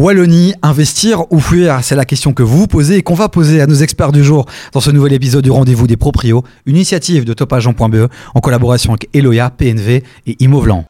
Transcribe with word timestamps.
Wallonie, 0.00 0.54
investir 0.62 1.30
ou 1.30 1.40
fuir 1.40 1.80
C'est 1.82 1.94
la 1.94 2.06
question 2.06 2.32
que 2.32 2.42
vous 2.42 2.60
vous 2.60 2.66
posez 2.66 2.96
et 2.96 3.02
qu'on 3.02 3.12
va 3.12 3.28
poser 3.28 3.60
à 3.60 3.66
nos 3.66 3.74
experts 3.74 4.12
du 4.12 4.24
jour 4.24 4.46
dans 4.72 4.80
ce 4.80 4.90
nouvel 4.90 5.12
épisode 5.12 5.44
du 5.44 5.50
Rendez-vous 5.50 5.86
des 5.86 5.98
Proprios, 5.98 6.42
une 6.64 6.76
initiative 6.76 7.26
de 7.26 7.34
topagent.be 7.34 8.08
en 8.34 8.40
collaboration 8.40 8.92
avec 8.92 9.10
Eloya, 9.12 9.50
PNV 9.50 10.02
et 10.26 10.36
Imovlan. 10.40 10.86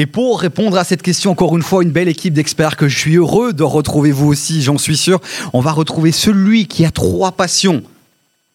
Et 0.00 0.06
pour 0.06 0.40
répondre 0.40 0.78
à 0.78 0.84
cette 0.84 1.02
question, 1.02 1.30
encore 1.30 1.54
une 1.58 1.62
fois, 1.62 1.82
une 1.82 1.90
belle 1.90 2.08
équipe 2.08 2.32
d'experts 2.32 2.78
que 2.78 2.88
je 2.88 2.98
suis 2.98 3.16
heureux 3.16 3.52
de 3.52 3.62
retrouver 3.62 4.12
vous 4.12 4.28
aussi, 4.28 4.62
j'en 4.62 4.78
suis 4.78 4.96
sûr. 4.96 5.20
On 5.52 5.60
va 5.60 5.72
retrouver 5.72 6.10
celui 6.10 6.66
qui 6.66 6.86
a 6.86 6.90
trois 6.90 7.32
passions 7.32 7.82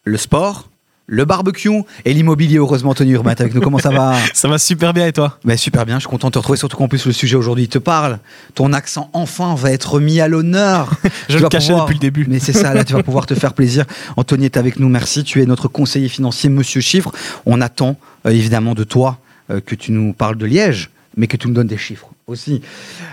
le 0.06 0.18
sport, 0.18 0.70
le 1.06 1.24
barbecue 1.24 1.84
et 2.04 2.16
l'immobilier. 2.16 2.58
Heureusement, 2.58 2.96
Tony 2.96 3.12
Urbat 3.12 3.36
avec 3.38 3.54
nous. 3.54 3.62
Comment 3.62 3.78
ça 3.78 3.92
va 3.92 4.16
Ça 4.34 4.48
va 4.48 4.58
super 4.58 4.92
bien 4.92 5.06
et 5.06 5.14
toi? 5.14 5.38
Ben, 5.46 5.56
Super 5.56 5.86
bien, 5.86 5.98
je 5.98 6.00
suis 6.00 6.10
content 6.10 6.30
de 6.30 6.32
te 6.32 6.40
retrouver, 6.40 6.58
surtout 6.58 6.78
qu'en 6.78 6.88
plus 6.88 7.06
le 7.06 7.12
sujet 7.12 7.36
aujourd'hui 7.36 7.68
te 7.68 7.78
parle. 7.78 8.18
Ton 8.56 8.74
accent 8.74 9.12
enfin 9.14 9.54
va 9.54 9.72
être 9.72 10.00
mis 10.00 10.22
à 10.22 10.28
l'honneur. 10.28 10.90
je 11.30 11.38
le 11.38 11.48
cachais 11.48 11.76
depuis 11.76 11.94
le 11.94 12.00
début. 12.00 12.26
Mais 12.28 12.40
c'est 12.40 12.54
ça, 12.54 12.74
là 12.74 12.84
tu 12.84 12.94
vas 12.94 13.04
pouvoir 13.04 13.28
te 13.28 13.36
faire 13.36 13.54
plaisir. 13.54 13.86
Anthony 14.18 14.46
est 14.46 14.58
avec 14.58 14.80
nous, 14.80 14.90
merci. 14.90 15.24
Tu 15.24 15.44
es 15.44 15.46
notre 15.46 15.68
conseiller 15.68 16.10
financier, 16.10 16.50
monsieur 16.50 16.82
Chiffre. 16.82 17.12
On 17.46 17.62
attend 17.62 17.98
euh, 18.26 18.32
évidemment 18.32 18.74
de 18.74 18.84
toi 18.84 19.20
euh, 19.52 19.62
que 19.64 19.76
tu 19.76 19.92
nous 19.92 20.12
parles 20.12 20.38
de 20.38 20.48
Liège 20.48 20.90
mais 21.18 21.28
que 21.28 21.38
tu 21.38 21.48
me 21.48 21.54
donnes 21.54 21.68
des 21.68 21.78
chiffres 21.78 22.10
aussi. 22.28 22.62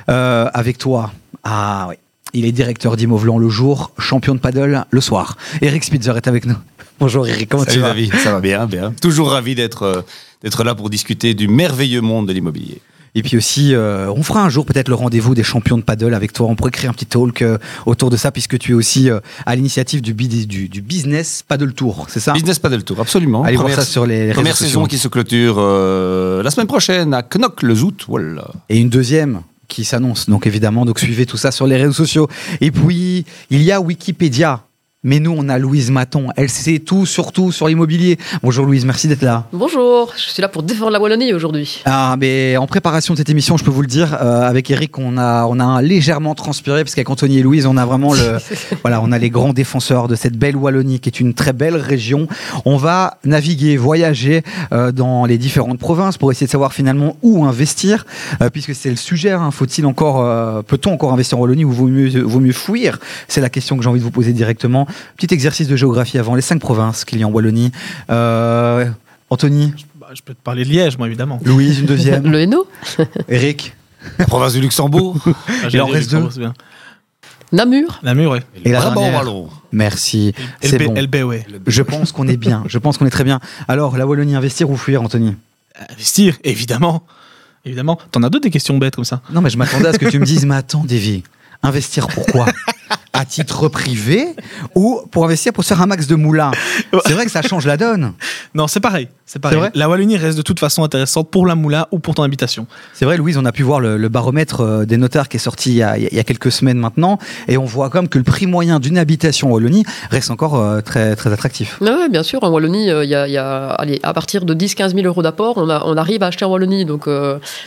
Euh, 0.09 0.48
avec 0.52 0.79
toi, 0.79 1.12
ah 1.45 1.87
oui, 1.88 1.97
il 2.33 2.45
est 2.45 2.52
directeur 2.52 2.97
d'Imovlan 2.97 3.38
le 3.38 3.48
jour, 3.48 3.92
champion 3.98 4.34
de 4.34 4.41
paddle 4.41 4.84
le 4.91 5.01
soir. 5.01 5.37
Eric 5.61 5.84
Spitzer 5.84 6.16
est 6.16 6.28
avec 6.28 6.47
nous. 6.47 6.56
Bonjour 7.01 7.27
Eric, 7.27 7.48
comment 7.48 7.65
tu 7.65 7.78
vas? 7.78 7.88
David, 7.88 8.14
ça 8.17 8.33
va 8.33 8.41
bien, 8.41 8.67
bien. 8.67 8.92
Toujours 9.00 9.30
ravi 9.30 9.55
d'être 9.55 9.83
euh, 9.83 10.03
d'être 10.42 10.64
là 10.64 10.75
pour 10.75 10.91
discuter 10.91 11.34
du 11.34 11.48
merveilleux 11.48 12.00
monde 12.00 12.28
de 12.28 12.33
l'immobilier. 12.33 12.80
Et 13.14 13.22
puis 13.22 13.36
aussi, 13.36 13.74
euh, 13.74 14.10
on 14.10 14.22
fera 14.22 14.42
un 14.42 14.48
jour 14.48 14.64
peut-être 14.64 14.88
le 14.88 14.94
rendez-vous 14.94 15.34
des 15.34 15.42
champions 15.42 15.77
de 15.77 15.82
paddle 15.82 16.14
avec 16.14 16.32
toi. 16.32 16.46
On 16.48 16.56
pourrait 16.56 16.70
créer 16.70 16.88
un 16.88 16.94
petit 16.94 17.05
talk 17.05 17.42
euh, 17.42 17.58
autour 17.84 18.08
de 18.08 18.16
ça, 18.16 18.32
puisque 18.32 18.58
tu 18.58 18.72
es 18.72 18.74
aussi 18.74 19.10
euh, 19.10 19.20
à 19.44 19.55
l'initiative 19.55 20.00
du, 20.00 20.14
du, 20.14 20.68
du, 20.68 20.80
Business 20.80 21.44
Paddle 21.46 21.74
Tour, 21.74 22.06
c'est 22.08 22.20
ça? 22.20 22.33
Business 22.33 22.58
Paddle 22.58 22.84
Tour, 22.84 23.00
absolument. 23.00 23.44
Allez 23.44 23.56
voir 23.56 23.70
ça 23.70 23.84
sur 23.84 24.06
les 24.06 24.33
Première 24.33 24.56
saison 24.56 24.86
qui 24.86 24.98
se 24.98 25.08
clôture 25.08 25.56
la 25.56 26.50
semaine 26.50 26.66
prochaine 26.66 27.12
à 27.12 27.22
Knock 27.22 27.62
le 27.62 27.74
Zout. 27.74 28.05
Voilà. 28.08 28.48
Et 28.68 28.78
une 28.78 28.88
deuxième 28.88 29.42
qui 29.68 29.84
s'annonce, 29.84 30.28
donc 30.28 30.46
évidemment, 30.46 30.84
donc 30.84 30.98
suivez 30.98 31.27
tout 31.27 31.36
ça 31.36 31.50
sur 31.50 31.66
les 31.66 31.77
réseaux 31.77 31.92
sociaux. 31.92 32.28
Et 32.60 32.70
puis, 32.70 33.24
il 33.50 33.62
y 33.62 33.72
a 33.72 33.80
Wikipédia 33.80 34.64
mais 35.05 35.19
nous, 35.19 35.34
on 35.36 35.48
a 35.48 35.58
Louise 35.58 35.91
Maton. 35.91 36.28
Elle 36.36 36.48
sait 36.48 36.78
tout, 36.78 37.06
surtout 37.06 37.50
sur 37.50 37.67
l'immobilier. 37.67 38.19
Bonjour 38.41 38.64
Louise, 38.64 38.84
merci 38.84 39.08
d'être 39.08 39.22
là. 39.22 39.48
Bonjour, 39.53 40.12
je 40.17 40.31
suis 40.31 40.41
là 40.41 40.48
pour 40.48 40.62
défendre 40.62 40.92
la 40.92 41.00
Wallonie 41.00 41.33
aujourd'hui. 41.34 41.83
Ah, 41.86 42.14
mais 42.20 42.56
en 42.56 42.69
préparation 42.69 43.14
de 43.14 43.19
cette 43.19 43.28
émission, 43.28 43.56
je 43.56 43.64
peux 43.64 43.73
vous 43.73 43.83
le 43.83 43.89
dire, 43.89 44.14
euh, 44.14 44.42
avec 44.42 44.70
Eric, 44.70 44.97
on 45.00 45.19
a, 45.19 45.47
on 45.47 45.58
a 45.58 45.83
légèrement 45.83 46.36
transpiré, 46.36 46.84
parce 46.84 46.95
qu'avec 46.95 47.11
Anthony 47.11 47.39
et 47.39 47.42
Louise, 47.42 47.67
on 47.67 47.77
a 47.77 47.84
vraiment 47.84 48.14
le. 48.14 48.39
voilà, 48.83 49.00
on 49.03 49.11
a 49.11 49.19
les 49.19 49.28
grands 49.28 49.53
défenseurs 49.53 50.06
de 50.06 50.14
cette 50.14 50.36
belle 50.36 50.55
Wallonie, 50.55 51.00
qui 51.00 51.08
est 51.08 51.19
une 51.19 51.34
très 51.34 51.53
belle 51.53 51.75
région. 51.75 52.28
On 52.64 52.77
va 52.77 53.19
naviguer, 53.25 53.77
voyager 53.77 54.42
euh, 54.73 54.92
dans 54.92 55.25
les 55.25 55.36
différentes 55.36 55.80
provinces 55.80 56.17
pour 56.17 56.30
essayer 56.30 56.47
de 56.47 56.53
savoir 56.53 56.73
finalement 56.73 57.17
où 57.23 57.45
investir, 57.45 58.06
euh, 58.41 58.50
puisque 58.50 58.77
c'est 58.77 58.91
le 58.91 58.97
sujet. 58.97 59.33
Hein. 59.33 59.50
Faut-il 59.50 59.84
encore, 59.84 60.62
peut-on 60.62 60.92
encore 60.92 61.12
investir 61.12 61.39
en 61.39 61.41
Wallonie 61.41 61.64
ou 61.64 61.73
vaut 61.73 61.89
mieux, 61.89 62.23
vaut 62.23 62.39
mieux 62.39 62.53
fuir? 62.53 63.00
C'est 63.27 63.41
la 63.41 63.50
question 63.50 63.77
que 63.77 63.83
j'ai 63.83 63.89
envie 63.89 63.98
de 63.98 64.05
vous 64.05 64.12
poser 64.12 64.33
directement. 64.33 64.86
Petit 65.17 65.33
exercice 65.33 65.69
de 65.69 65.77
géographie 65.77 66.19
avant 66.19 66.35
les 66.35 66.43
cinq 66.43 66.61
provinces 66.61 67.05
qu'il 67.05 67.19
y 67.19 67.23
a 67.23 67.29
en 67.29 67.31
Wallonie. 67.31 67.73
Euh, 68.11 68.87
Anthony 69.31 69.73
bah, 69.95 70.09
Je 70.15 70.23
peux 70.23 70.35
te 70.35 70.43
parler 70.43 70.65
de 70.65 70.71
Liège, 70.71 70.98
moi, 70.98 71.07
évidemment. 71.07 71.41
Louise, 71.45 71.81
une 71.81 71.87
deuxième. 71.87 72.27
Le 72.30 72.41
Hainaut. 72.41 72.67
Eric 73.29 73.75
La 74.19 74.27
province 74.27 74.52
du 74.52 74.61
Luxembourg. 74.61 75.17
Ah, 75.27 75.69
Il 75.73 75.81
en 75.81 75.86
reste 75.86 76.11
deux. 76.11 76.29
Namur. 77.52 78.01
Namur, 78.02 78.33
oui. 78.33 78.39
Et 78.64 78.73
la 78.73 78.91
Wallon. 78.91 79.48
Merci. 79.73 80.35
C'est 80.63 80.79
bon. 80.79 80.95
LB, 80.95 81.17
ouais. 81.25 81.47
Je 81.67 81.83
pense 81.83 82.13
qu'on 82.13 82.27
est 82.27 82.36
bien. 82.36 82.64
Je 82.67 82.79
pense 82.79 82.98
qu'on 82.98 83.07
est 83.07 83.11
très 83.11 83.25
bien. 83.25 83.41
Alors, 83.69 83.97
la 83.97 84.07
Wallonie, 84.07 84.35
investir 84.35 84.70
ou 84.70 84.77
fuir, 84.77 85.02
Anthony 85.02 85.36
Investir, 85.91 86.36
évidemment. 86.45 87.02
Évidemment. 87.64 87.98
T'en 88.11 88.23
as 88.23 88.31
deux 88.31 88.41
des 88.41 88.51
questions 88.51 88.77
bêtes 88.79 88.97
comme 88.97 89.05
ça. 89.05 89.23
Non, 89.31 89.41
mais 89.41 89.51
je 89.51 89.57
m'attendais 89.57 89.89
à 89.89 89.92
ce 89.92 89.98
que 89.98 90.08
tu 90.08 90.19
me 90.19 90.25
dises, 90.25 90.45
mais 90.45 90.57
attends, 90.57 90.85
Davy, 90.85 91.23
investir 91.63 92.08
pourquoi? 92.08 92.47
À 93.22 93.24
titre 93.24 93.68
privé 93.68 94.34
ou 94.74 95.00
pour 95.12 95.24
investir 95.24 95.52
pour 95.52 95.62
se 95.62 95.68
faire 95.68 95.80
un 95.80 95.86
max 95.86 96.08
de 96.08 96.16
moulins. 96.16 96.50
C'est 97.06 97.12
vrai 97.12 97.24
que 97.24 97.30
ça 97.30 97.40
change 97.40 97.66
la 97.66 97.77
donne. 97.77 98.14
Non, 98.55 98.67
c'est 98.67 98.80
pareil. 98.80 99.08
C'est 99.24 99.39
pareil. 99.39 99.58
Vrai 99.58 99.70
la 99.74 99.89
Wallonie 99.89 100.18
reste 100.18 100.36
de 100.36 100.42
toute 100.42 100.61
façon 100.61 100.85
intéressante 100.85 101.30
pour 101.30 101.46
la 101.46 101.55
moula 101.55 101.89
ou 101.90 101.98
pour 101.98 102.14
ton 102.14 102.23
habitation. 102.23 102.67
C'est 102.92 103.07
vrai, 103.07 103.17
Louise, 103.17 103.39
on 103.39 103.46
a 103.46 103.52
pu 103.52 103.63
voir 103.63 103.80
le, 103.80 104.08
baromètre 104.08 104.61
euh, 104.61 104.85
des 104.85 104.98
notaires 104.98 105.29
qui 105.30 105.39
est 105.39 105.40
sorti 105.40 105.70
il 105.70 105.77
y, 105.77 105.83
a, 105.83 106.24
quelques 106.24 106.52
semaines 106.52 106.77
maintenant, 106.77 107.18
et 107.48 107.57
on 107.57 107.64
voit 107.64 107.89
comme 107.89 108.08
que 108.08 108.18
le 108.18 108.24
prix 108.24 108.46
moyen 108.46 108.79
d'une 108.79 108.98
habitation 108.98 109.48
en 109.48 109.52
Wallonie 109.52 109.85
reste 110.11 110.30
encore 110.30 110.57
euh, 110.57 110.83
très, 110.83 111.17
très 111.17 111.33
attractif. 111.33 111.79
Oui, 111.80 111.89
bien 112.11 112.23
sûr. 112.23 112.42
En 112.45 112.51
Wallonie, 112.51 112.90
euh, 112.90 113.05
il 113.05 113.11
y, 113.11 113.14
a, 113.14 113.68
allez, 113.68 114.01
à 114.02 114.13
partir 114.13 114.45
de 114.45 114.55
10-15 114.55 114.95
000 114.95 115.07
euros 115.07 115.23
d'apport, 115.23 115.57
on, 115.57 115.70
on, 115.70 115.96
arrive 115.96 116.23
à 116.23 116.27
acheter 116.27 116.45
en 116.45 116.51
Wallonie. 116.51 116.84
Donc, 116.84 117.08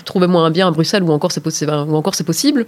trouvez-moi 0.06 0.44
un 0.44 0.52
bien 0.52 0.68
à 0.68 0.72
Bruxelles 0.72 1.04
ou 1.04 1.12
encore 1.12 1.32
c'est 1.32 1.42
possible. 1.42 2.66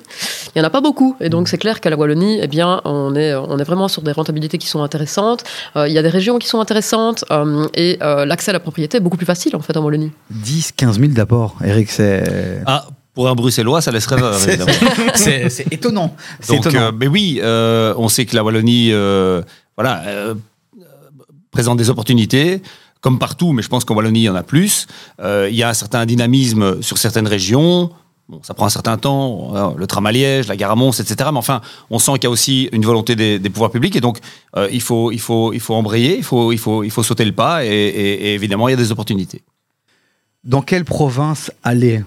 Il 0.56 0.60
n'y 0.60 0.62
en 0.62 0.66
a 0.66 0.72
pas 0.72 0.82
beaucoup. 0.82 1.16
Et 1.20 1.30
donc, 1.30 1.50
c'est 1.50 1.58
clair 1.58 1.82
qu'à 1.82 1.92
la 1.92 1.98
Wallonie, 1.98 2.40
eh 2.42 2.48
bien, 2.48 2.82
on 2.84 3.16
est, 3.16 3.36
on 3.36 3.60
est 3.60 3.64
vraiment 3.64 3.88
sur 3.88 4.02
des 4.02 4.12
rentabilités 4.12 4.58
qui 4.58 4.68
sont 4.68 4.82
intéressantes. 4.82 5.44
Il 5.76 5.92
y 5.92 5.98
a 5.98 6.02
des 6.02 6.10
régions 6.10 6.40
qui 6.40 6.48
sont 6.48 6.60
intéressantes 6.60 7.26
et 7.76 8.00
l'accès 8.26 8.52
à 8.52 8.54
la 8.54 8.60
propriété 8.60 8.98
est 8.98 9.02
beaucoup 9.02 9.18
plus 9.18 9.26
facile 9.26 9.56
en 9.56 9.62
fait 9.62 9.76
en 9.78 9.84
Wallonie. 9.84 10.12
10, 10.32 10.74
15 10.74 11.00
000 11.00 11.12
d'abord, 11.14 11.56
Eric, 11.64 11.90
c'est. 11.92 12.62
Ah, 12.66 12.86
pour 13.18 13.28
un 13.28 13.34
Bruxellois, 13.34 13.82
ça 13.82 13.92
laisserait 13.92 14.16
évidemment. 14.48 14.72
c'est 15.16 15.74
étonnant. 15.74 16.16
Donc, 16.48 16.60
étonnant. 16.60 16.80
Euh, 16.80 16.92
mais 16.96 17.08
oui, 17.08 17.40
euh, 17.42 17.96
on 17.98 18.10
sait 18.10 18.28
que 18.28 18.36
la 18.36 18.44
Wallonie, 18.44 18.90
euh, 18.92 19.42
voilà, 19.76 20.04
présente 21.50 21.80
des 21.80 21.90
opportunités 21.90 22.62
comme 23.02 23.18
partout, 23.18 23.54
mais 23.54 23.64
je 23.64 23.70
pense 23.70 23.86
qu'en 23.86 23.96
Wallonie, 23.96 24.20
il 24.20 24.26
y 24.26 24.30
en 24.30 24.36
a 24.36 24.44
plus. 24.44 24.86
Il 25.20 25.56
y 25.56 25.64
a 25.64 25.70
un 25.70 25.74
certain 25.74 26.06
dynamisme 26.06 26.84
sur 26.84 27.00
certaines 27.00 27.26
régions. 27.28 27.90
Bon, 28.30 28.42
ça 28.44 28.54
prend 28.54 28.66
un 28.66 28.70
certain 28.70 28.98
temps, 28.98 29.56
hein, 29.56 29.74
le 29.78 29.88
tram 29.88 30.06
à 30.06 30.12
Liège, 30.12 30.48
la 30.48 30.58
gare 30.58 30.72
à 30.72 30.76
Mons, 30.76 31.00
etc. 31.00 31.30
Mais 31.32 31.38
enfin, 31.38 31.62
on 31.90 31.98
sent 31.98 32.14
qu'il 32.14 32.26
y 32.26 32.28
a 32.28 32.30
aussi 32.30 32.68
une 32.74 32.84
volonté 32.84 33.16
des, 33.16 33.50
pouvoirs 33.50 33.72
publics 33.72 33.96
et 33.96 34.02
donc 34.02 34.20
euh, 34.58 34.68
il, 34.70 34.82
faut, 34.82 35.14
il, 35.14 35.20
faut, 35.20 35.54
il 35.54 35.62
faut 35.62 35.74
embrayer, 35.76 36.18
il 36.18 36.24
faut, 36.24 36.52
il, 36.52 36.58
faut, 36.58 36.84
il 36.84 36.92
faut 36.92 37.04
sauter 37.04 37.24
le 37.24 37.32
pas 37.32 37.64
et, 37.64 37.70
et 37.70 38.34
évidemment, 38.34 38.68
il 38.68 38.72
y 38.72 38.74
a 38.74 38.78
des 38.78 38.92
opportunités. 38.92 39.44
Dans 40.44 40.62
quelle 40.62 40.84
province 40.84 41.52
aller 41.64 42.04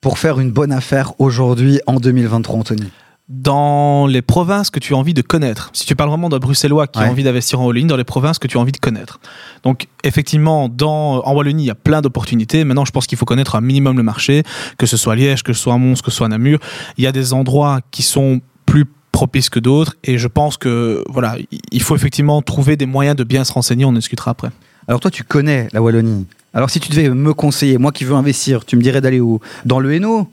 pour 0.00 0.18
faire 0.18 0.38
une 0.38 0.52
bonne 0.52 0.72
affaire 0.72 1.18
aujourd'hui 1.20 1.80
en 1.86 1.98
2023, 1.98 2.58
Anthony? 2.58 2.90
Dans 3.28 4.06
les 4.06 4.20
provinces 4.20 4.70
que 4.70 4.78
tu 4.80 4.94
as 4.94 4.96
envie 4.96 5.14
de 5.14 5.22
connaître. 5.22 5.70
Si 5.72 5.86
tu 5.86 5.94
parles 5.96 6.10
vraiment 6.10 6.28
d'un 6.28 6.38
Bruxellois 6.38 6.86
qui 6.86 6.98
a 6.98 7.10
envie 7.10 7.22
d'investir 7.22 7.60
en 7.60 7.66
Wallonie, 7.66 7.86
dans 7.86 7.96
les 7.96 8.04
provinces 8.04 8.38
que 8.38 8.46
tu 8.46 8.58
as 8.58 8.60
envie 8.60 8.72
de 8.72 8.78
connaître. 8.78 9.20
Donc, 9.62 9.86
effectivement, 10.04 10.68
dans, 10.68 11.22
en 11.24 11.34
Wallonie, 11.34 11.64
il 11.64 11.66
y 11.66 11.70
a 11.70 11.76
plein 11.76 12.00
d'opportunités. 12.02 12.64
Maintenant, 12.64 12.84
je 12.84 12.90
pense 12.90 13.06
qu'il 13.06 13.16
faut 13.16 13.24
connaître 13.24 13.54
un 13.54 13.60
minimum 13.60 13.96
le 13.96 14.02
marché, 14.02 14.42
que 14.76 14.86
ce 14.86 14.96
soit 14.96 15.14
Liège, 15.14 15.42
que 15.44 15.52
ce 15.52 15.62
soit 15.62 15.78
Mons, 15.78 16.02
que 16.02 16.10
ce 16.10 16.16
soit 16.16 16.28
Namur. 16.28 16.58
Il 16.98 17.04
y 17.04 17.06
a 17.06 17.12
des 17.12 17.32
endroits 17.32 17.80
qui 17.90 18.02
sont 18.02 18.40
plus 18.66 18.86
propices 19.12 19.50
que 19.50 19.60
d'autres. 19.60 19.96
Et 20.04 20.18
je 20.18 20.28
pense 20.28 20.56
que, 20.56 21.04
voilà, 21.08 21.36
il 21.70 21.82
faut 21.82 21.94
effectivement 21.94 22.42
trouver 22.42 22.76
des 22.76 22.86
moyens 22.86 23.16
de 23.16 23.24
bien 23.24 23.44
se 23.44 23.52
renseigner. 23.52 23.84
On 23.84 23.90
en 23.90 23.92
discutera 23.94 24.32
après. 24.32 24.50
Alors, 24.88 25.00
toi, 25.00 25.10
tu 25.10 25.22
connais 25.22 25.68
la 25.72 25.80
Wallonie. 25.80 26.26
Alors, 26.54 26.70
si 26.70 26.80
tu 26.80 26.90
devais 26.90 27.08
me 27.08 27.32
conseiller, 27.32 27.78
moi 27.78 27.92
qui 27.92 28.04
veux 28.04 28.14
investir, 28.14 28.64
tu 28.64 28.76
me 28.76 28.82
dirais 28.82 29.00
d'aller 29.00 29.20
où? 29.20 29.40
Dans 29.64 29.78
le 29.78 29.94
Hainaut? 29.94 30.28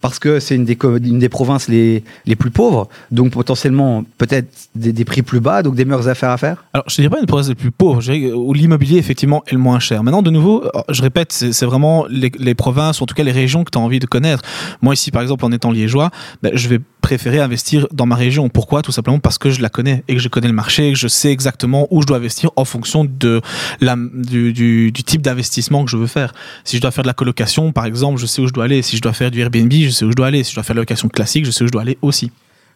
Parce 0.00 0.18
que 0.18 0.40
c'est 0.40 0.54
une 0.54 0.64
des, 0.64 1.28
provinces 1.28 1.68
les, 1.68 2.04
les 2.26 2.36
plus 2.36 2.50
pauvres, 2.50 2.88
donc 3.10 3.32
potentiellement 3.32 4.04
peut-être 4.18 4.48
des, 4.74 5.04
prix 5.04 5.22
plus 5.22 5.40
bas, 5.40 5.62
donc 5.62 5.74
des 5.74 5.84
meilleures 5.84 6.08
affaires 6.08 6.30
à 6.30 6.36
faire 6.36 6.64
Alors, 6.72 6.84
je 6.88 7.00
ne 7.00 7.06
dirais 7.06 7.16
pas 7.16 7.20
une 7.20 7.26
province 7.26 7.48
les 7.48 7.54
plus 7.54 7.70
pauvres, 7.70 8.02
où 8.34 8.52
l'immobilier, 8.54 8.98
effectivement, 8.98 9.42
est 9.46 9.52
le 9.52 9.58
moins 9.58 9.78
cher. 9.78 10.02
Maintenant, 10.02 10.22
de 10.22 10.30
nouveau, 10.30 10.64
je 10.88 11.02
répète, 11.02 11.32
c'est 11.32 11.66
vraiment 11.66 12.06
les, 12.08 12.54
provinces, 12.54 13.00
ou 13.00 13.04
en 13.04 13.06
tout 13.06 13.14
cas 13.14 13.24
les 13.24 13.32
régions 13.32 13.64
que 13.64 13.70
tu 13.70 13.78
as 13.78 13.80
envie 13.80 13.98
de 13.98 14.06
connaître. 14.06 14.42
Moi, 14.82 14.94
ici, 14.94 15.10
par 15.10 15.22
exemple, 15.22 15.44
en 15.44 15.52
étant 15.52 15.70
liégeois, 15.70 16.10
ben, 16.42 16.52
je 16.54 16.68
vais 16.68 16.80
préférer 17.00 17.38
investir 17.38 17.86
dans 17.92 18.06
ma 18.06 18.16
région. 18.16 18.48
Pourquoi? 18.48 18.82
Tout 18.82 18.90
simplement 18.90 19.20
parce 19.20 19.38
que 19.38 19.50
je 19.50 19.62
la 19.62 19.68
connais 19.68 20.02
et 20.08 20.16
que 20.16 20.20
je 20.20 20.28
connais 20.28 20.48
le 20.48 20.52
marché 20.52 20.88
et 20.88 20.92
que 20.92 20.98
je 20.98 21.06
sais 21.06 21.30
exactement 21.30 21.86
où 21.92 22.02
je 22.02 22.06
dois 22.06 22.16
investir 22.16 22.50
en 22.56 22.64
fonction 22.64 23.04
de 23.04 23.40
la, 23.80 23.94
du 23.96 24.92
type 24.92 25.22
d'investissement 25.22 25.84
que 25.84 25.90
je 25.90 25.96
veux 25.96 26.08
faire. 26.08 26.34
Si 26.64 26.76
je 26.76 26.82
dois 26.82 26.90
faire 26.90 27.04
de 27.04 27.08
la 27.08 27.14
colocation, 27.14 27.70
par 27.70 27.86
exemple, 27.86 28.18
je 28.18 28.26
sais 28.26 28.42
où 28.42 28.48
je 28.48 28.52
dois 28.52 28.64
aller. 28.64 28.82
Si 28.82 28.96
je 28.96 29.02
dois 29.02 29.12
faire 29.12 29.30
du 29.30 29.40
Airbnb, 29.40 29.72
je 29.86 29.94
sais 29.94 30.04
où 30.04 30.10
je 30.10 30.16
dois 30.16 30.28
aller. 30.28 30.44
Si 30.44 30.50
je 30.50 30.56
dois 30.56 30.64
faire 30.64 30.74
de 30.74 30.80
la 30.80 30.82
location 30.82 31.08
classique, 31.08 31.44
je 31.44 31.50
sais 31.50 31.64
où 31.64 31.66
je 31.66 31.72
dois 31.72 31.82
aller 31.82 31.98
aussi. 32.02 32.30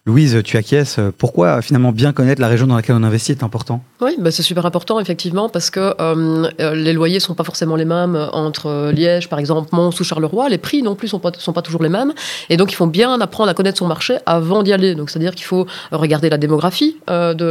Louise, 0.06 0.40
tu 0.42 0.56
acquiesces. 0.56 0.98
Pourquoi 1.18 1.60
finalement 1.60 1.92
bien 1.92 2.12
connaître 2.12 2.40
la 2.40 2.48
région 2.48 2.66
dans 2.66 2.76
laquelle 2.76 2.96
on 2.96 3.02
investit 3.02 3.32
est 3.32 3.42
important? 3.42 3.82
Oui, 4.00 4.16
bah 4.18 4.30
c'est 4.30 4.42
super 4.42 4.64
important 4.64 4.98
effectivement 4.98 5.50
parce 5.50 5.68
que 5.68 5.94
euh, 6.00 6.48
euh, 6.58 6.74
les 6.74 6.94
loyers 6.94 7.20
sont 7.20 7.34
pas 7.34 7.44
forcément 7.44 7.76
les 7.76 7.84
mêmes 7.84 8.16
entre 8.32 8.90
Liège, 8.92 9.28
par 9.28 9.38
exemple, 9.38 9.68
Mons 9.72 9.90
ou 10.00 10.04
Charleroi. 10.04 10.48
Les 10.48 10.56
prix 10.56 10.82
non 10.82 10.94
plus 10.94 11.10
pas 11.20 11.32
sont 11.36 11.52
pas 11.52 11.60
toujours 11.60 11.82
les 11.82 11.90
mêmes, 11.90 12.14
et 12.48 12.56
donc 12.56 12.72
il 12.72 12.76
faut 12.76 12.86
bien 12.86 13.20
apprendre 13.20 13.50
à 13.50 13.54
connaître 13.54 13.76
son 13.76 13.86
marché 13.86 14.16
avant 14.24 14.62
d'y 14.62 14.72
aller. 14.72 14.94
Donc 14.94 15.10
c'est-à-dire 15.10 15.34
qu'il 15.34 15.44
faut 15.44 15.66
regarder 15.92 16.30
la 16.30 16.38
démographie 16.38 16.96
euh, 17.10 17.34
de, 17.34 17.44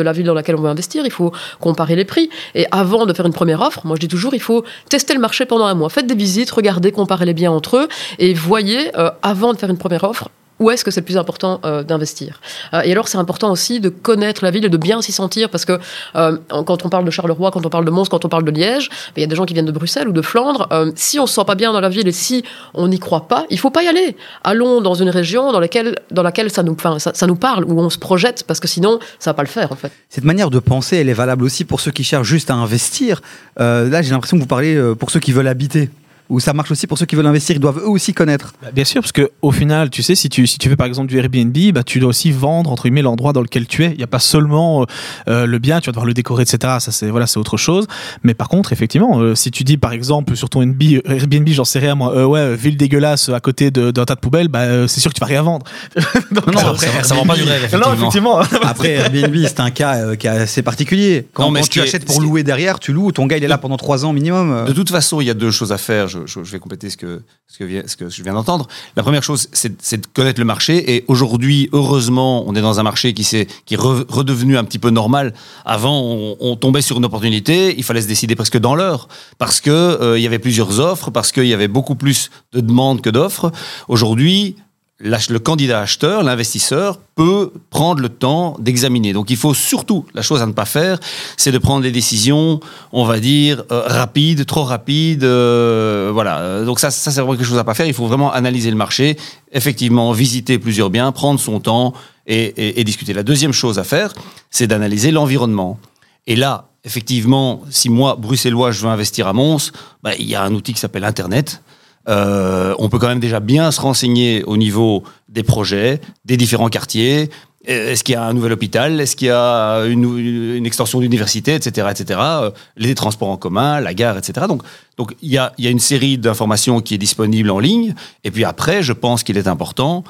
la 0.00 0.12
ville 0.12 0.26
dans 0.26 0.34
laquelle 0.34 0.56
on 0.56 0.62
veut 0.62 0.70
investir. 0.70 1.04
Il 1.04 1.12
faut 1.12 1.32
comparer 1.60 1.94
les 1.94 2.06
prix 2.06 2.30
et 2.54 2.66
avant 2.70 3.04
de 3.04 3.12
faire 3.12 3.26
une 3.26 3.34
première 3.34 3.60
offre, 3.60 3.86
moi 3.86 3.96
je 3.96 4.00
dis 4.00 4.08
toujours 4.08 4.32
il 4.32 4.40
faut 4.40 4.64
tester 4.88 5.12
le 5.12 5.20
marché 5.20 5.44
pendant 5.44 5.66
un 5.66 5.74
mois. 5.74 5.90
Faites 5.90 6.06
des 6.06 6.14
visites, 6.14 6.50
regardez, 6.52 6.90
comparez 6.90 7.26
les 7.26 7.34
biens 7.34 7.52
entre 7.52 7.76
eux 7.76 7.88
et 8.18 8.32
voyez 8.32 8.90
avant 9.22 9.52
de 9.52 9.58
faire 9.58 9.68
une 9.68 9.76
première 9.76 10.04
offre 10.04 10.30
où 10.62 10.70
est-ce 10.70 10.84
que 10.84 10.90
c'est 10.90 11.00
le 11.00 11.04
plus 11.04 11.18
important 11.18 11.60
euh, 11.64 11.82
d'investir 11.82 12.40
euh, 12.72 12.82
Et 12.84 12.92
alors, 12.92 13.08
c'est 13.08 13.18
important 13.18 13.50
aussi 13.50 13.80
de 13.80 13.88
connaître 13.88 14.44
la 14.44 14.50
ville 14.50 14.64
et 14.64 14.68
de 14.68 14.76
bien 14.76 15.02
s'y 15.02 15.12
sentir, 15.12 15.50
parce 15.50 15.64
que 15.64 15.78
euh, 16.14 16.38
quand 16.48 16.86
on 16.86 16.88
parle 16.88 17.04
de 17.04 17.10
Charleroi, 17.10 17.50
quand 17.50 17.66
on 17.66 17.68
parle 17.68 17.84
de 17.84 17.90
Mons, 17.90 18.08
quand 18.08 18.24
on 18.24 18.28
parle 18.28 18.44
de 18.44 18.50
Liège, 18.52 18.88
ben, 18.88 18.96
il 19.18 19.20
y 19.22 19.24
a 19.24 19.26
des 19.26 19.34
gens 19.34 19.44
qui 19.44 19.54
viennent 19.54 19.66
de 19.66 19.72
Bruxelles 19.72 20.08
ou 20.08 20.12
de 20.12 20.22
Flandre. 20.22 20.68
si 20.94 21.18
on 21.18 21.26
se 21.26 21.34
sent 21.34 21.44
pas 21.44 21.56
bien 21.56 21.72
dans 21.72 21.80
la 21.80 21.88
ville 21.88 22.06
et 22.06 22.12
si 22.12 22.44
on 22.74 22.86
n'y 22.88 22.98
croit 22.98 23.26
pas, 23.26 23.44
il 23.50 23.58
faut 23.58 23.70
pas 23.70 23.82
y 23.82 23.88
aller. 23.88 24.16
Allons 24.44 24.80
dans 24.80 24.94
une 24.94 25.10
région 25.10 25.52
dans 25.52 25.60
laquelle, 25.60 25.98
dans 26.10 26.22
laquelle 26.22 26.50
ça, 26.50 26.62
nous, 26.62 26.76
ça, 26.98 27.12
ça 27.12 27.26
nous 27.26 27.36
parle, 27.36 27.64
où 27.64 27.78
on 27.80 27.90
se 27.90 27.98
projette, 27.98 28.44
parce 28.46 28.60
que 28.60 28.68
sinon, 28.68 29.00
ça 29.18 29.30
va 29.30 29.34
pas 29.34 29.42
le 29.42 29.48
faire, 29.48 29.72
en 29.72 29.76
fait. 29.76 29.90
Cette 30.08 30.24
manière 30.24 30.50
de 30.50 30.60
penser, 30.60 30.96
elle 30.96 31.08
est 31.08 31.14
valable 31.14 31.44
aussi 31.44 31.64
pour 31.64 31.80
ceux 31.80 31.90
qui 31.90 32.04
cherchent 32.04 32.28
juste 32.28 32.50
à 32.50 32.54
investir. 32.54 33.20
là, 33.56 34.02
j'ai 34.02 34.10
l'impression 34.10 34.36
que 34.36 34.42
vous 34.42 34.48
parlez 34.48 34.80
pour 34.98 35.10
ceux 35.10 35.20
qui 35.20 35.32
veulent 35.32 35.48
habiter 35.48 35.90
ou 36.32 36.40
ça 36.40 36.54
marche 36.54 36.70
aussi 36.70 36.86
pour 36.86 36.96
ceux 36.96 37.04
qui 37.04 37.14
veulent 37.14 37.26
investir, 37.26 37.54
ils 37.54 37.60
doivent 37.60 37.78
eux 37.78 37.88
aussi 37.88 38.14
connaître 38.14 38.54
bah, 38.62 38.70
Bien 38.72 38.84
sûr, 38.84 39.02
parce 39.02 39.12
que 39.12 39.30
au 39.42 39.52
final, 39.52 39.90
tu 39.90 40.02
sais, 40.02 40.14
si 40.14 40.30
tu, 40.30 40.46
si 40.46 40.56
tu 40.56 40.70
fais 40.70 40.76
par 40.76 40.86
exemple 40.86 41.08
du 41.08 41.18
Airbnb, 41.18 41.56
bah, 41.74 41.82
tu 41.82 42.00
dois 42.00 42.08
aussi 42.08 42.32
vendre 42.32 42.72
entre 42.72 42.84
guillemets 42.84 43.02
l'endroit 43.02 43.34
dans 43.34 43.42
lequel 43.42 43.66
tu 43.66 43.84
es. 43.84 43.90
Il 43.90 43.98
n'y 43.98 44.02
a 44.02 44.06
pas 44.06 44.18
seulement 44.18 44.86
euh, 45.28 45.44
le 45.44 45.58
bien, 45.58 45.80
tu 45.80 45.86
vas 45.86 45.92
devoir 45.92 46.06
le 46.06 46.14
décorer, 46.14 46.44
etc. 46.44 46.76
Ça, 46.80 46.90
c'est 46.90 47.10
voilà, 47.10 47.26
c'est 47.26 47.38
autre 47.38 47.58
chose. 47.58 47.86
Mais 48.22 48.32
par 48.32 48.48
contre, 48.48 48.72
effectivement, 48.72 49.20
euh, 49.20 49.34
si 49.34 49.50
tu 49.50 49.62
dis 49.62 49.76
par 49.76 49.92
exemple 49.92 50.34
sur 50.34 50.48
ton 50.48 50.62
Airbnb, 50.62 51.48
j'en 51.48 51.66
sais 51.66 51.78
rien 51.78 51.94
moi, 51.94 52.16
euh, 52.16 52.24
ouais, 52.24 52.56
ville 52.56 52.78
dégueulasse 52.78 53.28
à 53.28 53.40
côté 53.40 53.70
d'un 53.70 53.92
tas 53.92 54.14
de 54.14 54.20
poubelles, 54.20 54.48
bah, 54.48 54.88
c'est 54.88 55.00
sûr 55.00 55.10
que 55.12 55.18
tu 55.18 55.20
vas 55.20 55.26
rien 55.26 55.42
vendre. 55.42 55.66
non, 56.30 56.40
après, 56.56 56.86
ça, 56.86 57.02
ça 57.02 57.14
vend 57.14 57.26
pas 57.26 57.36
du 57.36 57.42
rêve. 57.42 57.62
Effectivement. 57.64 57.88
Non, 57.88 57.94
effectivement. 57.94 58.38
après, 58.62 58.92
Airbnb, 58.92 59.36
c'est 59.46 59.60
un 59.60 59.70
cas 59.70 60.16
qui 60.16 60.26
est 60.26 60.30
assez 60.30 60.62
particulier. 60.62 61.28
Quand, 61.34 61.50
mais 61.50 61.60
tu 61.60 61.82
achètes 61.82 62.06
pour 62.06 62.22
louer 62.22 62.42
derrière, 62.42 62.80
tu 62.80 62.94
loues, 62.94 63.12
ton 63.12 63.26
gars 63.26 63.36
il 63.36 63.44
est 63.44 63.48
là 63.48 63.58
pendant 63.58 63.76
trois 63.76 64.06
ans 64.06 64.14
minimum. 64.14 64.64
De 64.66 64.72
toute 64.72 64.88
façon, 64.88 65.20
il 65.20 65.26
y 65.26 65.30
a 65.30 65.34
deux 65.34 65.50
choses 65.50 65.72
à 65.72 65.78
faire. 65.78 66.08
Je, 66.08 66.21
je, 66.26 66.40
vais 66.40 66.58
compléter 66.58 66.90
ce 66.90 66.96
que, 66.96 67.22
je 67.58 68.22
viens 68.22 68.34
d'entendre. 68.34 68.68
La 68.96 69.02
première 69.02 69.22
chose, 69.22 69.48
c'est 69.52 70.00
de 70.00 70.06
connaître 70.06 70.40
le 70.40 70.44
marché. 70.44 70.96
Et 70.96 71.04
aujourd'hui, 71.08 71.68
heureusement, 71.72 72.44
on 72.46 72.54
est 72.54 72.60
dans 72.60 72.80
un 72.80 72.82
marché 72.82 73.14
qui, 73.14 73.22
est, 73.36 73.76
redevenu 73.76 74.56
un 74.56 74.64
petit 74.64 74.78
peu 74.78 74.90
normal. 74.90 75.34
Avant, 75.64 76.00
on, 76.40 76.56
tombait 76.56 76.82
sur 76.82 76.98
une 76.98 77.04
opportunité, 77.04 77.74
il 77.76 77.84
fallait 77.84 78.02
se 78.02 78.08
décider 78.08 78.34
presque 78.34 78.58
dans 78.58 78.74
l'heure. 78.74 79.08
Parce 79.38 79.60
qu'il 79.60 79.72
euh, 79.72 80.18
y 80.18 80.26
avait 80.26 80.38
plusieurs 80.38 80.80
offres, 80.80 81.10
parce 81.10 81.32
qu'il 81.32 81.46
y 81.46 81.54
avait 81.54 81.68
beaucoup 81.68 81.94
plus 81.94 82.30
de 82.52 82.60
demandes 82.60 83.00
que 83.00 83.10
d'offres. 83.10 83.52
Aujourd'hui, 83.88 84.56
le 85.02 85.38
candidat 85.38 85.80
acheteur, 85.80 86.22
l'investisseur, 86.22 86.98
peut 87.14 87.52
prendre 87.70 88.00
le 88.00 88.08
temps 88.08 88.56
d'examiner. 88.58 89.12
Donc 89.12 89.30
il 89.30 89.36
faut 89.36 89.54
surtout, 89.54 90.06
la 90.14 90.22
chose 90.22 90.40
à 90.42 90.46
ne 90.46 90.52
pas 90.52 90.64
faire, 90.64 90.98
c'est 91.36 91.52
de 91.52 91.58
prendre 91.58 91.82
des 91.82 91.90
décisions, 91.90 92.60
on 92.92 93.04
va 93.04 93.18
dire, 93.18 93.64
euh, 93.70 93.82
rapides, 93.86 94.46
trop 94.46 94.64
rapides. 94.64 95.24
Euh, 95.24 96.10
voilà. 96.12 96.64
Donc 96.64 96.80
ça, 96.80 96.90
ça 96.90 97.10
c'est 97.10 97.20
vraiment 97.20 97.36
quelque 97.36 97.46
chose 97.46 97.58
à 97.58 97.62
ne 97.62 97.66
pas 97.66 97.74
faire. 97.74 97.86
Il 97.86 97.94
faut 97.94 98.06
vraiment 98.06 98.32
analyser 98.32 98.70
le 98.70 98.76
marché, 98.76 99.16
effectivement, 99.52 100.12
visiter 100.12 100.58
plusieurs 100.58 100.90
biens, 100.90 101.12
prendre 101.12 101.40
son 101.40 101.60
temps 101.60 101.92
et, 102.26 102.80
et 102.80 102.84
discuter. 102.84 103.12
La 103.12 103.24
deuxième 103.24 103.52
chose 103.52 103.78
à 103.78 103.84
faire, 103.84 104.14
c'est 104.50 104.66
d'analyser 104.66 105.10
l'environnement. 105.10 105.78
Et 106.26 106.36
là, 106.36 106.68
effectivement, 106.84 107.62
si 107.70 107.88
moi, 107.88 108.16
bruxellois, 108.16 108.70
je 108.70 108.82
veux 108.82 108.88
investir 108.88 109.26
à 109.26 109.32
Mons, 109.32 109.72
bah, 110.02 110.12
il 110.18 110.28
y 110.28 110.34
a 110.34 110.42
un 110.42 110.52
outil 110.54 110.72
qui 110.72 110.80
s'appelle 110.80 111.04
Internet. 111.04 111.62
Euh, 112.08 112.74
on 112.78 112.88
peut 112.88 112.98
quand 112.98 113.08
même 113.08 113.20
déjà 113.20 113.40
bien 113.40 113.70
se 113.70 113.80
renseigner 113.80 114.42
au 114.44 114.56
niveau 114.56 115.04
des 115.28 115.42
projets, 115.42 116.00
des 116.24 116.36
différents 116.36 116.68
quartiers. 116.68 117.30
Est-ce 117.64 118.02
qu'il 118.02 118.14
y 118.14 118.16
a 118.16 118.24
un 118.24 118.32
nouvel 118.32 118.52
hôpital? 118.52 119.00
Est-ce 119.00 119.14
qu'il 119.14 119.28
y 119.28 119.30
a 119.30 119.84
une, 119.84 120.66
extension 120.66 120.98
d'université, 120.98 121.54
etc., 121.54 121.88
etc. 121.90 122.20
Euh, 122.20 122.50
les 122.76 122.94
transports 122.96 123.28
en 123.28 123.36
commun, 123.36 123.78
la 123.80 123.94
gare, 123.94 124.18
etc. 124.18 124.46
Donc, 124.48 124.62
donc 124.96 125.14
il 125.22 125.30
y 125.30 125.38
a, 125.38 125.52
y 125.58 125.68
a 125.68 125.70
une 125.70 125.78
série 125.78 126.18
d'informations 126.18 126.80
qui 126.80 126.94
est 126.94 126.98
disponible 126.98 127.50
en 127.50 127.60
ligne. 127.60 127.94
Et 128.24 128.32
puis 128.32 128.44
après, 128.44 128.82
je 128.82 128.92
pense 128.92 129.22
qu'il 129.22 129.38
est 129.38 129.46
important, 129.46 130.02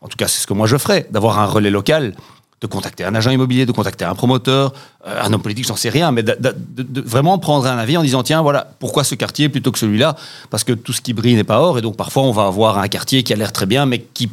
en 0.00 0.08
tout 0.08 0.16
cas 0.16 0.26
c'est 0.26 0.40
ce 0.40 0.46
que 0.46 0.54
moi 0.54 0.66
je 0.66 0.76
ferais, 0.76 1.06
d'avoir 1.10 1.38
un 1.38 1.46
relais 1.46 1.70
local 1.70 2.14
de 2.60 2.66
contacter 2.66 3.04
un 3.04 3.14
agent 3.14 3.30
immobilier, 3.30 3.66
de 3.66 3.72
contacter 3.72 4.04
un 4.04 4.14
promoteur, 4.14 4.72
euh, 5.06 5.22
un 5.22 5.32
homme 5.32 5.42
politique, 5.42 5.66
j'en 5.66 5.76
sais 5.76 5.90
rien, 5.90 6.10
mais 6.10 6.22
de, 6.22 6.56
vraiment 7.00 7.38
prendre 7.38 7.66
un 7.66 7.78
avis 7.78 7.96
en 7.96 8.02
disant 8.02 8.22
tiens, 8.22 8.42
voilà, 8.42 8.68
pourquoi 8.78 9.04
ce 9.04 9.14
quartier 9.14 9.48
plutôt 9.48 9.70
que 9.70 9.78
celui-là? 9.78 10.16
Parce 10.50 10.64
que 10.64 10.72
tout 10.72 10.92
ce 10.92 11.00
qui 11.00 11.12
brille 11.12 11.36
n'est 11.36 11.44
pas 11.44 11.60
or, 11.60 11.78
et 11.78 11.82
donc 11.82 11.96
parfois 11.96 12.24
on 12.24 12.32
va 12.32 12.46
avoir 12.46 12.78
un 12.78 12.88
quartier 12.88 13.22
qui 13.22 13.32
a 13.32 13.36
l'air 13.36 13.52
très 13.52 13.66
bien, 13.66 13.86
mais 13.86 14.00
qui 14.00 14.30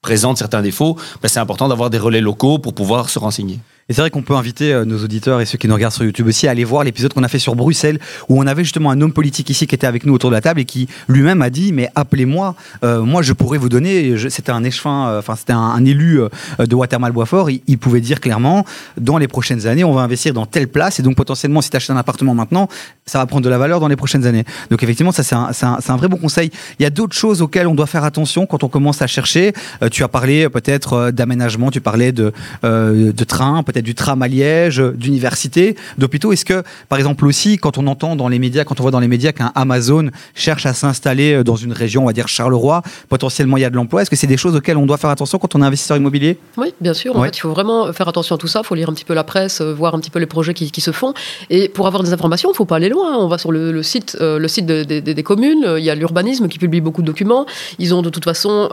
présente 0.00 0.38
certains 0.38 0.62
défauts. 0.62 0.96
Ben, 1.20 1.28
c'est 1.28 1.40
important 1.40 1.68
d'avoir 1.68 1.90
des 1.90 1.98
relais 1.98 2.20
locaux 2.20 2.58
pour 2.58 2.74
pouvoir 2.74 3.10
se 3.10 3.18
renseigner. 3.18 3.60
Et 3.88 3.92
c'est 3.92 4.00
vrai 4.00 4.10
qu'on 4.10 4.22
peut 4.22 4.34
inviter 4.34 4.72
euh, 4.72 4.84
nos 4.84 5.04
auditeurs 5.04 5.40
et 5.40 5.46
ceux 5.46 5.58
qui 5.58 5.68
nous 5.68 5.74
regardent 5.74 5.94
sur 5.94 6.04
YouTube 6.04 6.26
aussi 6.26 6.48
à 6.48 6.50
aller 6.50 6.64
voir 6.64 6.82
l'épisode 6.82 7.12
qu'on 7.14 7.22
a 7.22 7.28
fait 7.28 7.38
sur 7.38 7.54
Bruxelles, 7.54 8.00
où 8.28 8.36
on 8.36 8.44
avait 8.44 8.64
justement 8.64 8.90
un 8.90 9.00
homme 9.00 9.12
politique 9.12 9.48
ici 9.48 9.68
qui 9.68 9.76
était 9.76 9.86
avec 9.86 10.04
nous 10.04 10.12
autour 10.12 10.30
de 10.30 10.34
la 10.34 10.40
table 10.40 10.58
et 10.58 10.64
qui 10.64 10.88
lui-même 11.06 11.40
a 11.40 11.50
dit 11.50 11.72
mais 11.72 11.88
appelez-moi, 11.94 12.56
euh, 12.82 13.02
moi 13.02 13.22
je 13.22 13.32
pourrais 13.32 13.58
vous 13.58 13.68
donner. 13.68 14.16
C'était 14.28 14.50
un 14.50 14.64
échevin, 14.64 15.06
euh, 15.06 15.18
enfin 15.20 15.36
c'était 15.36 15.52
un, 15.52 15.84
élu 15.84 16.20
de 16.58 16.74
Watermal 16.74 17.12
Boisfort. 17.12 17.48
Il, 17.48 17.78
pouvait 17.78 18.00
dire 18.00 18.20
clairement 18.20 18.66
dans 19.00 19.18
les 19.18 19.28
prochaines 19.28 19.68
années 19.68 19.84
on 19.84 19.92
va 19.92 20.00
investir 20.00 20.34
dans 20.34 20.46
telle 20.46 20.66
place 20.66 20.98
et 20.98 21.04
donc 21.04 21.14
potentiellement 21.14 21.60
si 21.60 21.70
tu 21.70 21.76
achètes 21.76 21.90
un 21.90 21.96
appartement 21.96 22.34
maintenant, 22.34 22.68
ça 23.04 23.18
va 23.18 23.26
prendre 23.26 23.44
de 23.44 23.50
la 23.50 23.58
valeur 23.58 23.78
dans 23.78 23.86
les 23.86 23.94
prochaines 23.94 24.26
années. 24.26 24.44
Donc 24.68 24.82
effectivement 24.82 25.12
ça 25.12 25.22
c'est 25.22 25.36
un, 25.36 25.50
un, 25.62 25.78
un, 25.86 25.96
vrai 25.96 26.08
bon 26.08 26.16
conseil. 26.16 26.50
Il 26.80 26.82
y 26.82 26.86
a 26.86 26.90
d'autres 26.90 27.14
choses 27.14 27.40
auxquelles 27.40 27.68
on 27.68 27.76
doit 27.76 27.86
faire 27.86 28.02
attention 28.02 28.46
quand 28.46 28.64
on 28.64 28.68
commence 28.68 29.00
à 29.00 29.06
chercher. 29.06 29.52
tu 29.92 30.02
as 30.02 30.08
parlé 30.08 30.48
peut-être 30.48 31.12
d'aménagement, 31.12 31.70
tu 31.70 31.80
parlais 31.80 32.10
de, 32.10 32.32
de 32.64 33.24
train, 33.24 33.62
du 33.82 33.94
tram 33.94 34.22
à 34.22 34.28
Liège, 34.28 34.82
d'universités, 34.94 35.76
d'hôpitaux. 35.98 36.32
Est-ce 36.32 36.44
que, 36.44 36.62
par 36.88 36.98
exemple 36.98 37.26
aussi, 37.26 37.58
quand 37.58 37.78
on 37.78 37.86
entend 37.86 38.16
dans 38.16 38.28
les 38.28 38.38
médias, 38.38 38.64
quand 38.64 38.80
on 38.80 38.82
voit 38.82 38.90
dans 38.90 39.00
les 39.00 39.08
médias 39.08 39.32
qu'un 39.32 39.52
Amazon 39.54 40.10
cherche 40.34 40.66
à 40.66 40.74
s'installer 40.74 41.34
euh, 41.34 41.44
dans 41.44 41.56
une 41.56 41.72
région, 41.72 42.02
on 42.02 42.06
va 42.06 42.12
dire 42.12 42.28
Charleroi, 42.28 42.82
potentiellement 43.08 43.56
il 43.56 43.60
y 43.60 43.64
a 43.64 43.70
de 43.70 43.76
l'emploi, 43.76 44.02
est-ce 44.02 44.10
que 44.10 44.16
c'est 44.16 44.26
des 44.26 44.36
choses 44.36 44.54
auxquelles 44.54 44.76
on 44.76 44.86
doit 44.86 44.96
faire 44.96 45.10
attention 45.10 45.38
quand 45.38 45.54
on 45.54 45.62
est 45.62 45.66
investisseur 45.66 45.96
immobilier? 45.96 46.38
Oui, 46.56 46.74
bien 46.80 46.94
sûr. 46.94 47.16
En 47.16 47.22
fait, 47.22 47.36
il 47.36 47.40
faut 47.40 47.50
vraiment 47.50 47.92
faire 47.92 48.08
attention 48.08 48.34
à 48.34 48.38
tout 48.38 48.46
ça. 48.46 48.60
Il 48.62 48.66
faut 48.66 48.74
lire 48.74 48.88
un 48.88 48.94
petit 48.94 49.04
peu 49.04 49.14
la 49.14 49.24
presse, 49.24 49.60
euh, 49.60 49.72
voir 49.72 49.94
un 49.94 50.00
petit 50.00 50.10
peu 50.10 50.18
les 50.18 50.26
projets 50.26 50.54
qui, 50.54 50.80
se 50.80 50.92
font. 50.92 51.14
Et 51.48 51.68
pour 51.68 51.86
avoir 51.86 52.02
des 52.02 52.12
informations, 52.12 52.50
il 52.50 52.52
ne 52.52 52.56
faut 52.56 52.66
pas 52.66 52.76
aller 52.76 52.90
loin. 52.90 53.16
On 53.18 53.28
va 53.28 53.38
sur 53.38 53.50
le, 53.50 53.82
site, 53.82 54.16
euh, 54.20 54.38
le 54.38 54.46
site 54.46 54.66
des 54.66 55.22
communes. 55.22 55.66
Il 55.78 55.84
y 55.84 55.90
a 55.90 55.94
l'urbanisme 55.94 56.48
qui 56.48 56.58
publie 56.58 56.80
beaucoup 56.80 57.00
de 57.00 57.06
documents. 57.06 57.46
Ils 57.78 57.94
ont 57.94 58.02
de 58.02 58.10
toute 58.10 58.24
façon, 58.24 58.68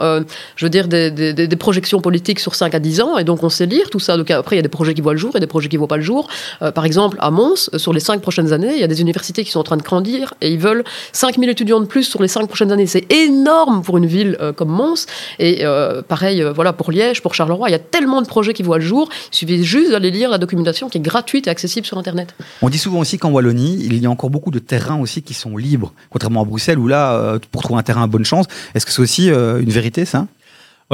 je 0.56 0.66
veux 0.66 0.70
dire, 0.70 0.86
des, 0.86 1.10
des, 1.10 1.56
projections 1.56 2.00
politiques 2.00 2.40
sur 2.40 2.54
5 2.54 2.74
à 2.74 2.78
10 2.78 3.00
ans. 3.00 3.18
Et 3.18 3.24
donc, 3.24 3.42
on 3.42 3.48
sait 3.48 3.66
lire 3.66 3.90
tout 3.90 3.98
ça. 3.98 4.16
Donc, 4.16 4.30
après, 4.30 4.56
il 4.56 4.58
y 4.58 4.60
a 4.60 4.62
des 4.62 4.68
projets 4.68 4.93
qui 4.94 5.00
voient 5.00 5.12
le 5.12 5.18
jour 5.18 5.34
et 5.36 5.40
des 5.40 5.46
projets 5.46 5.68
qui 5.68 5.76
ne 5.76 5.78
voient 5.78 5.88
pas 5.88 5.96
le 5.96 6.02
jour. 6.02 6.28
Euh, 6.62 6.72
par 6.72 6.84
exemple, 6.84 7.16
à 7.20 7.30
Mons, 7.30 7.70
euh, 7.72 7.78
sur 7.78 7.92
les 7.92 8.00
cinq 8.00 8.20
prochaines 8.20 8.52
années, 8.52 8.74
il 8.74 8.80
y 8.80 8.84
a 8.84 8.86
des 8.86 9.00
universités 9.00 9.44
qui 9.44 9.50
sont 9.50 9.60
en 9.60 9.64
train 9.64 9.76
de 9.76 9.82
grandir 9.82 10.34
et 10.40 10.50
ils 10.50 10.58
veulent 10.58 10.84
5000 11.12 11.48
étudiants 11.48 11.80
de 11.80 11.86
plus 11.86 12.04
sur 12.04 12.22
les 12.22 12.28
cinq 12.28 12.46
prochaines 12.46 12.72
années. 12.72 12.86
C'est 12.86 13.10
énorme 13.12 13.82
pour 13.82 13.98
une 13.98 14.06
ville 14.06 14.36
euh, 14.40 14.52
comme 14.52 14.70
Mons. 14.70 15.06
Et 15.38 15.64
pareil, 16.08 16.44
voilà, 16.54 16.72
pour 16.72 16.90
Liège, 16.90 17.22
pour 17.22 17.34
Charleroi, 17.34 17.68
il 17.68 17.72
y 17.72 17.76
a 17.76 17.80
tellement 17.80 18.22
de 18.22 18.26
projets 18.26 18.52
qui 18.52 18.62
voient 18.62 18.78
le 18.78 18.84
jour. 18.84 19.08
Il 19.32 19.36
suffit 19.36 19.64
juste 19.64 19.90
d'aller 19.90 20.10
lire 20.10 20.30
la 20.30 20.38
documentation 20.38 20.88
qui 20.88 20.98
est 20.98 21.00
gratuite 21.00 21.46
et 21.46 21.50
accessible 21.50 21.86
sur 21.86 21.98
Internet. 21.98 22.34
On 22.62 22.68
dit 22.68 22.78
souvent 22.78 23.00
aussi 23.00 23.18
qu'en 23.18 23.30
Wallonie, 23.30 23.78
il 23.84 23.98
y 23.98 24.06
a 24.06 24.10
encore 24.10 24.30
beaucoup 24.30 24.50
de 24.50 24.58
terrains 24.58 24.98
aussi 25.00 25.22
qui 25.22 25.34
sont 25.34 25.56
libres, 25.56 25.92
contrairement 26.10 26.42
à 26.42 26.44
Bruxelles 26.44 26.78
où 26.78 26.86
là, 26.86 27.38
pour 27.50 27.62
trouver 27.62 27.80
un 27.80 27.82
terrain 27.82 28.06
bonne 28.06 28.24
chance, 28.24 28.46
est-ce 28.74 28.86
que 28.86 28.92
c'est 28.92 29.02
aussi 29.02 29.28
une 29.28 29.70
vérité 29.70 30.04
ça? 30.04 30.26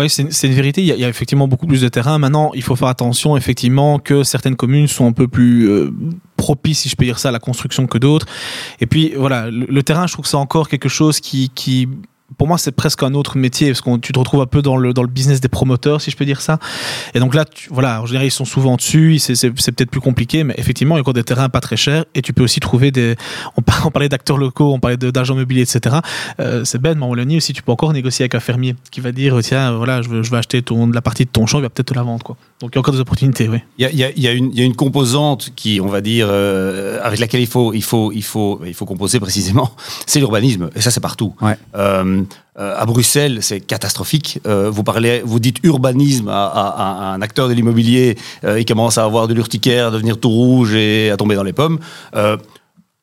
Oui, 0.00 0.10
c'est 0.10 0.46
une 0.46 0.54
vérité. 0.54 0.82
Il 0.82 0.86
y, 0.86 1.04
a, 1.04 1.08
effectivement 1.08 1.48
beaucoup 1.48 1.66
plus 1.66 1.80
de 1.80 1.88
terrain. 1.88 2.18
Maintenant, 2.18 2.52
il 2.54 2.62
faut 2.62 2.76
faire 2.76 2.88
attention, 2.88 3.36
effectivement, 3.36 3.98
que 3.98 4.22
certaines 4.22 4.56
communes 4.56 4.88
sont 4.88 5.06
un 5.06 5.12
peu 5.12 5.28
plus 5.28 5.68
euh, 5.68 5.90
propices, 6.36 6.80
si 6.80 6.88
je 6.88 6.96
peux 6.96 7.04
dire 7.04 7.18
ça, 7.18 7.28
à 7.30 7.32
la 7.32 7.38
construction 7.38 7.86
que 7.86 7.98
d'autres. 7.98 8.26
Et 8.80 8.86
puis, 8.86 9.12
voilà, 9.16 9.50
le, 9.50 9.82
terrain, 9.82 10.06
je 10.06 10.12
trouve 10.12 10.24
que 10.24 10.28
c'est 10.28 10.36
encore 10.36 10.68
quelque 10.68 10.88
chose 10.88 11.20
qui, 11.20 11.50
qui 11.54 11.88
pour 12.40 12.48
moi, 12.48 12.56
c'est 12.56 12.72
presque 12.72 13.02
un 13.02 13.12
autre 13.12 13.36
métier 13.36 13.66
parce 13.66 13.82
que 13.82 13.98
tu 13.98 14.14
te 14.14 14.18
retrouves 14.18 14.40
un 14.40 14.46
peu 14.46 14.62
dans 14.62 14.78
le, 14.78 14.94
dans 14.94 15.02
le 15.02 15.10
business 15.10 15.42
des 15.42 15.48
promoteurs, 15.48 16.00
si 16.00 16.10
je 16.10 16.16
peux 16.16 16.24
dire 16.24 16.40
ça. 16.40 16.58
Et 17.12 17.20
donc 17.20 17.34
là, 17.34 17.44
tu, 17.44 17.68
voilà, 17.70 18.00
en 18.00 18.06
général, 18.06 18.26
ils 18.26 18.30
sont 18.30 18.46
souvent 18.46 18.76
dessus, 18.76 19.18
c'est 19.18 19.50
peut-être 19.50 19.90
plus 19.90 20.00
compliqué, 20.00 20.42
mais 20.42 20.54
effectivement, 20.56 20.94
il 20.94 21.00
y 21.00 21.00
a 21.00 21.02
encore 21.02 21.12
des 21.12 21.22
terrains 21.22 21.50
pas 21.50 21.60
très 21.60 21.76
chers 21.76 22.06
et 22.14 22.22
tu 22.22 22.32
peux 22.32 22.42
aussi 22.42 22.58
trouver 22.58 22.92
des. 22.92 23.14
On, 23.58 23.90
parlait 23.90 24.08
d'acteurs 24.08 24.38
locaux, 24.38 24.72
on 24.72 24.80
parlait 24.80 24.96
d'agents 24.96 25.34
immobiliers, 25.34 25.60
etc. 25.70 25.96
Euh, 26.40 26.64
c'est 26.64 26.80
bête, 26.80 26.96
mais 26.96 27.04
en 27.04 27.10
Wallonie 27.10 27.36
aussi, 27.36 27.52
tu 27.52 27.62
peux 27.62 27.72
encore 27.72 27.92
négocier 27.92 28.22
avec 28.22 28.34
un 28.34 28.40
fermier 28.40 28.74
qui 28.90 29.02
va 29.02 29.12
dire 29.12 29.36
tiens, 29.42 29.72
voilà, 29.72 30.00
je 30.00 30.08
veux, 30.08 30.22
je 30.22 30.30
veux 30.30 30.38
acheter 30.38 30.62
ton, 30.62 30.86
la 30.86 31.02
partie 31.02 31.26
de 31.26 31.30
ton 31.30 31.44
champ, 31.44 31.58
il 31.58 31.62
va 31.62 31.68
peut-être 31.68 31.88
te 31.88 31.94
la 31.94 32.04
vendre. 32.04 32.24
Quoi. 32.24 32.38
Donc 32.62 32.70
il 32.72 32.76
y 32.76 32.78
a 32.78 32.80
encore 32.80 32.94
des 32.94 33.00
opportunités, 33.00 33.50
oui. 33.50 33.58
Il 33.76 33.82
y 33.82 34.02
a, 34.02 34.10
il 34.10 34.22
y 34.22 34.28
a, 34.28 34.32
une, 34.32 34.50
il 34.50 34.58
y 34.58 34.62
a 34.62 34.64
une 34.64 34.76
composante 34.76 35.50
qui, 35.56 35.78
on 35.82 35.88
va 35.88 36.00
dire, 36.00 36.28
euh, 36.30 37.00
avec 37.02 37.20
laquelle 37.20 37.42
il 37.42 37.46
faut, 37.46 37.74
il 37.74 37.82
faut, 37.82 38.12
il 38.12 38.24
faut, 38.24 38.62
il 38.64 38.72
faut 38.72 38.86
composer 38.86 39.20
précisément, 39.20 39.72
c'est 40.06 40.20
l'urbanisme. 40.20 40.70
Et 40.74 40.80
ça, 40.80 40.90
c'est 40.90 41.00
partout. 41.00 41.34
Ouais. 41.42 41.58
Euh, 41.74 42.22
à 42.56 42.84
Bruxelles, 42.84 43.38
c'est 43.42 43.60
catastrophique. 43.60 44.40
vous 44.44 44.82
parlez, 44.82 45.22
vous 45.24 45.40
dites 45.40 45.58
urbanisme 45.62 46.28
à, 46.28 47.12
un 47.14 47.22
acteur 47.22 47.48
de 47.48 47.54
l'immobilier, 47.54 48.18
il 48.42 48.64
commence 48.66 48.98
à 48.98 49.04
avoir 49.04 49.28
de 49.28 49.34
l'urticaire, 49.34 49.86
à 49.86 49.90
devenir 49.90 50.18
tout 50.18 50.28
rouge 50.28 50.74
et 50.74 51.10
à 51.10 51.16
tomber 51.16 51.36
dans 51.36 51.42
les 51.42 51.54
pommes. 51.54 51.78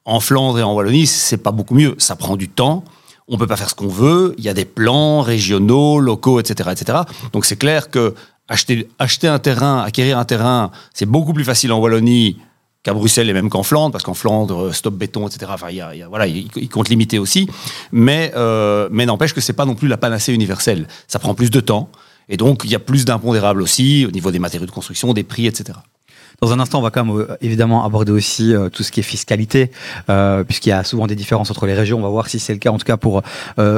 en 0.06 0.20
Flandre 0.20 0.60
et 0.60 0.64
en 0.64 0.74
Wallonie, 0.74 1.08
c'est 1.08 1.38
pas 1.38 1.52
beaucoup 1.52 1.74
mieux. 1.74 1.96
Ça 1.98 2.16
prend 2.16 2.36
du 2.36 2.50
temps 2.50 2.84
on 3.28 3.38
peut 3.38 3.48
pas 3.48 3.58
faire 3.58 3.70
ce 3.70 3.76
qu'on 3.76 3.88
veut, 3.88 4.34
il 4.38 4.44
y 4.44 4.50
a 4.50 4.54
des 4.54 4.66
plans 4.66 5.22
régionaux, 5.22 6.00
locaux, 6.00 6.40
etc. 6.40 6.70
etc. 6.72 7.00
Donc 7.34 7.46
c'est 7.46 7.58
clair 7.58 7.90
que 7.90 8.16
acheter, 8.48 8.88
acheter 9.00 9.28
un 9.28 9.40
terrain, 9.40 9.82
acquérir 9.82 10.18
un 10.18 10.26
terrain, 10.26 10.72
c'est 10.94 11.06
beaucoup 11.06 11.34
plus 11.34 11.44
facile 11.44 11.72
en 11.72 11.80
Wallonie 11.80 12.38
qu'à 12.84 12.94
Bruxelles 12.94 13.30
et 13.30 13.34
même 13.34 13.50
qu'en 13.50 13.64
Flandre, 13.64 13.92
parce 13.92 14.04
qu'en 14.04 14.14
Flandre, 14.14 14.74
stop 14.74 14.94
béton, 14.94 15.28
etc. 15.28 15.52
Enfin, 15.54 15.72
y 15.72 15.82
a, 15.82 15.92
voilà, 16.10 16.28
il, 16.28 16.70
compte 16.70 16.90
limiter 16.90 17.20
aussi. 17.20 17.50
Mais, 17.92 18.32
euh, 18.36 18.88
mais 18.92 19.06
n'empêche 19.06 19.34
que 19.34 19.42
c'est 19.42 19.54
pas 19.54 19.66
non 19.66 19.76
plus 19.76 19.88
la 19.88 19.98
panacée 19.98 20.34
universelle. 20.34 20.88
Ça 21.08 21.20
prend 21.20 21.34
plus 21.34 21.52
de 21.52 21.60
temps. 21.60 21.90
Et 22.30 22.38
donc, 22.38 22.62
il 22.66 22.72
y 22.72 22.76
a 22.76 22.80
plus 22.80 23.06
d'impondérables 23.06 23.62
aussi 23.62 24.06
au 24.06 24.12
niveau 24.12 24.32
des 24.32 24.40
matériaux 24.40 24.66
de 24.66 24.72
construction, 24.72 25.14
des 25.14 25.24
prix, 25.24 25.48
etc. 25.48 25.74
Dans 26.40 26.54
un 26.54 26.60
instant, 26.60 26.78
on 26.78 26.84
va 26.84 26.92
quand 26.92 27.04
même 27.04 27.18
euh, 27.18 27.38
évidemment 27.42 27.84
aborder 27.84 28.12
aussi 28.12 28.54
euh, 28.54 28.70
tout 28.70 28.84
ce 28.84 28.92
qui 28.92 29.00
est 29.00 29.04
fiscalité, 29.04 29.72
euh, 30.10 30.44
puisqu'il 30.44 30.70
y 30.70 30.72
a 30.72 30.84
souvent 30.84 31.08
des 31.08 31.16
différences 31.16 31.50
entre 31.50 31.66
les 31.66 31.74
régions. 31.74 31.98
On 31.98 32.04
va 32.04 32.10
voir 32.10 32.30
si 32.30 32.38
c'est 32.38 32.54
le 32.54 32.60
cas, 32.60 32.70
en 32.70 32.78
tout 32.78 32.86
cas 32.86 32.98
pour 32.98 33.24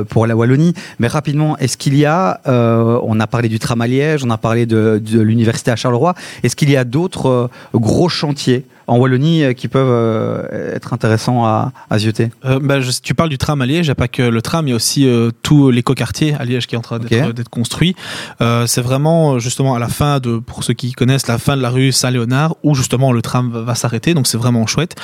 pour 0.10 0.28
la 0.28 0.36
Wallonie. 0.36 0.74
Mais 1.00 1.08
rapidement, 1.08 1.58
est-ce 1.58 1.78
qu'il 1.78 1.96
y 1.96 2.06
a, 2.06 2.42
on 2.46 3.20
a 3.20 3.28
parlé 3.28 3.48
du 3.48 3.60
tram 3.60 3.82
à 3.82 3.88
Liège, 3.88 4.24
on 4.26 4.30
a 4.30 4.38
parlé 4.38 4.66
de 4.66 5.20
l'université 5.20 5.72
à 5.72 5.76
Charleroi. 5.76 6.16
Est-ce 6.44 6.56
qu'il 6.56 6.70
y 6.70 6.76
a 6.76 6.84
d'autres 6.84 7.50
gros 7.74 8.10
chantiers 8.10 8.66
en 8.90 8.98
Wallonie 8.98 9.44
euh, 9.44 9.54
qui 9.54 9.68
peuvent 9.68 9.88
euh, 9.90 10.76
être 10.76 10.94
intéressants 10.94 11.46
à, 11.46 11.72
à 11.90 12.00
zioter 12.00 12.30
euh, 12.46 12.60
bah, 12.62 12.80
Tu 13.04 13.14
parles 13.14 13.30
du 13.30 13.38
tram 13.38 13.62
à 13.62 13.66
Liège, 13.66 13.86
il 13.86 13.90
n'y 13.90 13.92
a 13.92 13.96
pas 13.96 14.08
que 14.08 14.24
le 14.24 14.42
tram, 14.42 14.68
il 14.68 14.72
y 14.72 14.74
a 14.74 14.76
aussi 14.76 15.08
tout 15.44 15.70
l'écoquartier 15.70 16.36
à 16.40 16.46
Liège 16.46 16.68
qui 16.68 16.76
est 16.76 16.78
en 16.78 16.82
train 16.82 17.00
d'être 17.00 17.50
construit. 17.50 17.96
c'est 18.40 18.82
vraiment 18.82 19.40
justement 19.40 19.76
à 19.76 19.80
la 19.80 19.88
fin 19.88 20.20
de, 20.20 20.40
pour 20.40 20.64
ceux 20.64 20.74
qui 20.74 20.92
connaissent, 20.94 21.28
la 21.28 21.38
fin 21.38 21.56
de 21.56 21.62
la 21.62 21.70
rue 21.70 21.92
Saint-Léonard 21.92 22.56
où 22.64 22.74
justement 22.74 23.12
le 23.12 23.22
tram 23.22 23.52
va, 23.52 23.76
s'arrêter, 23.76 24.14
donc 24.14 24.28
c'est 24.28 24.38
vraiment 24.38 24.66
chouette. 24.66 24.96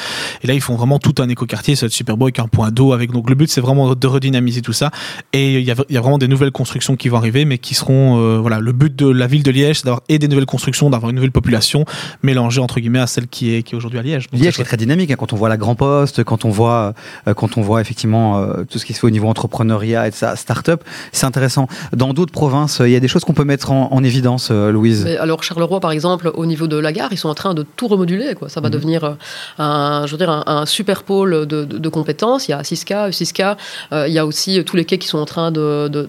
Et 0.41 0.47
là, 0.47 0.53
ils 0.53 0.61
font 0.61 0.75
vraiment 0.75 0.99
tout 0.99 1.15
un 1.19 1.29
écoquartier, 1.29 1.75
c'est 1.75 1.89
super 1.89 2.17
beau 2.17 2.25
avec 2.25 2.39
un 2.39 2.47
point 2.47 2.71
d'eau. 2.71 2.93
Avec 2.93 3.11
donc 3.11 3.29
le 3.29 3.35
but, 3.35 3.49
c'est 3.49 3.61
vraiment 3.61 3.93
de 3.93 4.07
redynamiser 4.07 4.61
tout 4.61 4.73
ça. 4.73 4.91
Et 5.33 5.59
il 5.59 5.65
y, 5.65 5.71
a, 5.71 5.75
il 5.89 5.95
y, 5.95 5.97
a, 5.97 6.01
vraiment 6.01 6.17
des 6.17 6.27
nouvelles 6.27 6.51
constructions 6.51 6.95
qui 6.95 7.09
vont 7.09 7.17
arriver, 7.17 7.45
mais 7.45 7.57
qui 7.57 7.75
seront 7.75 8.39
voilà 8.41 8.59
le 8.59 8.71
but 8.71 8.95
de 8.95 9.07
la 9.07 9.27
ville 9.27 9.43
de 9.43 9.51
Liège, 9.51 9.77
c'est 9.79 9.85
d'avoir 9.85 10.01
et 10.09 10.19
des 10.19 10.27
nouvelles 10.27 10.45
constructions, 10.45 10.89
d'avoir 10.89 11.09
une 11.09 11.15
nouvelle 11.15 11.31
population 11.31 11.85
mélangée 12.23 12.61
entre 12.61 12.79
guillemets 12.79 12.99
à 12.99 13.07
celle 13.07 13.27
qui 13.27 13.53
est 13.53 13.63
qui 13.63 13.74
aujourd'hui 13.75 13.99
à 13.99 14.01
Liège. 14.01 14.27
Liège 14.33 14.59
est 14.59 14.63
très 14.63 14.77
dynamique 14.77 15.11
hein, 15.11 15.15
quand 15.17 15.33
on 15.33 15.35
voit 15.35 15.49
la 15.49 15.57
Grand 15.57 15.75
Poste, 15.75 16.23
quand 16.23 16.45
on 16.45 16.49
voit 16.49 16.93
euh, 17.27 17.33
quand 17.33 17.57
on 17.57 17.61
voit 17.61 17.81
effectivement 17.81 18.39
euh, 18.39 18.63
tout 18.69 18.79
ce 18.79 18.85
qui 18.85 18.93
se 18.93 18.99
fait 18.99 19.07
au 19.07 19.11
niveau 19.11 19.27
entrepreneuriat 19.27 20.07
et 20.07 20.11
de 20.11 20.15
sa 20.15 20.35
start-up, 20.35 20.83
c'est 21.11 21.25
intéressant. 21.25 21.67
Dans 21.95 22.13
d'autres 22.13 22.31
provinces, 22.31 22.81
il 22.83 22.91
y 22.91 22.95
a 22.95 22.99
des 22.99 23.07
choses 23.07 23.23
qu'on 23.23 23.33
peut 23.33 23.43
mettre 23.43 23.71
en, 23.71 24.03
évidence, 24.03 24.49
euh, 24.51 24.71
Louise. 24.71 25.07
alors 25.19 25.43
Charleroi, 25.43 25.79
par 25.79 25.91
exemple, 25.91 26.31
au 26.35 26.45
niveau 26.45 26.67
de 26.67 26.77
la 26.77 26.91
gare, 26.91 27.09
ils 27.11 27.17
sont 27.17 27.29
en 27.29 27.33
train 27.33 27.53
de 27.53 27.63
tout 27.63 27.87
remoduler. 27.87 28.35
Quoi. 28.35 28.49
Ça 28.49 28.61
va 28.61 28.67
mhm. 28.67 28.73
devenir 28.73 29.17
un, 29.57 30.05
je 30.05 30.11
veux 30.11 30.17
dire, 30.17 30.29
un, 30.29 30.65
super 30.65 31.03
pôle 31.03 31.45
de, 31.45 31.89
compétences. 31.89 32.47
Il 32.47 32.51
y 32.51 32.53
a 32.53 32.63
Siska, 32.63 33.11
Siska. 33.11 33.57
il 33.91 34.13
y 34.13 34.19
a 34.19 34.25
aussi 34.25 34.63
tous 34.65 34.75
les 34.75 34.85
quais 34.85 34.97
qui 34.97 35.07
sont 35.07 35.17
en 35.17 35.25
train 35.25 35.51
de, 35.51 35.87
de, 35.87 36.03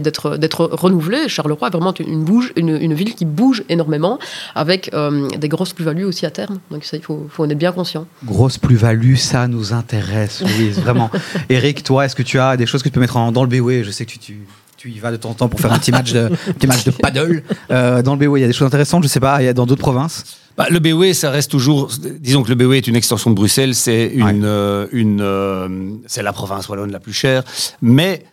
d'être 0.00 0.36
d'être 0.36 0.64
renouvelés. 0.72 1.28
Charleroi 1.28 1.68
est 1.68 1.72
vraiment 1.72 1.94
une, 1.98 2.24
bouge, 2.24 2.52
une, 2.56 2.76
une, 2.76 2.94
ville 2.94 3.14
qui 3.14 3.24
bouge 3.24 3.62
énormément, 3.68 4.18
avec 4.54 4.90
des 5.38 5.48
grosses 5.48 5.72
plus-values 5.72 6.04
aussi 6.04 6.26
à 6.26 6.30
terme. 6.30 6.58
Donc 6.70 6.81
ça, 6.86 6.96
il 6.96 7.02
faut, 7.02 7.26
faut 7.30 7.44
en 7.44 7.50
être 7.50 7.58
bien 7.58 7.72
conscient. 7.72 8.06
Grosse 8.24 8.58
plus-value, 8.58 9.16
ça 9.16 9.48
nous 9.48 9.72
intéresse, 9.72 10.42
Louise, 10.42 10.78
vraiment. 10.80 11.10
Eric, 11.48 11.82
toi, 11.82 12.04
est-ce 12.04 12.16
que 12.16 12.22
tu 12.22 12.38
as 12.38 12.56
des 12.56 12.66
choses 12.66 12.82
que 12.82 12.88
tu 12.88 12.94
peux 12.94 13.00
mettre 13.00 13.16
en, 13.16 13.32
dans 13.32 13.44
le 13.44 13.48
BOE 13.48 13.82
Je 13.82 13.90
sais 13.90 14.04
que 14.04 14.12
tu, 14.12 14.18
tu, 14.18 14.46
tu, 14.76 14.90
y 14.90 14.98
vas 14.98 15.10
de 15.10 15.16
temps 15.16 15.30
en 15.30 15.34
temps 15.34 15.48
pour 15.48 15.60
faire 15.60 15.72
un 15.72 15.78
petit 15.78 15.92
match 15.92 16.12
de, 16.12 16.28
petit 16.28 16.66
match 16.66 16.84
de 16.84 16.90
paddle. 16.90 17.42
Euh, 17.70 18.02
dans 18.02 18.14
le 18.16 18.26
BOE, 18.26 18.38
il 18.38 18.42
y 18.42 18.44
a 18.44 18.48
des 18.48 18.52
choses 18.52 18.66
intéressantes, 18.66 19.02
je 19.02 19.08
sais 19.08 19.20
pas, 19.20 19.42
il 19.42 19.46
y 19.46 19.48
a 19.48 19.54
dans 19.54 19.66
d'autres 19.66 19.82
provinces? 19.82 20.38
Bah, 20.56 20.66
le 20.70 20.78
BOE, 20.78 21.14
ça 21.14 21.30
reste 21.30 21.50
toujours. 21.50 21.90
Disons 22.20 22.42
que 22.42 22.50
le 22.50 22.54
BOE 22.54 22.74
est 22.74 22.86
une 22.86 22.96
extension 22.96 23.30
de 23.30 23.36
Bruxelles, 23.36 23.74
c'est 23.74 24.08
une, 24.08 24.44
euh, 24.44 24.86
une, 24.92 25.20
euh, 25.22 25.68
c'est 26.06 26.22
la 26.22 26.32
province 26.32 26.68
wallonne 26.68 26.92
la 26.92 27.00
plus 27.00 27.14
chère. 27.14 27.42
Mais 27.80 28.24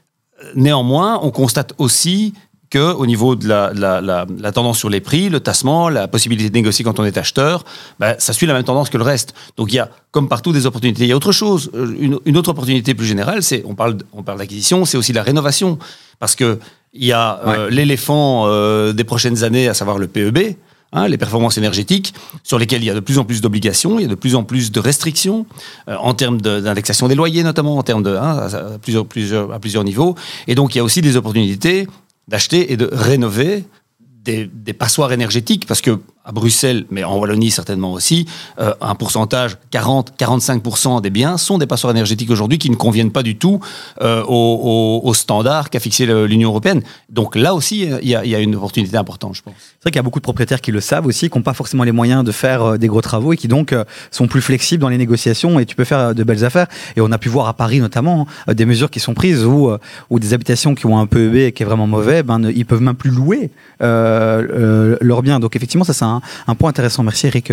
néanmoins, 0.55 1.19
on 1.23 1.31
constate 1.31 1.73
aussi 1.77 2.33
que 2.69 2.93
au 2.93 3.05
niveau 3.05 3.35
de 3.35 3.47
la, 3.47 3.71
la, 3.73 4.01
la, 4.01 4.25
la, 4.37 4.51
tendance 4.51 4.77
sur 4.77 4.89
les 4.89 4.99
prix, 4.99 5.29
le 5.29 5.39
tassement, 5.39 5.89
la 5.89 6.07
possibilité 6.07 6.49
de 6.49 6.55
négocier 6.55 6.85
quand 6.85 6.99
on 6.99 7.05
est 7.05 7.17
acheteur, 7.17 7.63
ben, 7.99 8.15
ça 8.19 8.33
suit 8.33 8.45
la 8.45 8.53
même 8.53 8.63
tendance 8.63 8.89
que 8.89 8.97
le 8.97 9.03
reste. 9.03 9.33
Donc 9.57 9.71
il 9.71 9.75
y 9.75 9.79
a, 9.79 9.89
comme 10.11 10.27
partout, 10.27 10.51
des 10.51 10.65
opportunités. 10.65 11.03
Il 11.03 11.09
y 11.09 11.11
a 11.11 11.15
autre 11.15 11.31
chose, 11.31 11.71
euh, 11.73 11.95
une, 11.99 12.19
une 12.25 12.37
autre 12.37 12.51
opportunité 12.51 12.93
plus 12.93 13.07
générale, 13.07 13.43
c'est 13.43 13.63
on 13.65 13.75
parle, 13.75 13.97
on 14.13 14.23
parle 14.23 14.37
d'acquisition, 14.39 14.85
c'est 14.85 14.97
aussi 14.97 15.13
la 15.13 15.23
rénovation, 15.23 15.79
parce 16.19 16.35
que 16.35 16.59
il 16.93 17.05
y 17.05 17.11
a 17.11 17.39
euh, 17.45 17.69
l'éléphant 17.69 18.45
euh, 18.47 18.93
des 18.93 19.03
prochaines 19.03 19.43
années, 19.43 19.67
à 19.67 19.73
savoir 19.73 19.97
le 19.97 20.07
PEB. 20.07 20.55
Hein, 20.91 21.07
les 21.07 21.19
performances 21.19 21.59
énergétiques, 21.59 22.15
sur 22.41 22.57
lesquelles 22.57 22.81
il 22.81 22.87
y 22.87 22.89
a 22.89 22.95
de 22.95 22.99
plus 22.99 23.19
en 23.19 23.23
plus 23.23 23.41
d'obligations, 23.41 23.99
il 23.99 24.01
y 24.01 24.05
a 24.05 24.07
de 24.07 24.15
plus 24.15 24.33
en 24.33 24.43
plus 24.43 24.71
de 24.71 24.79
restrictions, 24.79 25.45
en 25.85 26.15
termes 26.15 26.41
d'indexation 26.41 27.07
des 27.07 27.13
loyers 27.13 27.43
notamment, 27.43 27.77
en 27.77 27.83
termes 27.83 28.01
de 28.01 28.15
hein, 28.15 28.47
à, 28.51 28.79
plusieurs, 28.79 29.05
plusieurs, 29.05 29.53
à 29.53 29.59
plusieurs 29.59 29.83
niveaux. 29.83 30.15
Et 30.47 30.55
donc 30.55 30.73
il 30.73 30.79
y 30.79 30.81
a 30.81 30.83
aussi 30.83 31.03
des 31.03 31.15
opportunités 31.15 31.87
d'acheter 32.29 32.71
et 32.71 32.77
de 32.77 32.87
rénover 32.91 33.65
des, 33.99 34.45
des, 34.45 34.73
passoires 34.73 35.11
énergétiques, 35.11 35.65
parce 35.65 35.81
que 35.81 35.99
à 36.29 36.31
Bruxelles, 36.31 36.85
mais 36.91 37.03
en 37.03 37.17
Wallonie 37.17 37.49
certainement 37.49 37.91
aussi, 37.91 38.27
euh, 38.59 38.73
un 38.81 38.93
pourcentage, 38.93 39.57
40-45% 39.71 41.01
des 41.01 41.09
biens 41.09 41.37
sont 41.37 41.57
des 41.57 41.65
passoires 41.65 41.89
énergétiques 41.91 42.29
aujourd'hui 42.29 42.59
qui 42.59 42.69
ne 42.69 42.75
conviennent 42.75 43.11
pas 43.11 43.23
du 43.23 43.35
tout 43.35 43.59
euh, 44.01 44.23
aux, 44.27 45.13
standards 45.15 45.71
qu'a 45.71 45.79
fixé 45.79 46.05
l'Union 46.05 46.49
européenne. 46.49 46.83
Donc 47.09 47.35
là 47.35 47.55
aussi, 47.55 47.89
il 48.03 48.07
y, 48.07 48.15
a, 48.15 48.23
il 48.23 48.29
y, 48.29 48.35
a, 48.35 48.39
une 48.39 48.55
opportunité 48.55 48.95
importante, 48.95 49.35
je 49.35 49.41
pense. 49.41 49.55
C'est 49.57 49.83
vrai 49.83 49.91
qu'il 49.91 49.95
y 49.95 49.99
a 49.99 50.03
beaucoup 50.03 50.19
de 50.19 50.23
propriétaires 50.23 50.61
qui 50.61 50.71
le 50.71 50.81
savent 50.81 51.07
aussi, 51.07 51.31
qui 51.31 51.37
n'ont 51.37 51.43
pas 51.43 51.55
forcément 51.55 51.83
les 51.83 51.91
moyens 51.91 52.23
de 52.23 52.31
faire 52.31 52.61
euh, 52.61 52.77
des 52.77 52.87
gros 52.87 53.01
travaux 53.01 53.33
et 53.33 53.37
qui 53.37 53.47
donc 53.47 53.73
euh, 53.73 53.83
sont 54.11 54.27
plus 54.27 54.41
flexibles 54.41 54.81
dans 54.81 54.89
les 54.89 54.99
négociations 54.99 55.59
et 55.59 55.65
tu 55.65 55.75
peux 55.75 55.83
faire 55.83 56.13
de 56.13 56.23
belles 56.23 56.45
affaires. 56.45 56.67
Et 56.95 57.01
on 57.01 57.11
a 57.11 57.17
pu 57.17 57.29
voir 57.29 57.47
à 57.47 57.53
Paris 57.53 57.79
notamment 57.79 58.27
hein, 58.47 58.53
des 58.53 58.65
mesures 58.65 58.91
qui 58.91 58.99
sont 58.99 59.15
prises 59.15 59.43
où, 59.45 59.71
où 60.11 60.19
des 60.19 60.35
habitations 60.35 60.75
qui 60.75 60.85
ont 60.85 60.99
un 60.99 61.07
PEB 61.07 61.35
et 61.35 61.51
qui 61.53 61.63
est 61.63 61.65
vraiment 61.65 61.87
mauvais, 61.87 62.21
ben, 62.21 62.51
ils 62.55 62.65
peuvent 62.67 62.81
même 62.81 62.95
plus 62.95 63.09
louer 63.09 63.49
euh, 63.81 64.97
leurs 65.01 65.21
biens. 65.21 65.39
Donc 65.39 65.55
effectivement, 65.55 65.85
ça 65.85 65.93
c'est 65.93 66.05
un, 66.05 66.18
un, 66.47 66.55
point 66.55 66.69
intéressant. 66.69 67.03
Merci 67.03 67.27
Eric. 67.27 67.51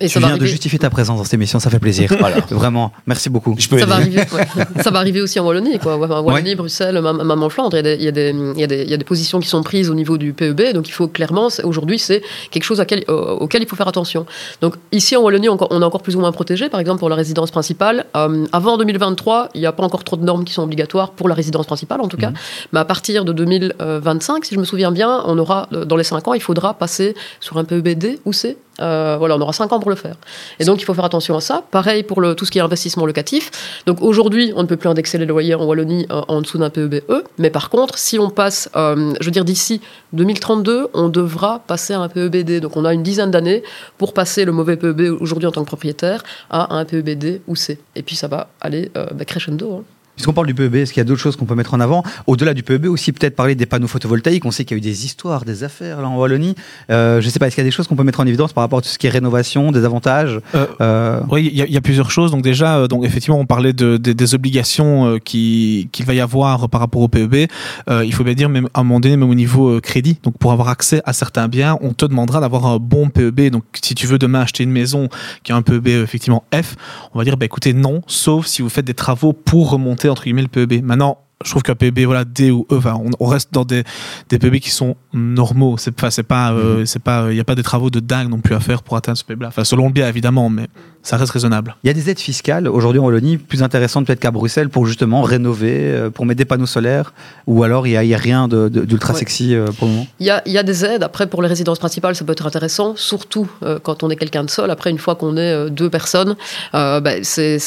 Et 0.00 0.08
tu 0.08 0.18
viens 0.18 0.36
de 0.36 0.44
justifier 0.44 0.78
ta 0.78 0.90
présence 0.90 1.18
dans 1.18 1.24
cette 1.24 1.34
émission, 1.34 1.58
ça 1.58 1.70
fait 1.70 1.78
plaisir. 1.78 2.12
voilà. 2.20 2.40
Vraiment, 2.50 2.92
merci 3.06 3.30
beaucoup. 3.30 3.54
Je 3.58 3.68
peux 3.68 3.78
ça, 3.78 3.86
va 3.86 3.94
arriver, 3.94 4.22
ça 4.82 4.90
va 4.90 4.98
arriver 4.98 5.22
aussi 5.22 5.40
en 5.40 5.46
Wallonie. 5.46 5.78
Quoi. 5.78 5.96
Wallonie, 5.96 6.54
Bruxelles, 6.54 7.00
même 7.00 7.42
en 7.42 7.48
Flandre, 7.48 7.76
il 7.76 7.78
y, 7.78 7.80
a 7.80 7.82
des, 7.82 7.94
il, 7.94 8.04
y 8.04 8.08
a 8.08 8.66
des, 8.66 8.82
il 8.82 8.90
y, 8.90 8.94
a 8.94 8.96
des, 8.96 9.04
positions 9.04 9.40
qui 9.40 9.48
sont 9.48 9.62
prises 9.62 9.88
au 9.88 9.94
niveau 9.94 10.18
du 10.18 10.34
PEB. 10.34 10.74
Donc 10.74 10.88
il 10.88 10.92
faut 10.92 11.08
clairement, 11.08 11.48
aujourd'hui, 11.64 11.98
c'est 11.98 12.22
quelque 12.50 12.64
chose 12.64 12.80
auquel 12.80 13.62
il 13.62 13.68
faut 13.68 13.76
faire 13.76 13.88
attention. 13.88 14.26
Donc 14.60 14.74
ici 14.92 15.16
en 15.16 15.22
Wallonie, 15.22 15.48
on, 15.48 15.56
est 15.56 15.84
encore 15.84 16.02
plus 16.02 16.14
ou 16.14 16.20
moins 16.20 16.32
protégé. 16.32 16.68
Par 16.68 16.80
exemple, 16.80 16.98
pour 16.98 17.08
la 17.08 17.16
résidence 17.16 17.50
principale, 17.50 18.04
euh, 18.16 18.46
avant 18.52 18.76
2023, 18.76 19.50
il 19.54 19.60
n'y 19.60 19.66
a 19.66 19.72
pas 19.72 19.82
encore 19.82 20.04
trop 20.04 20.16
de 20.16 20.24
normes 20.24 20.44
qui 20.44 20.52
sont 20.52 20.62
obligatoires 20.62 21.12
pour 21.12 21.28
la 21.28 21.34
résidence 21.34 21.66
principale, 21.66 22.02
en 22.02 22.08
tout 22.08 22.18
cas. 22.18 22.30
Mhm. 22.30 22.36
Mais 22.72 22.80
à 22.80 22.84
partir 22.84 23.24
de 23.24 23.32
2025, 23.32 24.44
si 24.44 24.54
je 24.54 24.60
me 24.60 24.64
souviens 24.64 24.92
bien, 24.92 25.22
on 25.24 25.38
aura, 25.38 25.68
dans 25.86 25.96
les 25.96 26.04
5 26.04 26.28
ans, 26.28 26.34
il 26.34 26.42
faudra 26.42 26.74
passer 26.74 27.14
sur 27.40 27.56
un 27.56 27.64
PEB 27.64 27.96
D 27.96 28.18
ou 28.26 28.32
C 28.34 28.58
euh, 28.80 29.16
voilà, 29.18 29.36
on 29.36 29.40
aura 29.40 29.52
5 29.52 29.72
ans 29.72 29.80
pour 29.80 29.90
le 29.90 29.96
faire. 29.96 30.16
Et 30.58 30.64
donc, 30.64 30.80
il 30.80 30.84
faut 30.84 30.94
faire 30.94 31.04
attention 31.04 31.36
à 31.36 31.40
ça. 31.40 31.62
Pareil 31.70 32.02
pour 32.02 32.20
le, 32.20 32.34
tout 32.34 32.44
ce 32.44 32.50
qui 32.50 32.58
est 32.58 32.62
investissement 32.62 33.06
locatif. 33.06 33.82
Donc, 33.86 34.02
aujourd'hui, 34.02 34.52
on 34.56 34.62
ne 34.62 34.66
peut 34.66 34.76
plus 34.76 34.88
indexer 34.88 35.18
les 35.18 35.26
loyers 35.26 35.54
en 35.54 35.64
Wallonie 35.64 36.06
euh, 36.10 36.22
en 36.28 36.40
dessous 36.40 36.58
d'un 36.58 36.70
PEBE. 36.70 37.02
Mais 37.38 37.50
par 37.50 37.70
contre, 37.70 37.98
si 37.98 38.18
on 38.18 38.30
passe, 38.30 38.68
euh, 38.76 39.14
je 39.20 39.24
veux 39.24 39.30
dire, 39.30 39.44
d'ici 39.44 39.80
2032, 40.12 40.88
on 40.94 41.08
devra 41.08 41.60
passer 41.66 41.94
à 41.94 42.00
un 42.00 42.08
PEBD. 42.08 42.60
Donc, 42.60 42.76
on 42.76 42.84
a 42.84 42.92
une 42.92 43.02
dizaine 43.02 43.30
d'années 43.30 43.62
pour 43.98 44.12
passer 44.12 44.44
le 44.44 44.52
mauvais 44.52 44.76
PEB 44.76 45.16
aujourd'hui 45.20 45.46
en 45.46 45.52
tant 45.52 45.62
que 45.62 45.66
propriétaire 45.66 46.22
à 46.50 46.76
un 46.76 46.84
PEBD 46.84 47.40
ou 47.46 47.56
C. 47.56 47.78
Et 47.94 48.02
puis, 48.02 48.16
ça 48.16 48.28
va 48.28 48.48
aller 48.60 48.90
bah, 48.94 49.24
crescendo. 49.24 49.80
Hein. 49.80 49.95
Puisqu'on 50.16 50.32
parle 50.32 50.46
du 50.46 50.54
PEB, 50.54 50.76
est-ce 50.76 50.94
qu'il 50.94 51.00
y 51.00 51.02
a 51.02 51.04
d'autres 51.04 51.20
choses 51.20 51.36
qu'on 51.36 51.44
peut 51.44 51.54
mettre 51.54 51.74
en 51.74 51.80
avant? 51.80 52.02
Au-delà 52.26 52.54
du 52.54 52.62
PEB, 52.62 52.86
aussi 52.86 53.12
peut-être 53.12 53.36
parler 53.36 53.54
des 53.54 53.66
panneaux 53.66 53.86
photovoltaïques. 53.86 54.46
On 54.46 54.50
sait 54.50 54.64
qu'il 54.64 54.76
y 54.76 54.78
a 54.78 54.78
eu 54.78 54.80
des 54.80 55.04
histoires, 55.04 55.44
des 55.44 55.62
affaires 55.62 56.00
là 56.00 56.08
en 56.08 56.16
Wallonie. 56.16 56.54
Euh, 56.90 57.20
je 57.20 57.26
ne 57.26 57.30
sais 57.30 57.38
pas, 57.38 57.46
est-ce 57.46 57.54
qu'il 57.54 57.62
y 57.62 57.66
a 57.66 57.68
des 57.68 57.70
choses 57.70 57.86
qu'on 57.86 57.96
peut 57.96 58.02
mettre 58.02 58.20
en 58.20 58.26
évidence 58.26 58.54
par 58.54 58.62
rapport 58.62 58.78
à 58.78 58.82
tout 58.82 58.88
ce 58.88 58.98
qui 58.98 59.06
est 59.06 59.10
rénovation, 59.10 59.72
des 59.72 59.84
avantages? 59.84 60.40
Euh, 60.54 60.66
euh... 60.80 61.20
Oui, 61.30 61.50
il 61.52 61.68
y, 61.68 61.72
y, 61.72 61.76
a 61.76 61.80
plusieurs 61.82 62.10
choses. 62.10 62.30
Donc 62.30 62.42
déjà, 62.42 62.78
euh, 62.78 62.88
donc 62.88 63.04
effectivement, 63.04 63.38
on 63.38 63.44
parlait 63.44 63.74
de, 63.74 63.98
de, 63.98 64.12
des 64.14 64.34
obligations 64.34 65.06
euh, 65.06 65.18
qu'il 65.18 65.88
va 66.06 66.14
y 66.14 66.20
avoir 66.20 66.70
par 66.70 66.80
rapport 66.80 67.02
au 67.02 67.08
PEB. 67.08 67.48
il 67.88 68.14
faut 68.14 68.24
bien 68.24 68.34
dire, 68.34 68.48
même 68.48 68.68
à 68.72 68.80
un 68.80 68.84
moment 68.84 69.00
donné, 69.00 69.18
même 69.18 69.28
au 69.28 69.34
niveau 69.34 69.80
crédit. 69.82 70.18
Donc 70.22 70.38
pour 70.38 70.52
avoir 70.52 70.68
accès 70.68 71.02
à 71.04 71.12
certains 71.12 71.48
biens, 71.48 71.78
on 71.82 71.92
te 71.92 72.06
demandera 72.06 72.40
d'avoir 72.40 72.64
un 72.64 72.78
bon 72.78 73.10
PEB. 73.10 73.50
Donc 73.50 73.64
si 73.82 73.94
tu 73.94 74.06
veux 74.06 74.18
demain 74.18 74.40
acheter 74.40 74.64
une 74.64 74.72
maison 74.72 75.10
qui 75.42 75.52
a 75.52 75.56
un 75.56 75.62
PEB 75.62 75.88
effectivement 75.88 76.44
F, 76.54 76.76
on 77.12 77.18
va 77.18 77.24
dire, 77.24 77.36
bah, 77.36 77.44
écoutez, 77.44 77.74
non, 77.74 78.00
sauf 78.06 78.46
si 78.46 78.62
vous 78.62 78.70
faites 78.70 78.86
des 78.86 78.94
travaux 78.94 79.34
pour 79.34 79.70
remonter 79.70 80.05
entre 80.08 80.24
guillemets 80.24 80.42
le 80.42 80.48
PEB. 80.48 80.82
Maintenant, 80.82 81.18
je 81.44 81.50
trouve 81.50 81.62
qu'un 81.62 81.74
PEB 81.74 82.00
voilà 82.00 82.24
D 82.24 82.50
ou 82.50 82.66
E 82.70 82.76
enfin, 82.76 82.98
on, 83.20 83.26
reste 83.26 83.52
dans 83.52 83.64
des, 83.64 83.84
des 84.30 84.38
PEB 84.38 84.56
qui 84.56 84.70
sont 84.70 84.96
normaux 85.12 85.76
c'est 85.76 85.94
pas 85.94 86.10
c'est 86.10 86.22
pas 86.22 86.52
euh, 86.52 86.78
mhm. 86.78 86.86
c'est 86.86 87.02
pas 87.02 87.30
il 87.30 87.36
y 87.36 87.40
a 87.40 87.44
pas 87.44 87.54
des 87.54 87.62
travaux 87.62 87.90
de 87.90 88.00
dingue 88.00 88.30
non 88.30 88.38
plus 88.38 88.54
à 88.54 88.60
faire 88.60 88.82
pour 88.82 88.96
atteindre 88.96 89.18
ce 89.18 89.24
PEB 89.24 89.42
là 89.42 89.48
enfin 89.48 89.64
selon 89.64 89.88
le 89.88 89.92
bien 89.92 90.08
évidemment 90.08 90.48
mais 90.48 90.66
ça 91.06 91.16
reste 91.16 91.30
raisonnable. 91.30 91.76
Il 91.84 91.86
y 91.86 91.90
a 91.90 91.92
des 91.92 92.10
aides 92.10 92.18
fiscales 92.18 92.66
aujourd'hui 92.68 93.00
en 93.00 93.04
Wallonie 93.04 93.36
plus 93.36 93.62
intéressantes 93.62 94.06
peut-être 94.06 94.18
qu'à 94.18 94.32
Bruxelles 94.32 94.68
pour 94.68 94.86
justement 94.86 95.22
rénover, 95.22 95.74
euh, 95.76 96.10
pour 96.10 96.26
mettre 96.26 96.38
des 96.38 96.44
panneaux 96.44 96.66
solaires, 96.66 97.12
ou 97.46 97.62
alors 97.62 97.86
il 97.86 97.98
n'y 97.98 98.12
a, 98.14 98.16
a 98.16 98.20
rien 98.20 98.48
d'ultra 98.48 99.12
Ouais. 99.12 99.18
sexy 99.20 99.54
euh, 99.54 99.66
pour 99.78 99.86
le 99.86 99.92
moment. 99.94 100.06
Il 100.18 100.26
y, 100.26 100.30
a, 100.30 100.42
il 100.46 100.52
y 100.52 100.58
a 100.58 100.64
des 100.64 100.84
aides. 100.84 101.04
Après, 101.04 101.28
pour 101.28 101.42
les 101.42 101.48
résidences 101.48 101.78
principales, 101.78 102.16
ça 102.16 102.24
peut 102.24 102.32
être 102.32 102.46
intéressant, 102.46 102.96
surtout 102.96 103.48
euh, 103.62 103.78
quand 103.80 104.02
on 104.02 104.10
est 104.10 104.16
quelqu'un 104.16 104.42
de 104.42 104.50
seul. 104.50 104.68
Après, 104.70 104.90
une 104.90 104.98
fois 104.98 105.14
qu'on 105.14 105.36
est 105.36 105.52
euh, 105.52 105.68
deux 105.68 105.90
personnes, 105.90 106.34
euh, 106.74 107.00
ben, 107.00 107.22
c'est, 107.22 107.60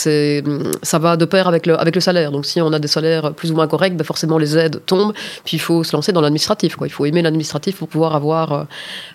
ça 0.83 0.99
va 0.99 1.15
de 1.15 1.23
pair 1.23 1.47
avec 1.47 1.65
le, 1.65 1.79
avec 1.79 1.95
le 1.95 2.01
salaire. 2.01 2.33
Donc, 2.33 2.45
si 2.45 2.61
on 2.61 2.73
a 2.73 2.79
des 2.79 2.89
salaires 2.89 3.33
plus 3.33 3.51
ou 3.51 3.55
moins 3.55 3.67
corrects, 3.67 3.95
ben, 3.95 4.03
forcément, 4.03 4.37
les 4.37 4.57
aides 4.57 4.81
tombent. 4.85 5.13
Puis, 5.45 5.55
il 5.55 5.61
faut 5.61 5.85
se 5.85 5.95
lancer 5.95 6.11
dans 6.11 6.19
l'administratif. 6.21 6.75
Il 6.83 6.91
faut 6.91 7.05
aimer 7.05 7.21
l'administratif 7.21 7.77
pour 7.77 7.87
pouvoir 7.87 8.15
avoir 8.15 8.51
euh, 8.51 8.63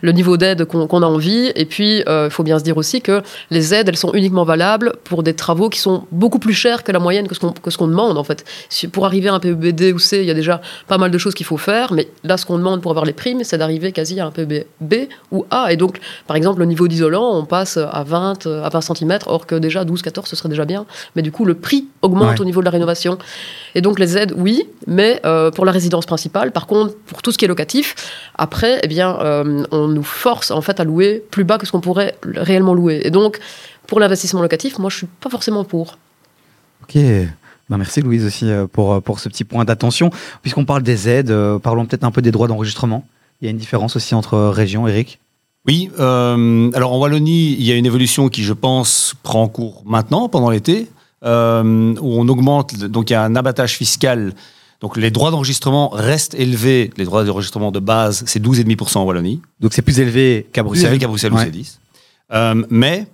le 0.01 0.13
niveau 0.13 0.39
d'aide 0.39 0.65
qu'on, 0.65 1.03
a 1.03 1.07
envie. 1.07 1.53
Et 1.57 1.67
puis, 1.67 2.03
euh, 2.09 2.29
il 2.29 2.33
faut 2.33 2.43
bien 2.43 2.59
se 2.59 2.65
dire 2.65 2.79
aussi 2.79 3.03
que 3.03 3.21
les 3.51 3.75
aides, 3.75 3.89
elles 3.91 3.99
sont 3.99 4.14
uniquement 4.15 4.45
valables 4.45 4.93
pour 5.05 5.23
des 5.23 5.35
travaux 5.35 5.69
qui 5.69 5.79
sont 5.79 6.05
beaucoup 6.11 6.39
plus 6.39 6.55
chers 6.55 6.83
que 6.85 6.93
la 6.93 6.99
moyenne 6.99 7.29
que 7.29 7.35
ce 7.35 7.41
qu'on, 7.41 7.53
que 7.53 7.71
ce 7.71 7.79
qu'on 7.79 7.89
demande, 7.89 8.17
en 8.19 8.25
fait. 8.25 8.45
Si- 8.69 8.89
pour 8.89 9.07
arriver 9.07 9.29
à 9.29 9.35
un 9.35 9.41
PEB 9.41 9.67
D 9.75 9.93
ou 9.93 9.99
C, 9.99 10.19
il 10.21 10.25
y 10.27 10.31
a 10.31 10.35
déjà 10.35 10.61
pas 10.89 10.99
mal 10.99 11.11
de 11.11 11.19
choses 11.19 11.35
qu'il 11.35 11.47
faut 11.47 11.57
faire, 11.57 11.93
mais 11.93 12.09
là, 12.23 12.37
ce 12.37 12.47
qu'on 12.47 12.59
demande 12.59 12.81
pour 12.81 12.91
avoir 12.93 13.05
les 13.05 13.13
primes, 13.13 13.43
c'est 13.45 13.59
d'arriver 13.59 13.93
quasi 13.93 14.21
à 14.21 14.27
un 14.27 14.31
PEB 14.31 14.65
B 14.81 14.95
ou 15.33 15.45
A. 15.51 15.73
Et 15.73 15.77
donc, 15.77 15.99
par 16.27 16.37
exemple, 16.37 16.61
le 16.61 16.67
niveau 16.67 16.89
d'isolant, 16.89 17.31
on 17.35 17.45
passe 17.45 17.77
à 17.77 18.05
20, 18.05 18.47
à 18.47 18.69
20 18.69 18.81
cm, 18.81 19.19
or 19.27 19.47
que 19.47 19.55
déjà 19.57 19.85
12, 19.85 20.03
14, 20.03 20.29
ce 20.29 20.37
serait 20.37 20.49
déjà 20.49 20.65
bien. 20.65 20.87
Mais 21.17 21.23
du 21.23 21.33
coup, 21.33 21.45
le 21.45 21.55
prix 21.55 21.87
augmente 22.03 22.31
Ouais. 22.31 22.41
au 22.41 22.45
niveau 22.45 22.61
de 22.61 22.65
la 22.65 22.71
rénovation. 22.71 23.19
Et 23.75 23.81
donc, 23.81 23.99
les 23.99 24.17
aides, 24.17 24.33
oui, 24.37 24.69
mais 24.87 25.21
euh, 25.27 25.51
pour 25.51 25.65
la 25.65 25.73
résidence 25.73 26.07
principale, 26.07 26.53
par 26.53 26.67
contre, 26.67 26.95
pour 27.07 27.23
tout 27.23 27.33
ce 27.33 27.39
qui 27.39 27.45
est 27.45 27.49
locatif, 27.49 27.95
après, 28.37 28.81
eh 28.83 28.87
bien, 28.89 29.19
euh, 29.21 29.65
on 29.73 29.89
nous 29.89 30.03
force 30.03 30.51
en 30.51 30.61
fait 30.61 30.79
à 30.81 30.85
louer 30.85 31.23
plus 31.31 31.45
bas 31.45 31.59
que 31.59 31.67
ce 31.67 31.73
qu'on 31.73 31.81
pourrait 31.81 32.15
réellement 32.25 32.75
louer. 32.75 33.01
Et 33.05 33.11
donc, 33.11 33.39
pour 33.87 34.01
l'investissement 34.01 34.43
locatif, 34.43 34.79
moi, 34.79 34.91
je 34.91 34.97
suis 34.99 35.07
pas 35.07 35.31
forcément 35.31 35.65
pour. 35.65 35.99
Ok. 36.83 36.97
Ben, 37.71 37.79
merci 37.79 38.03
Louise 38.03 38.27
aussi 38.27 38.51
euh, 38.51 38.67
pour, 38.67 38.93
euh, 38.93 39.01
pour 39.01 39.21
ce 39.21 39.29
petit 39.29 39.45
point 39.45 39.65
d'attention. 39.65 40.11
Puisqu'on 40.43 40.65
parle 40.67 40.83
des 40.83 41.09
aides, 41.09 41.31
euh, 41.31 41.59
parlons 41.59 41.87
peut-être 41.87 42.05
un 42.05 42.11
peu 42.11 42.21
des 42.23 42.31
droits 42.31 42.47
d'enregistrement. 42.49 43.07
Il 43.41 43.47
y 43.47 43.49
a 43.49 43.51
une 43.51 43.57
différence 43.59 43.97
aussi 43.97 44.15
entre 44.15 44.39
régions, 44.39 44.87
Eric? 44.87 45.19
Oui, 45.67 45.91
euh, 45.99 46.71
alors 46.75 46.93
en 46.93 46.99
Wallonie, 46.99 47.53
il 47.55 47.63
y 47.63 47.73
a 47.73 47.75
une 47.77 47.87
évolution 47.87 48.29
qui, 48.29 48.43
je 48.43 48.53
pense, 48.53 49.15
prend 49.23 49.49
cours 49.49 49.83
maintenant, 49.87 50.29
pendant 50.29 50.51
l'été, 50.51 50.89
euh, 51.25 51.95
où 52.03 52.21
on 52.21 52.29
augmente, 52.29 52.75
donc 52.85 53.09
il 53.09 53.15
y 53.15 53.17
a 53.17 53.23
un 53.23 53.35
abattage 53.35 53.73
fiscal. 53.79 54.35
Donc 54.83 54.99
les 54.99 55.11
droits 55.11 55.31
d'enregistrement 55.31 55.89
restent 55.89 56.35
élevés. 56.35 56.91
Les 56.99 57.05
droits 57.07 57.25
d'enregistrement 57.25 57.73
de 57.73 57.79
base, 57.81 58.25
c'est 58.27 58.41
12,5% 58.43 58.99
en 58.99 59.05
Wallonie. 59.05 59.41
Donc 59.61 59.73
c'est 59.73 59.81
plus 59.81 60.01
élevé 60.01 60.47
qu'à 60.53 60.63
Bruxelles. 60.63 60.89
savez 60.89 60.99
qu'à 60.99 61.07
Bruxelles, 61.09 61.33
où 61.33 61.37
Ouais. 61.37 61.45
c'est 61.47 61.51
10. 61.51 61.81
Euh, 62.35 62.63
mais 62.69 63.07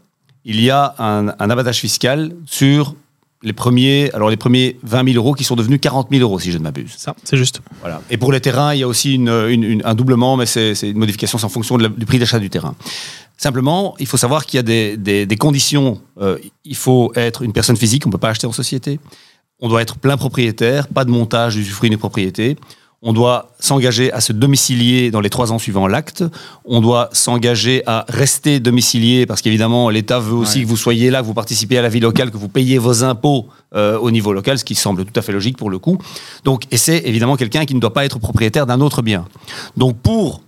il 0.44 0.61
y 0.61 0.70
a 0.70 0.94
un, 0.99 1.28
un 1.38 1.50
abattage 1.50 1.78
fiscal 1.78 2.32
sur 2.47 2.94
les 3.42 3.52
premiers, 3.54 4.11
alors 4.12 4.28
les 4.28 4.37
premiers 4.37 4.76
20 4.82 5.04
000 5.12 5.16
euros 5.16 5.32
qui 5.35 5.44
sont 5.44 5.56
devenus 5.56 5.80
40 5.80 6.09
000 6.11 6.23
euros, 6.23 6.38
si 6.38 6.52
je 6.52 6.59
ne 6.59 6.62
m'abuse. 6.62 6.92
Ça, 6.99 7.14
c'est 7.25 7.38
juste. 7.38 7.61
Voilà. 7.80 8.02
Et 8.11 8.18
pour 8.18 8.32
les 8.32 8.40
terrains, 8.40 8.75
il 8.75 8.80
y 8.80 8.82
a 8.82 8.88
aussi 8.88 9.14
une, 9.14 9.28
une- 9.30 9.64
une- 9.64 9.82
un 9.85 9.94
doublement, 9.94 10.37
mais 10.37 10.44
c'est 10.47 10.75
une 10.82 10.99
modification 10.99 11.38
en 11.42 11.49
fonction 11.49 11.78
de 11.78 11.85
la- 11.85 11.88
du 11.88 12.04
prix 12.04 12.18
d'achat 12.18 12.38
du 12.38 12.50
terrain. 12.50 12.75
Simplement, 13.38 13.94
il 13.99 14.06
faut 14.06 14.18
savoir 14.18 14.44
qu'il 14.44 14.59
y 14.59 14.61
a 14.61 14.62
des, 14.62 14.97
des- 14.99 15.25
des 15.25 15.37
conditions. 15.37 16.00
Euh, 16.20 16.37
il 16.64 16.76
faut 16.76 17.12
être 17.14 17.40
une 17.42 17.54
personne 17.54 17.76
physique, 17.76 18.04
on 18.04 18.11
ne 18.11 18.12
peut 18.12 18.18
pas 18.18 18.28
acheter 18.28 18.47
en 18.47 18.52
société. 18.52 19.00
On 19.61 19.68
doit 19.68 19.80
être 19.80 19.97
plein 19.97 20.18
propriétaire, 20.18 20.88
pas 20.88 21.04
de 21.06 21.11
montage 21.11 21.54
d'usufruit 21.54 21.88
d'une 21.88 21.99
propriété. 21.99 22.56
On 23.02 23.14
doit 23.14 23.50
s'engager 23.59 24.12
à 24.12 24.21
se 24.21 24.35
domicilier 24.35 25.11
dans 25.11 25.23
les 25.23 25.30
trois 25.30 25.52
ans 25.52 25.59
suivant 25.59 25.87
l'acte. 25.87 26.23
On 26.66 26.83
doit 26.83 27.09
s'engager 27.12 27.83
à 27.87 28.04
rester 28.09 28.61
domicilié 28.61 29.25
parce 29.25 29.40
qu'évidemment, 29.40 29.88
l'État 29.88 30.19
veut 30.19 30.35
aussi 30.35 30.59
Ouais. 30.59 30.64
que 30.64 30.69
vous 30.69 30.76
soyez 30.76 31.09
là, 31.11 31.23
que 31.23 31.26
vous 31.26 31.33
participez 31.33 31.78
à 31.78 31.83
la 31.83 31.88
vie 31.88 32.00
locale, 32.00 32.30
que 32.30 32.37
vous 32.37 32.49
payez 32.49 32.76
vos 32.76 33.02
impôts 33.02 33.47
euh, 33.75 33.99
au 33.99 34.11
niveau 34.11 34.35
local, 34.35 34.59
ce 34.59 34.64
qui 34.66 34.75
semble 34.75 35.07
tout 35.07 35.19
à 35.19 35.23
fait 35.23 35.33
logique 35.33 35.57
pour 35.57 35.71
le 35.71 35.78
coup. 35.78 35.97
Donc, 36.45 36.64
et 36.71 36.76
c'est 36.76 36.99
évidemment 37.07 37.37
quelqu'un 37.37 37.64
qui 37.64 37.75
ne 37.75 37.80
doit 37.80 37.95
pas 37.95 38.04
être 38.04 38.19
propriétaire 38.19 38.66
d'un 38.66 38.83
autre 38.83 39.00
bien. 39.00 39.25
Donc, 39.78 39.97
pour 39.99 40.42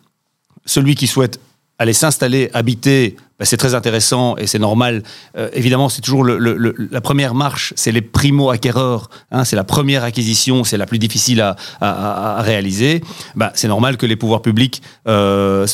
celui 0.66 0.94
qui 0.94 1.06
souhaite 1.06 1.40
aller 1.82 1.92
s'installer, 1.92 2.50
habiter, 2.54 3.16
ben, 3.38 3.44
c'est 3.44 3.56
très 3.56 3.74
intéressant 3.74 4.36
et 4.36 4.46
c'est 4.46 4.58
normal. 4.58 5.02
Euh, 5.36 5.48
évidemment, 5.52 5.88
c'est 5.88 6.00
toujours 6.00 6.24
la 6.24 7.00
première 7.00 7.34
marche, 7.34 7.74
c'est 7.76 7.92
les 7.92 8.00
primo-acquéreurs. 8.00 9.10
hein, 9.32 9.44
c'est 9.44 9.56
la 9.56 9.64
première 9.64 10.04
acquisition, 10.04 10.64
c'est 10.64 10.76
la 10.76 10.86
plus 10.86 10.98
difficile 10.98 11.40
à, 11.80 12.42
réaliser. 12.42 13.02
Ben, 13.34 13.50
c'est 13.54 13.68
normal 13.68 13.96
que 13.96 14.06
les 14.06 14.16
pouvoirs 14.16 14.42
publics 14.42 14.80
euh, 15.08 15.66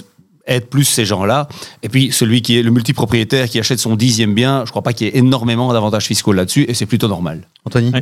aident 0.49 0.67
plus 0.67 0.85
ces 0.85 1.05
gens-là. 1.05 1.49
Et 1.83 1.89
puis, 1.89 2.11
celui 2.11 2.43
qui 2.43 2.59
est 2.59 2.63
le 2.63 2.71
multipropriétaire 2.71 3.49
qui 3.49 3.59
achète 3.59 3.79
son 3.79 3.95
dixième 3.95 4.35
bien, 4.35 4.65
je 4.65 4.71
crois 4.71 4.83
pas 4.83 4.93
qu'il 4.93 5.07
y 5.07 5.11
ait 5.11 5.19
énormément 5.19 5.73
d'avantages 5.73 6.07
fiscaux 6.07 6.33
là-dessus 6.33 6.65
et 6.69 6.75
c'est 6.75 6.87
plutôt 6.87 7.09
normal. 7.09 7.43
Anthony. 7.65 7.93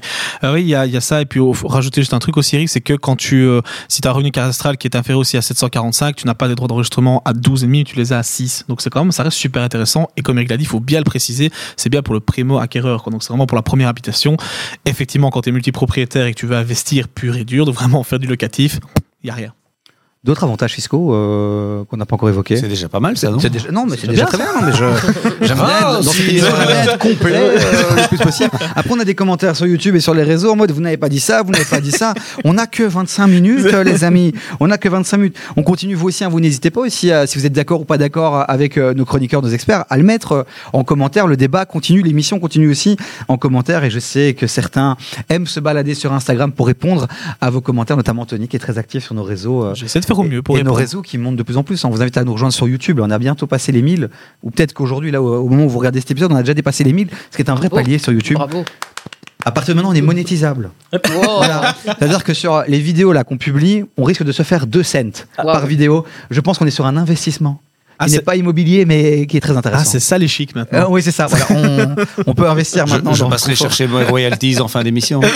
Euh, 0.44 0.54
oui, 0.54 0.62
il 0.62 0.68
y, 0.68 0.74
a 0.74 0.86
il 0.86 0.92
y 0.92 0.96
a 0.96 1.00
ça. 1.00 1.20
Et 1.20 1.26
puis, 1.26 1.40
il 1.40 1.54
faut 1.54 1.68
rajouter 1.68 2.00
juste 2.00 2.14
un 2.14 2.18
truc 2.18 2.36
aussi, 2.36 2.56
Eric, 2.56 2.68
c'est 2.68 2.80
que 2.80 2.94
quand 2.94 3.16
tu, 3.16 3.42
euh, 3.42 3.60
si 3.88 4.00
tu 4.00 4.08
as 4.08 4.10
un 4.10 4.14
revenu 4.14 4.30
cadastral 4.30 4.76
qui 4.76 4.86
est 4.86 4.96
inférieur 4.96 5.20
aussi 5.20 5.36
à 5.36 5.42
745, 5.42 6.16
tu 6.16 6.26
n'as 6.26 6.34
pas 6.34 6.48
des 6.48 6.54
droits 6.54 6.68
d'enregistrement 6.68 7.22
à 7.24 7.32
12,5, 7.32 7.84
tu 7.84 7.96
les 7.96 8.12
as 8.12 8.18
à 8.18 8.22
6. 8.22 8.66
Donc, 8.68 8.80
c'est 8.80 8.90
quand 8.90 9.02
même, 9.02 9.12
ça 9.12 9.22
reste 9.22 9.36
super 9.36 9.62
intéressant. 9.62 10.08
Et 10.16 10.22
comme 10.22 10.38
Eric 10.38 10.50
l'a 10.50 10.56
dit, 10.56 10.64
il 10.64 10.68
faut 10.68 10.80
bien 10.80 10.98
le 10.98 11.04
préciser, 11.04 11.50
c'est 11.76 11.88
bien 11.88 12.02
pour 12.02 12.14
le 12.14 12.20
primo-acquéreur. 12.20 13.02
quoi. 13.02 13.10
Donc, 13.10 13.22
c'est 13.22 13.30
vraiment 13.30 13.46
pour 13.46 13.56
la 13.56 13.62
première 13.62 13.88
habitation. 13.88 14.36
Effectivement, 14.84 15.30
quand 15.30 15.42
tu 15.42 15.48
es 15.48 15.52
multipropriétaire 15.52 16.26
et 16.26 16.34
que 16.34 16.38
tu 16.38 16.46
veux 16.46 16.56
investir 16.56 17.08
pur 17.08 17.36
et 17.36 17.44
dur, 17.44 17.66
de 17.66 17.72
vraiment 17.72 18.02
faire 18.04 18.18
du 18.18 18.26
locatif, 18.26 18.80
il 19.22 19.26
n'y 19.26 19.30
a 19.30 19.34
rien. 19.34 19.52
D'autres 20.24 20.42
avantages 20.42 20.72
fiscaux 20.72 21.14
euh, 21.14 21.84
qu'on 21.84 21.98
n'a 21.98 22.04
pas 22.06 22.16
encore 22.16 22.28
évoqués 22.28 22.56
C'est 22.56 22.66
déjà 22.66 22.88
pas 22.88 22.98
mal, 22.98 23.16
ça, 23.16 23.30
non 23.30 23.38
C'est 23.38 23.48
déjà- 23.48 23.70
non, 23.70 23.86
mais 23.88 23.96
c'est 23.96 24.08
déjà 24.08 24.24
très 24.24 24.38
bien. 24.38 24.46
Non, 24.56 24.66
mais 24.66 24.72
je, 24.72 24.84
j'aimerais 25.46 25.72
Ah, 25.72 25.92
être, 25.98 26.04
dans 26.04 26.10
cette 26.12 26.28
émission, 26.28 26.46
être 26.48 26.98
complet 26.98 27.32
euh, 27.36 27.58
le 27.96 28.08
plus 28.08 28.18
possible. 28.18 28.50
Après, 28.74 28.90
on 28.92 28.98
a 28.98 29.04
des 29.04 29.14
commentaires 29.14 29.54
sur 29.54 29.66
YouTube 29.66 29.94
et 29.94 30.00
sur 30.00 30.14
les 30.14 30.24
réseaux 30.24 30.50
en 30.50 30.56
mode 30.56 30.72
vous 30.72 30.80
n'avez 30.80 30.96
pas 30.96 31.08
dit 31.08 31.20
ça, 31.20 31.42
vous 31.44 31.52
n'avez 31.52 31.64
pas 31.64 31.80
dit 31.80 31.92
ça. 31.92 32.12
On 32.44 32.54
n'a 32.54 32.66
que 32.66 32.82
25 32.82 33.28
minutes, 33.28 33.72
les 33.84 34.02
amis. 34.02 34.32
On 34.58 34.66
n'a 34.66 34.78
que 34.78 34.88
25 34.88 35.16
minutes. 35.16 35.36
On 35.56 35.62
continue, 35.62 35.94
vous 35.94 36.08
aussi, 36.08 36.24
hein, 36.24 36.28
vous 36.28 36.40
n'hésitez 36.40 36.70
pas 36.70 36.80
aussi, 36.80 37.12
à- 37.12 37.28
si 37.28 37.38
vous 37.38 37.46
êtes 37.46 37.52
d'accord 37.52 37.82
ou 37.82 37.84
pas 37.84 37.98
d'accord 37.98 38.44
avec 38.50 38.78
euh, 38.78 38.94
nos 38.94 39.04
chroniqueurs, 39.04 39.42
nos 39.42 39.50
experts, 39.50 39.84
à 39.90 39.96
le 39.96 40.02
mettre 40.02 40.32
euh, 40.32 40.42
en 40.72 40.82
commentaire. 40.82 41.28
Le 41.28 41.36
débat 41.36 41.66
continue, 41.66 42.02
l'émission 42.02 42.40
continue 42.40 42.68
aussi 42.68 42.96
en 43.28 43.36
commentaire. 43.36 43.84
Et 43.84 43.90
je 43.90 44.00
sais 44.00 44.34
que 44.34 44.48
certains 44.48 44.96
aiment 45.28 45.46
se 45.46 45.60
balader 45.60 45.94
sur 45.94 46.12
Instagram 46.12 46.50
pour 46.50 46.66
répondre 46.66 47.06
à 47.40 47.50
vos 47.50 47.60
commentaires, 47.60 47.96
notamment 47.96 48.22
Anthony 48.22 48.48
qui 48.48 48.56
est 48.56 48.60
très 48.60 48.76
actif 48.78 49.04
sur 49.04 49.14
nos 49.14 49.22
réseaux. 49.22 49.62
euh, 49.66 49.74
J'essaie 49.76 50.00
de 50.00 50.04
faire 50.04 50.15
au 50.20 50.24
mieux 50.24 50.42
pour 50.42 50.58
et 50.58 50.62
nos 50.62 50.72
réseaux 50.74 51.02
qui 51.02 51.18
montent 51.18 51.36
de 51.36 51.42
plus 51.42 51.56
en 51.56 51.62
plus. 51.62 51.84
On 51.84 51.90
vous 51.90 52.02
invite 52.02 52.16
à 52.16 52.24
nous 52.24 52.32
rejoindre 52.32 52.54
sur 52.54 52.68
YouTube. 52.68 53.00
On 53.02 53.10
a 53.10 53.18
bientôt 53.18 53.46
passé 53.46 53.72
les 53.72 53.82
1000. 53.82 54.08
Ou 54.42 54.50
peut-être 54.50 54.72
qu'aujourd'hui, 54.72 55.10
là, 55.10 55.20
au 55.22 55.36
au 55.44 55.48
moment 55.48 55.64
où 55.64 55.68
vous 55.68 55.78
regardez 55.78 56.00
cet 56.00 56.10
épisode, 56.10 56.32
on 56.32 56.36
a 56.36 56.42
déjà 56.42 56.54
dépassé 56.54 56.84
les 56.84 56.92
1000. 56.92 57.08
Ce 57.30 57.36
qui 57.36 57.42
est 57.42 57.50
un 57.50 57.54
vrai 57.54 57.68
Bravo. 57.68 57.84
palier 57.84 57.98
sur 57.98 58.12
YouTube. 58.12 58.36
Bravo. 58.36 58.64
À 59.44 59.52
partir 59.52 59.74
de 59.74 59.76
maintenant, 59.76 59.92
on 59.92 59.94
est 59.94 60.00
monétisable. 60.02 60.70
Wow. 60.92 61.00
Voilà. 61.38 61.74
C'est-à-dire 61.84 62.24
que 62.24 62.34
sur 62.34 62.64
les 62.66 62.80
vidéos 62.80 63.12
là 63.12 63.22
qu'on 63.22 63.36
publie, 63.36 63.84
on 63.96 64.02
risque 64.02 64.24
de 64.24 64.32
se 64.32 64.42
faire 64.42 64.66
2 64.66 64.82
cents 64.82 65.24
Wow. 65.38 65.44
par 65.44 65.66
vidéo. 65.66 66.04
Je 66.30 66.40
pense 66.40 66.58
qu'on 66.58 66.66
est 66.66 66.70
sur 66.70 66.86
un 66.86 66.96
investissement 66.96 67.60
Ah, 67.98 68.06
qui 68.06 68.12
n'est 68.12 68.20
pas 68.20 68.36
immobilier, 68.36 68.84
mais 68.84 69.26
qui 69.26 69.36
est 69.36 69.40
très 69.40 69.54
Ah, 69.54 69.58
intéressant. 69.58 69.90
c'est 69.90 70.00
ça 70.00 70.18
les 70.18 70.28
chics 70.28 70.54
maintenant. 70.54 70.80
Euh, 70.80 70.86
oui, 70.90 71.02
c'est 71.02 71.10
ça. 71.12 71.26
Voilà. 71.26 71.46
On, 71.50 71.96
on 72.26 72.34
peut 72.34 72.48
investir 72.50 72.86
Je, 72.86 72.94
maintenant. 72.94 73.14
je 73.14 73.20
dans 73.20 73.26
le 73.26 73.30
passerai 73.32 73.54
chercher 73.54 73.86
mes 73.86 74.04
royalties 74.04 74.60
en 74.60 74.68
fin 74.68 74.82
d'émission. 74.82 75.20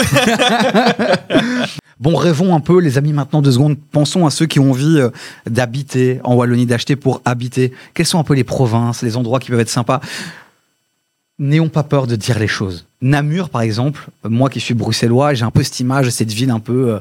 Bon, 1.98 2.16
rêvons 2.16 2.54
un 2.54 2.60
peu, 2.60 2.80
les 2.80 2.96
amis, 2.96 3.12
maintenant 3.12 3.42
deux 3.42 3.52
secondes. 3.52 3.76
Pensons 3.92 4.24
à 4.24 4.30
ceux 4.30 4.46
qui 4.46 4.58
ont 4.58 4.70
envie 4.70 4.98
euh, 4.98 5.10
d'habiter 5.46 6.18
en 6.24 6.34
Wallonie, 6.34 6.64
d'acheter 6.64 6.96
pour 6.96 7.20
habiter. 7.26 7.74
Quelles 7.92 8.06
sont 8.06 8.18
un 8.18 8.24
peu 8.24 8.32
les 8.32 8.42
provinces, 8.44 9.02
les 9.02 9.18
endroits 9.18 9.38
qui 9.38 9.50
peuvent 9.50 9.60
être 9.60 9.68
sympas? 9.68 10.00
N'ayons 11.38 11.68
pas 11.68 11.82
peur 11.82 12.06
de 12.06 12.16
dire 12.16 12.38
les 12.38 12.48
choses. 12.48 12.86
Namur, 13.02 13.50
par 13.50 13.60
exemple, 13.60 14.08
moi 14.26 14.48
qui 14.48 14.60
suis 14.60 14.72
bruxellois, 14.72 15.34
j'ai 15.34 15.44
un 15.44 15.50
peu 15.50 15.62
cette 15.62 15.78
image 15.80 16.08
cette 16.08 16.32
ville 16.32 16.50
un 16.50 16.58
peu 16.58 16.90
euh, 16.94 17.00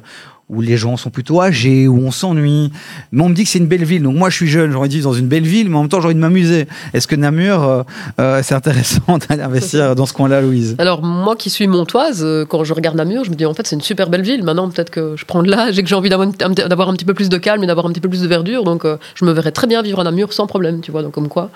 où 0.50 0.62
les 0.62 0.78
gens 0.78 0.98
sont 0.98 1.10
plutôt 1.12 1.42
âgés, 1.42 1.88
où 1.88 2.00
on 2.00 2.12
s'ennuie. 2.12 2.72
Mais 3.12 3.22
on 3.24 3.30
me 3.30 3.36
dit 3.36 3.44
que 3.44 3.50
c'est 3.50 3.60
une 3.60 3.68
belle 3.68 3.84
ville. 3.84 4.02
Donc 4.04 4.16
moi, 4.16 4.30
je 4.30 4.36
suis 4.36 4.48
jeune, 4.48 4.72
j'aurais 4.72 4.90
dit 4.90 5.02
dans 5.02 5.14
une 5.14 5.28
belle 5.28 5.46
ville, 5.46 5.70
mais 5.70 5.76
en 5.78 5.82
même 5.82 5.90
temps, 5.90 6.02
j'ai 6.02 6.08
envie 6.08 6.16
de 6.16 6.20
m'amuser. 6.20 6.68
Est-ce 6.94 7.08
que 7.08 7.16
Namur, 7.16 7.64
euh, 7.64 7.84
euh, 8.20 8.42
c'est 8.44 8.56
intéressant 8.56 9.18
d'investir 9.30 9.96
dans 9.96 10.06
ce 10.08 10.14
coin-là, 10.14 10.42
Louise? 10.42 10.76
Alors 10.80 11.04
moi 11.04 11.36
qui 11.36 11.50
suis 11.50 11.68
montoise, 11.68 12.22
euh, 12.24 12.46
quand 12.46 12.64
je 12.64 12.74
regarde 12.74 12.98
Namur, 12.98 13.24
je 13.24 13.30
me 13.30 13.36
dis 13.36 13.46
en 13.46 13.54
fait 13.54 13.68
c'est 13.68 13.76
une 13.76 13.82
super 13.82 14.10
belle 14.10 14.24
ville. 14.24 14.44
Maintenant 14.44 14.70
peut-être 14.70 14.90
que 14.90 15.14
je 15.16 15.26
prends 15.26 15.44
de 15.44 15.50
l'âge 15.52 15.78
et 15.78 15.84
que 15.84 15.90
j'ai 15.90 15.96
envie 15.96 16.10
d'avoir, 16.10 16.28
un- 16.28 16.94
petit 16.94 17.06
peu 17.06 17.14
plus 17.14 17.30
de 17.30 17.38
calme 17.38 17.64
et 17.64 17.68
d'avoir 17.68 17.86
un 17.86 17.92
petit 17.92 18.02
peu 18.02 18.10
plus 18.10 18.22
de 18.22 18.28
verdure. 18.28 18.64
Donc 18.64 18.86
je 19.16 19.26
me 19.26 19.32
verrais 19.32 19.52
très 19.52 19.68
bien 19.68 19.82
vivre 19.84 20.00
à 20.00 20.04
Namur 20.04 20.34
sans 20.34 20.48
problème, 20.48 20.82
tu 20.82 20.92
vois. 20.92 21.04
Donc 21.04 21.12
comme 21.14 21.28
quoi, 21.28 21.52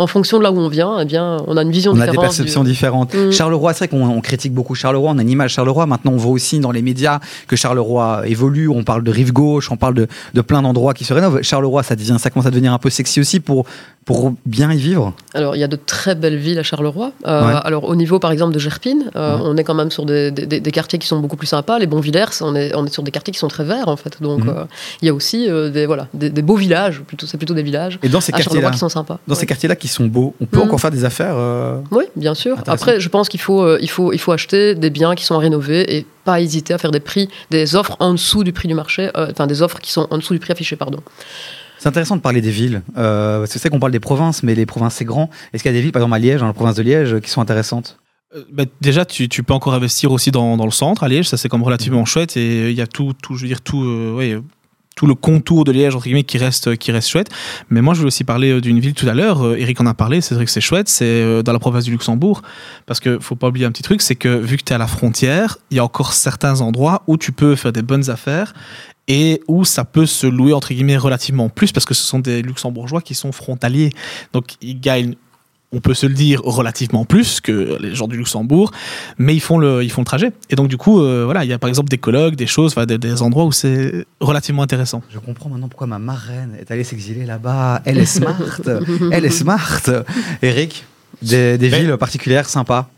en 0.00 0.06
fonction 0.06 0.38
de 0.38 0.42
là 0.42 0.50
où 0.50 0.58
on 0.58 0.68
vient, 0.68 0.98
eh 1.00 1.04
bien 1.04 1.36
on 1.46 1.56
a 1.56 1.62
une 1.62 1.70
vision 1.70 1.92
On 1.92 1.94
a 1.96 1.98
des 2.06 2.10
différente. 2.12 2.24
perceptions 2.24 2.64
du- 2.64 2.70
différentes. 2.70 3.14
Mm. 3.14 3.30
Charleroi, 3.32 3.72
c'est 3.74 3.78
vrai 3.86 3.88
qu'on 3.88 4.08
on 4.08 4.20
critique 4.20 4.52
beaucoup 4.54 4.74
Charleroi, 4.74 5.10
on 5.14 5.18
a 5.18 5.22
une 5.22 5.30
image 5.30 5.52
Charleroi. 5.52 5.86
Maintenant, 5.86 6.12
on 6.12 6.16
voit 6.16 6.32
aussi 6.32 6.58
dans 6.58 6.70
les 6.70 6.82
médias 6.82 7.20
que 7.46 7.56
Charleroi 7.56 8.22
évolue. 8.26 8.68
On 8.68 8.82
parle 8.84 9.02
de 9.04 9.10
rive 9.10 9.32
gauche, 9.32 9.70
on 9.70 9.76
parle 9.76 9.94
de, 9.94 10.06
de 10.34 10.40
plein 10.40 10.62
d'endroits 10.62 10.94
qui 10.94 11.04
se 11.04 11.12
rénovent. 11.12 11.42
Charleroi, 11.42 11.82
ça 11.82 11.96
devient, 11.96 12.16
ça 12.18 12.30
commence 12.30 12.46
à 12.46 12.50
devenir 12.50 12.72
un 12.72 12.78
peu 12.78 12.90
sexy 12.90 13.20
aussi 13.20 13.40
pour 13.40 13.64
pour 14.06 14.32
bien 14.46 14.72
y 14.72 14.78
vivre 14.78 15.12
Alors, 15.34 15.54
il 15.54 15.60
y 15.60 15.62
a 15.64 15.68
de 15.68 15.76
très 15.76 16.14
belles 16.14 16.38
villes 16.38 16.58
à 16.58 16.62
Charleroi. 16.64 17.12
Euh, 17.26 17.46
Ouais. 17.46 17.60
Alors, 17.64 17.84
au 17.84 17.94
niveau, 17.94 18.18
par 18.18 18.32
exemple, 18.32 18.52
de 18.54 18.58
Gerpine, 18.58 19.10
euh, 19.14 19.36
Ouais. 19.36 19.42
on 19.44 19.56
est 19.56 19.62
quand 19.62 19.74
même 19.74 19.90
sur 19.90 20.04
des, 20.06 20.30
des- 20.32 20.46
des 20.60 20.70
quartiers 20.72 20.98
qui 20.98 21.06
sont 21.06 21.20
beaucoup 21.20 21.36
plus 21.36 21.46
sympas. 21.46 21.78
Les 21.78 21.86
Bonvillers, 21.86 22.24
on 22.40 22.56
est, 22.56 22.74
on 22.74 22.86
est 22.86 22.92
sur 22.92 23.02
des 23.02 23.10
quartiers 23.12 23.30
qui 23.32 23.38
sont 23.38 23.46
très 23.48 23.62
verts, 23.62 23.88
en 23.88 23.96
fait. 23.96 24.20
Donc, 24.20 24.40
Mhm. 24.44 24.48
euh, 24.48 24.64
il 25.02 25.06
y 25.06 25.08
a 25.10 25.14
aussi 25.14 25.46
des, 25.70 25.86
voilà, 25.86 26.08
des, 26.14 26.30
des 26.30 26.42
beaux 26.42 26.56
villages, 26.56 27.02
plutôt, 27.06 27.26
c'est 27.26 27.36
plutôt 27.36 27.54
des 27.54 27.62
villages 27.62 27.98
Et 28.02 28.08
dans 28.08 28.20
ces 28.22 28.32
quartiers-là, 28.32 28.70
qui 28.70 28.78
sont 28.78 28.88
sympas. 28.88 29.18
dans 29.28 29.34
Ouais. 29.34 29.40
ces 29.40 29.46
quartiers-là 29.46 29.76
qui 29.76 29.86
sont 29.90 30.06
beaux, 30.06 30.34
on 30.40 30.46
peut 30.46 30.58
Mhm. 30.58 30.64
encore 30.64 30.80
faire 30.80 30.90
des 30.90 31.04
affaires 31.04 31.34
euh, 31.36 31.78
Oui, 31.90 32.04
bien 32.16 32.34
sûr. 32.34 32.56
Après, 32.66 33.00
je 33.00 33.08
pense 33.08 33.28
qu'il 33.28 33.40
faut, 33.40 33.62
euh, 33.62 33.78
il 33.80 33.90
faut, 33.90 34.12
il 34.12 34.18
faut 34.18 34.32
acheter 34.32 34.74
des 34.74 34.90
biens 34.90 35.14
qui 35.14 35.24
sont 35.24 35.34
à 35.34 35.38
rénover 35.38 35.96
et 35.96 36.06
pas 36.24 36.40
hésiter 36.40 36.72
à 36.74 36.78
faire 36.78 36.90
des 36.90 37.00
prix, 37.00 37.28
des 37.50 37.76
offres 37.76 37.96
en 38.00 38.12
dessous 38.12 38.44
du 38.44 38.52
prix 38.52 38.68
du 38.68 38.74
marché, 38.74 39.10
euh, 39.16 39.28
enfin 39.30 39.46
des 39.46 39.62
offres 39.62 39.80
qui 39.80 39.92
sont 39.92 40.06
en 40.10 40.18
dessous 40.18 40.32
du 40.34 40.40
prix 40.40 40.52
affiché, 40.52 40.76
pardon. 40.76 41.00
C'est 41.78 41.88
intéressant 41.88 42.16
de 42.16 42.20
parler 42.20 42.40
des 42.42 42.50
villes. 42.50 42.82
Euh, 42.98 43.38
parce 43.40 43.52
que 43.54 43.58
c'est 43.58 43.70
qu'on 43.70 43.80
parle 43.80 43.92
des 43.92 44.00
provinces, 44.00 44.42
mais 44.42 44.54
les 44.54 44.66
provinces 44.66 44.94
c'est 44.96 45.04
grand. 45.06 45.30
Est-ce 45.52 45.62
qu'il 45.62 45.72
y 45.72 45.74
a 45.74 45.78
des 45.78 45.82
villes, 45.82 45.92
par 45.92 46.02
exemple 46.02 46.14
à 46.16 46.18
Liège, 46.18 46.40
dans 46.40 46.46
la 46.46 46.52
province 46.52 46.74
de 46.76 46.82
Liège, 46.82 47.20
qui 47.20 47.30
sont 47.30 47.40
intéressantes? 47.40 47.98
Euh, 48.36 48.44
bah, 48.52 48.64
déjà, 48.80 49.04
tu, 49.04 49.28
tu 49.28 49.42
peux 49.42 49.54
encore 49.54 49.74
investir 49.74 50.12
aussi 50.12 50.30
dans, 50.30 50.56
dans 50.56 50.66
le 50.66 50.70
centre 50.70 51.02
à 51.02 51.08
Liège, 51.08 51.28
ça 51.28 51.36
c'est 51.36 51.48
comme 51.48 51.62
relativement 51.62 52.04
chouette 52.04 52.36
et 52.36 52.70
il 52.70 52.76
y 52.76 52.82
a 52.82 52.86
tout, 52.86 53.12
tout, 53.20 53.34
je 53.36 53.42
veux 53.42 53.48
dire 53.48 53.60
tout, 53.62 53.82
euh, 53.82 54.14
ouais, 54.14 54.32
euh, 54.34 54.42
tout 55.00 55.06
le 55.06 55.14
contour 55.14 55.64
de 55.64 55.72
Liège 55.72 55.96
entre 55.96 56.04
guillemets 56.04 56.24
qui 56.24 56.36
reste, 56.36 56.76
qui 56.76 56.92
reste 56.92 57.08
chouette. 57.08 57.30
Mais 57.70 57.80
moi, 57.80 57.94
je 57.94 58.00
voulais 58.00 58.08
aussi 58.08 58.22
parler 58.22 58.50
euh, 58.50 58.60
d'une 58.60 58.80
ville 58.80 58.92
tout 58.92 59.08
à 59.08 59.14
l'heure. 59.14 59.42
euh, 59.42 59.56
Eric 59.56 59.80
en 59.80 59.86
a 59.86 59.94
parlé, 59.94 60.20
c'est 60.20 60.34
vrai 60.34 60.44
que 60.44 60.50
c'est 60.50 60.60
chouette. 60.60 60.90
C'est 60.90 61.06
euh, 61.06 61.42
dans 61.42 61.54
la 61.54 61.58
province 61.58 61.84
du 61.84 61.90
Luxembourg, 61.90 62.42
parce 62.84 63.00
que 63.00 63.18
faut 63.18 63.34
pas 63.34 63.48
oublier 63.48 63.64
un 63.64 63.72
petit 63.72 63.82
truc, 63.82 64.02
c'est 64.02 64.14
que 64.14 64.28
vu 64.28 64.58
que 64.58 64.62
tu 64.62 64.72
es 64.72 64.74
à 64.74 64.78
la 64.78 64.86
frontière, 64.86 65.56
il 65.70 65.78
y 65.78 65.80
a 65.80 65.84
encore 65.84 66.12
certains 66.12 66.60
endroits 66.60 67.02
où 67.06 67.16
tu 67.16 67.32
peux 67.32 67.56
faire 67.56 67.72
des 67.72 67.80
bonnes 67.80 68.10
affaires 68.10 68.52
et 69.08 69.40
où 69.48 69.64
ça 69.64 69.86
peut 69.86 70.04
se 70.04 70.26
louer 70.26 70.52
entre 70.52 70.74
guillemets 70.74 70.98
relativement 70.98 71.48
plus 71.48 71.72
parce 71.72 71.86
que 71.86 71.94
ce 71.94 72.02
sont 72.02 72.18
des 72.18 72.42
luxembourgeois 72.42 73.00
qui 73.00 73.14
sont 73.14 73.32
frontaliers. 73.32 73.94
Donc 74.34 74.56
ils 74.60 74.78
gagnent, 74.78 75.14
on 75.72 75.80
peut 75.80 75.94
se 75.94 76.06
le 76.06 76.14
dire, 76.14 76.40
relativement 76.42 77.04
plus 77.04 77.40
que 77.40 77.78
les 77.80 77.94
gens 77.94 78.08
du 78.08 78.16
Luxembourg, 78.16 78.72
mais 79.18 79.34
ils 79.34 79.40
font 79.40 79.58
le, 79.58 79.84
ils 79.84 79.90
font 79.90 80.00
le 80.00 80.06
trajet. 80.06 80.32
Et 80.48 80.56
donc 80.56 80.68
du 80.68 80.76
coup, 80.76 81.00
euh, 81.00 81.24
voilà, 81.24 81.44
il 81.44 81.50
y 81.50 81.52
a 81.52 81.58
par 81.58 81.68
exemple 81.68 81.88
des 81.88 81.98
colloques, 81.98 82.34
des 82.34 82.48
choses, 82.48 82.74
des, 82.74 82.98
des 82.98 83.22
endroits 83.22 83.44
où 83.44 83.52
c'est 83.52 84.04
relativement 84.20 84.62
intéressant. 84.62 85.02
Je 85.10 85.18
comprends 85.18 85.48
maintenant 85.48 85.68
pourquoi 85.68 85.86
ma 85.86 85.98
marraine 85.98 86.56
est 86.58 86.70
allée 86.70 86.84
s'exiler 86.84 87.24
là-bas. 87.24 87.82
Elle 87.84 87.98
est 87.98 88.06
smart. 88.06 88.36
Elle 89.12 89.24
est 89.24 89.30
smart. 89.30 89.82
Eric, 90.42 90.84
des, 91.22 91.56
villes 91.56 91.96
particulières 91.98 92.48
sympas. 92.48 92.88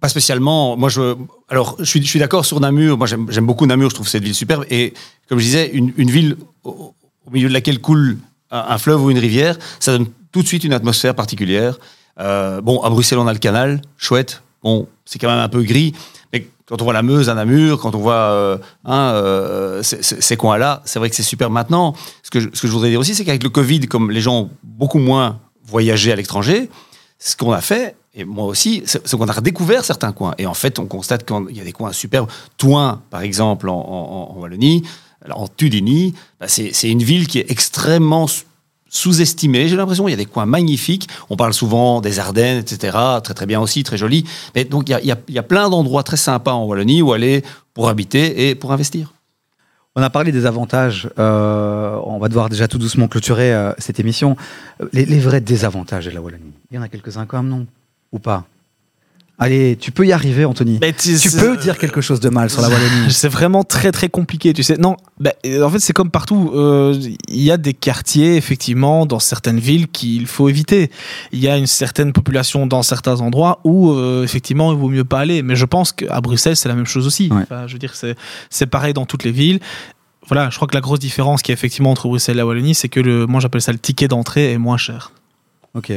Pas 0.00 0.08
spécialement. 0.10 0.76
Moi, 0.76 0.90
je, 0.90 1.16
alors, 1.48 1.76
je 1.78 1.84
suis, 1.84 2.02
je 2.02 2.06
suis 2.06 2.18
d'accord 2.18 2.44
sur 2.44 2.60
Namur. 2.60 2.98
Moi, 2.98 3.06
j'aime 3.06 3.26
j'aime 3.30 3.46
beaucoup 3.46 3.64
Namur. 3.64 3.88
Je 3.88 3.94
trouve 3.94 4.08
cette 4.08 4.22
ville 4.22 4.34
superbe. 4.34 4.66
Et 4.68 4.92
comme 5.30 5.38
je 5.38 5.44
disais, 5.44 5.70
une, 5.72 5.94
une 5.96 6.10
ville 6.10 6.36
au, 6.62 6.94
au 7.24 7.30
milieu 7.30 7.48
de 7.48 7.54
laquelle 7.54 7.80
coule 7.80 8.18
un, 8.50 8.64
un 8.68 8.76
fleuve 8.76 9.02
ou 9.02 9.10
une 9.10 9.18
rivière, 9.18 9.56
ça 9.80 9.96
donne 9.96 10.08
tout 10.34 10.42
de 10.42 10.48
suite 10.48 10.64
une 10.64 10.72
atmosphère 10.72 11.14
particulière. 11.14 11.78
Euh, 12.18 12.60
bon, 12.60 12.82
à 12.82 12.90
Bruxelles, 12.90 13.18
on 13.20 13.28
a 13.28 13.32
le 13.32 13.38
canal, 13.38 13.80
chouette. 13.96 14.42
Bon, 14.64 14.88
c'est 15.04 15.20
quand 15.20 15.28
même 15.28 15.38
un 15.38 15.48
peu 15.48 15.62
gris. 15.62 15.94
Mais 16.32 16.48
quand 16.66 16.82
on 16.82 16.84
voit 16.84 16.92
la 16.92 17.04
Meuse 17.04 17.28
à 17.28 17.34
Namur, 17.34 17.78
quand 17.78 17.94
on 17.94 17.98
voit 18.00 18.14
euh, 18.14 18.58
hein, 18.84 19.12
euh, 19.14 19.80
ces- 19.84 20.36
coins-là, 20.36 20.82
c'est 20.86 20.98
vrai 20.98 21.08
que 21.08 21.14
c'est 21.14 21.22
super. 21.22 21.50
Maintenant, 21.50 21.94
ce 22.24 22.30
que, 22.32 22.40
je, 22.40 22.48
ce 22.52 22.60
que 22.62 22.66
je 22.66 22.72
voudrais 22.72 22.90
dire 22.90 22.98
aussi, 22.98 23.14
c'est 23.14 23.24
qu'avec 23.24 23.44
le 23.44 23.48
Covid, 23.48 23.82
comme 23.82 24.10
les 24.10 24.20
gens 24.20 24.40
ont 24.40 24.50
beaucoup 24.64 24.98
moins 24.98 25.38
voyagé 25.64 26.10
à 26.10 26.16
l'étranger, 26.16 26.68
ce 27.20 27.36
qu'on 27.36 27.52
a 27.52 27.60
fait, 27.60 27.94
et 28.12 28.24
moi 28.24 28.46
aussi, 28.46 28.82
c'est 28.86 29.08
qu'on 29.16 29.28
a 29.28 29.32
redécouvert 29.32 29.84
certains 29.84 30.10
coins. 30.10 30.34
Et 30.38 30.46
en 30.48 30.54
fait, 30.54 30.80
on 30.80 30.86
constate 30.86 31.24
qu'il 31.24 31.56
y 31.56 31.60
a 31.60 31.64
des 31.64 31.72
coins 31.72 31.92
superbes. 31.92 32.28
Touin, 32.58 33.02
par 33.10 33.22
exemple, 33.22 33.68
en, 33.68 33.74
en- 33.74 34.34
en 34.36 34.40
Wallonie, 34.40 34.82
en 35.30 35.46
Tudinie, 35.46 36.12
bah, 36.40 36.48
c'est 36.48 36.90
une 36.90 37.04
ville 37.04 37.28
qui 37.28 37.38
est 37.38 37.48
extrêmement 37.52 38.26
sous- 38.94 39.12
sous-estimée. 39.12 39.68
J'ai 39.68 39.76
l'impression 39.76 40.06
il 40.08 40.12
y 40.12 40.14
a 40.14 40.16
des 40.16 40.26
coins 40.26 40.46
magnifiques. 40.46 41.08
On 41.30 41.36
parle 41.36 41.52
souvent 41.52 42.00
des 42.00 42.18
Ardennes, 42.18 42.58
etc. 42.58 42.96
Très 43.22 43.34
très 43.34 43.46
bien 43.46 43.60
aussi, 43.60 43.82
très 43.82 43.96
joli. 43.96 44.24
Mais 44.54 44.64
donc 44.64 44.88
il 44.88 44.92
y 44.92 44.94
a, 44.94 45.00
il 45.00 45.06
y 45.06 45.12
a- 45.12 45.18
il 45.28 45.42
plein 45.42 45.68
d'endroits 45.68 46.02
très 46.02 46.16
sympas 46.16 46.52
en 46.52 46.64
Wallonie 46.64 47.02
où 47.02 47.12
aller 47.12 47.42
pour 47.74 47.88
habiter 47.88 48.48
et 48.48 48.54
pour 48.54 48.72
investir. 48.72 49.12
On 49.96 50.02
a 50.02 50.10
parlé 50.10 50.32
des 50.32 50.44
avantages. 50.46 51.08
euh, 51.18 51.96
on 52.04 52.18
va 52.18 52.28
devoir 52.28 52.48
déjà 52.48 52.66
tout 52.66 52.78
doucement 52.78 53.06
clôturer 53.08 53.52
euh, 53.54 53.72
cette 53.78 54.00
émission. 54.00 54.36
Les, 54.92 55.04
les 55.06 55.20
vrais 55.20 55.40
désavantages 55.40 56.06
de 56.06 56.10
la 56.10 56.20
Wallonie. 56.20 56.52
Il 56.70 56.76
y 56.76 56.78
en 56.78 56.82
a 56.82 56.88
quelques-uns 56.88 57.26
quand 57.26 57.36
même, 57.42 57.48
non? 57.48 57.66
Ou 58.12 58.18
pas? 58.18 58.44
Allez, 59.36 59.76
tu 59.76 59.90
peux 59.90 60.06
y 60.06 60.12
arriver, 60.12 60.44
Anthony. 60.44 60.78
Tu 60.96 61.30
peux 61.30 61.56
dire 61.56 61.76
quelque 61.76 62.00
chose 62.00 62.20
de 62.20 62.28
mal 62.28 62.50
sur 62.50 62.62
la 62.62 62.68
Wallonie. 62.68 63.06
C'est 63.10 63.28
vraiment 63.28 63.64
très 63.64 63.90
très 63.90 64.08
compliqué, 64.08 64.52
tu 64.52 64.62
sais. 64.62 64.76
Non, 64.76 64.96
bah, 65.18 65.32
euh, 65.44 65.64
en 65.64 65.70
fait 65.70 65.80
c'est 65.80 65.92
comme 65.92 66.10
partout. 66.10 66.52
Euh, 66.54 66.94
Il 67.28 67.42
y 67.42 67.50
a 67.50 67.56
des 67.56 67.74
quartiers 67.74 68.36
effectivement 68.36 69.06
dans 69.06 69.18
certaines 69.18 69.58
villes 69.58 69.88
qu'il 69.88 70.28
faut 70.28 70.48
éviter. 70.48 70.88
Il 71.32 71.40
y 71.40 71.48
a 71.48 71.56
une 71.56 71.66
certaine 71.66 72.12
population 72.12 72.66
dans 72.66 72.82
certains 72.82 73.20
endroits 73.20 73.60
où 73.64 73.90
euh, 73.90 74.22
effectivement 74.22 74.72
il 74.72 74.78
vaut 74.78 74.88
mieux 74.88 75.04
pas 75.04 75.18
aller. 75.20 75.42
Mais 75.42 75.56
je 75.56 75.64
pense 75.64 75.90
qu'à 75.90 76.20
Bruxelles 76.20 76.56
c'est 76.56 76.68
la 76.68 76.76
même 76.76 76.86
chose 76.86 77.06
aussi. 77.06 77.28
Ouais. 77.32 77.42
Enfin, 77.42 77.66
je 77.66 77.72
veux 77.72 77.80
dire 77.80 77.96
c'est 77.96 78.14
c'est 78.50 78.66
pareil 78.66 78.94
dans 78.94 79.04
toutes 79.04 79.24
les 79.24 79.32
villes. 79.32 79.58
Voilà, 80.28 80.48
je 80.48 80.56
crois 80.56 80.68
que 80.68 80.74
la 80.74 80.80
grosse 80.80 81.00
différence 81.00 81.42
qu'il 81.42 81.52
y 81.52 81.54
a 81.54 81.58
effectivement 81.58 81.90
entre 81.90 82.06
Bruxelles 82.06 82.36
et 82.36 82.38
la 82.38 82.46
Wallonie, 82.46 82.74
c'est 82.74 82.88
que 82.88 83.00
le, 83.00 83.26
moi 83.26 83.40
j'appelle 83.40 83.60
ça 83.60 83.72
le 83.72 83.78
ticket 83.78 84.06
d'entrée 84.08 84.52
est 84.52 84.58
moins 84.58 84.78
cher. 84.78 85.10
Ok. 85.74 85.92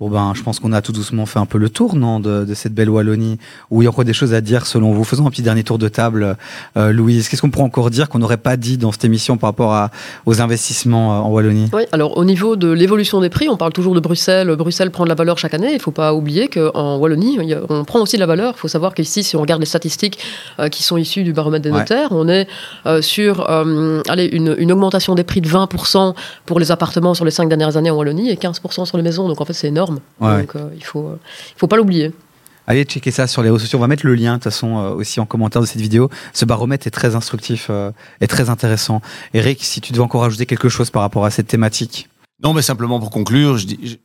Bon 0.00 0.08
ben, 0.08 0.32
je 0.34 0.42
pense 0.42 0.60
qu'on 0.60 0.72
a 0.72 0.80
tout 0.80 0.92
doucement 0.92 1.26
fait 1.26 1.38
un 1.40 1.44
peu 1.44 1.58
le 1.58 1.68
tour, 1.68 1.94
non, 1.94 2.20
de, 2.20 2.46
de 2.46 2.54
cette 2.54 2.72
belle 2.72 2.88
Wallonie. 2.88 3.36
Ou 3.70 3.82
il 3.82 3.84
y 3.84 3.86
a 3.86 3.90
encore 3.90 4.04
des 4.04 4.14
choses 4.14 4.32
à 4.32 4.40
dire 4.40 4.64
selon 4.66 4.92
vous. 4.92 5.04
Faisons 5.04 5.26
un 5.26 5.30
petit 5.30 5.42
dernier 5.42 5.62
tour 5.62 5.76
de 5.76 5.88
table, 5.88 6.38
euh, 6.78 6.90
Louise. 6.90 7.28
Qu'est-ce 7.28 7.42
qu'on 7.42 7.50
pourrait 7.50 7.66
encore 7.66 7.90
dire 7.90 8.08
qu'on 8.08 8.18
n'aurait 8.18 8.38
pas 8.38 8.56
dit 8.56 8.78
dans 8.78 8.92
cette 8.92 9.04
émission 9.04 9.36
par 9.36 9.50
rapport 9.50 9.74
à, 9.74 9.90
aux 10.24 10.40
investissements 10.40 11.12
euh, 11.18 11.20
en 11.20 11.28
Wallonie? 11.28 11.68
Oui, 11.74 11.82
alors 11.92 12.16
au 12.16 12.24
niveau 12.24 12.56
de 12.56 12.70
l'évolution 12.70 13.20
des 13.20 13.28
prix, 13.28 13.50
on 13.50 13.58
parle 13.58 13.74
toujours 13.74 13.94
de 13.94 14.00
Bruxelles. 14.00 14.48
Bruxelles 14.56 14.90
prend 14.90 15.04
de 15.04 15.10
la 15.10 15.14
valeur 15.14 15.36
chaque 15.36 15.52
année. 15.52 15.68
Il 15.72 15.74
ne 15.76 15.80
faut 15.80 15.90
pas 15.90 16.14
oublier 16.14 16.48
qu'en 16.48 16.96
Wallonie, 16.96 17.38
on 17.68 17.84
prend 17.84 18.00
aussi 18.00 18.16
de 18.16 18.20
la 18.20 18.26
valeur. 18.26 18.54
Il 18.56 18.58
faut 18.60 18.68
savoir 18.68 18.94
qu'ici, 18.94 19.22
si 19.22 19.36
on 19.36 19.42
regarde 19.42 19.60
les 19.60 19.66
statistiques 19.66 20.18
euh, 20.60 20.68
qui 20.68 20.82
sont 20.82 20.96
issues 20.96 21.24
du 21.24 21.34
baromètre 21.34 21.64
des 21.64 21.70
Ouais. 21.70 21.80
notaires, 21.80 22.08
on 22.12 22.26
est 22.26 22.48
euh, 22.86 23.02
sur 23.02 23.48
allez, 24.08 24.24
une, 24.32 24.54
une 24.56 24.72
augmentation 24.72 25.14
des 25.14 25.24
prix 25.24 25.42
de 25.42 25.48
20% 25.48 26.14
pour 26.46 26.58
les 26.58 26.70
appartements 26.72 27.12
sur 27.12 27.26
les 27.26 27.30
cinq 27.30 27.50
dernières 27.50 27.76
années 27.76 27.90
en 27.90 27.96
Wallonie 27.96 28.30
et 28.30 28.36
15% 28.36 28.86
sur 28.86 28.96
les 28.96 29.02
maisons. 29.02 29.28
Donc 29.28 29.42
en 29.42 29.44
fait, 29.44 29.52
c'est 29.52 29.68
énorme. 29.68 29.89
Ouais. 30.20 30.40
Donc 30.40 30.56
euh, 30.56 30.70
il 30.74 30.84
faut, 30.84 31.08
euh, 31.08 31.18
il 31.54 31.58
faut 31.58 31.66
pas 31.66 31.76
l'oublier. 31.76 32.12
Allez 32.66 32.84
checker 32.84 33.10
ça 33.10 33.26
sur 33.26 33.42
les 33.42 33.50
réseaux 33.50 33.58
sociaux. 33.58 33.78
On 33.78 33.82
va 33.82 33.88
mettre 33.88 34.06
le 34.06 34.14
lien 34.14 34.34
de 34.34 34.36
toute 34.36 34.44
façon 34.44 34.78
euh, 34.78 34.90
aussi 34.90 35.18
en 35.18 35.26
commentaire 35.26 35.60
de 35.60 35.66
cette 35.66 35.80
vidéo. 35.80 36.10
Ce 36.32 36.44
baromètre 36.44 36.86
est 36.86 36.92
très 36.92 37.16
instructif 37.16 37.66
euh, 37.70 37.90
et 38.20 38.28
très 38.28 38.48
intéressant. 38.50 39.02
Eric, 39.34 39.64
si 39.64 39.80
tu 39.80 39.92
devais 39.92 40.04
encore 40.04 40.24
ajouter 40.24 40.46
quelque 40.46 40.68
chose 40.68 40.90
par 40.90 41.02
rapport 41.02 41.24
à 41.24 41.30
cette 41.30 41.48
thématique. 41.48 42.09
Non, 42.42 42.54
mais 42.54 42.62
simplement 42.62 42.98
pour 42.98 43.10
conclure, 43.10 43.58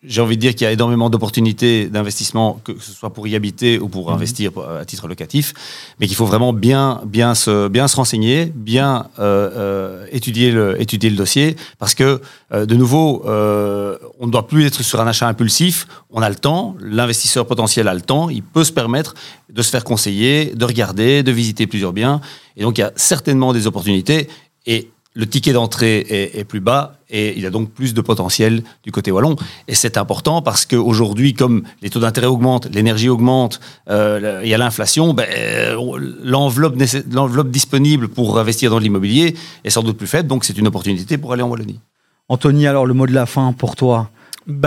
j'ai 0.03 0.21
envie 0.21 0.35
de 0.35 0.41
dire 0.41 0.53
qu'il 0.55 0.65
y 0.65 0.67
a 0.67 0.71
énormément 0.73 1.09
d'opportunités 1.09 1.87
d'investissement, 1.87 2.59
que 2.65 2.73
ce 2.81 2.91
soit 2.91 3.11
pour 3.13 3.27
y 3.27 3.35
habiter 3.35 3.79
ou 3.79 3.87
pour 3.87 4.09
Mhm. 4.09 4.15
investir 4.15 4.51
à 4.81 4.83
titre 4.83 5.07
locatif, 5.07 5.53
mais 5.99 6.07
qu'il 6.07 6.17
faut 6.17 6.25
vraiment 6.25 6.51
bien, 6.51 7.01
bien, 7.05 7.33
se, 7.33 7.69
bien 7.69 7.87
se 7.87 7.95
renseigner, 7.95 8.51
bien 8.53 9.07
euh, 9.19 9.49
euh, 9.55 10.05
étudier, 10.11 10.51
le, 10.51 10.79
étudier 10.81 11.09
le 11.09 11.15
dossier, 11.15 11.55
parce 11.79 11.93
que, 11.95 12.19
euh, 12.51 12.65
de 12.65 12.75
nouveau, 12.75 13.23
euh, 13.25 13.97
on 14.19 14.27
ne 14.27 14.31
doit 14.33 14.47
plus 14.47 14.65
être 14.65 14.83
sur 14.83 14.99
un 14.99 15.07
achat 15.07 15.29
impulsif, 15.29 15.87
on 16.09 16.21
a 16.21 16.27
le 16.27 16.35
temps, 16.35 16.75
l'investisseur 16.81 17.47
potentiel 17.47 17.87
a 17.87 17.93
le 17.93 18.01
temps, 18.01 18.29
il 18.29 18.43
peut 18.43 18.65
se 18.65 18.73
permettre 18.73 19.13
de 19.49 19.61
se 19.61 19.69
faire 19.69 19.85
conseiller, 19.85 20.53
de 20.55 20.65
regarder, 20.65 21.23
de 21.23 21.31
visiter 21.31 21.67
plusieurs 21.67 21.93
biens, 21.93 22.19
et 22.57 22.63
donc 22.63 22.77
il 22.77 22.81
y 22.81 22.83
a 22.83 22.91
certainement 22.97 23.53
des 23.53 23.65
opportunités, 23.65 24.27
et 24.65 24.89
le 25.15 25.25
ticket 25.25 25.53
d'entrée 25.53 26.05
est, 26.09 26.43
plus 26.43 26.59
bas 26.59 26.97
et 27.09 27.37
il 27.37 27.45
a 27.45 27.49
donc 27.49 27.71
plus 27.71 27.93
de 27.93 28.01
potentiel 28.01 28.63
du 28.83 28.91
côté 28.91 29.11
wallon. 29.11 29.37
Et 29.69 29.73
c'est 29.73 29.97
important 29.97 30.41
parce 30.41 30.65
qu'aujourd'hui, 30.65 31.33
comme 31.33 31.63
les 31.81 31.89
taux 31.89 32.01
d'intérêt 32.01 32.27
augmentent, 32.27 32.67
l'énergie 32.73 33.07
augmente, 33.07 33.61
euh, 33.89 34.41
il 34.43 34.49
y 34.49 34.53
a 34.53 34.57
l'inflation, 34.57 35.13
ben, 35.13 35.25
euh, 35.29 35.75
l'enveloppe 36.21 37.49
disponible 37.49 38.09
pour 38.09 38.37
investir 38.37 38.69
dans 38.69 38.79
l'immobilier 38.79 39.35
est 39.63 39.69
sans 39.69 39.83
doute 39.83 39.97
plus 39.97 40.07
faible. 40.07 40.27
Donc 40.27 40.43
c'est 40.43 40.57
une 40.57 40.67
opportunité 40.67 41.17
pour 41.17 41.31
aller 41.31 41.41
en 41.41 41.47
Wallonie. 41.47 41.79
Anthony, 42.27 42.67
alors 42.67 42.85
le 42.85 42.93
mot 42.93 43.07
de 43.07 43.13
la 43.13 43.25
fin 43.25 43.53
pour 43.53 43.77
toi. 43.77 44.09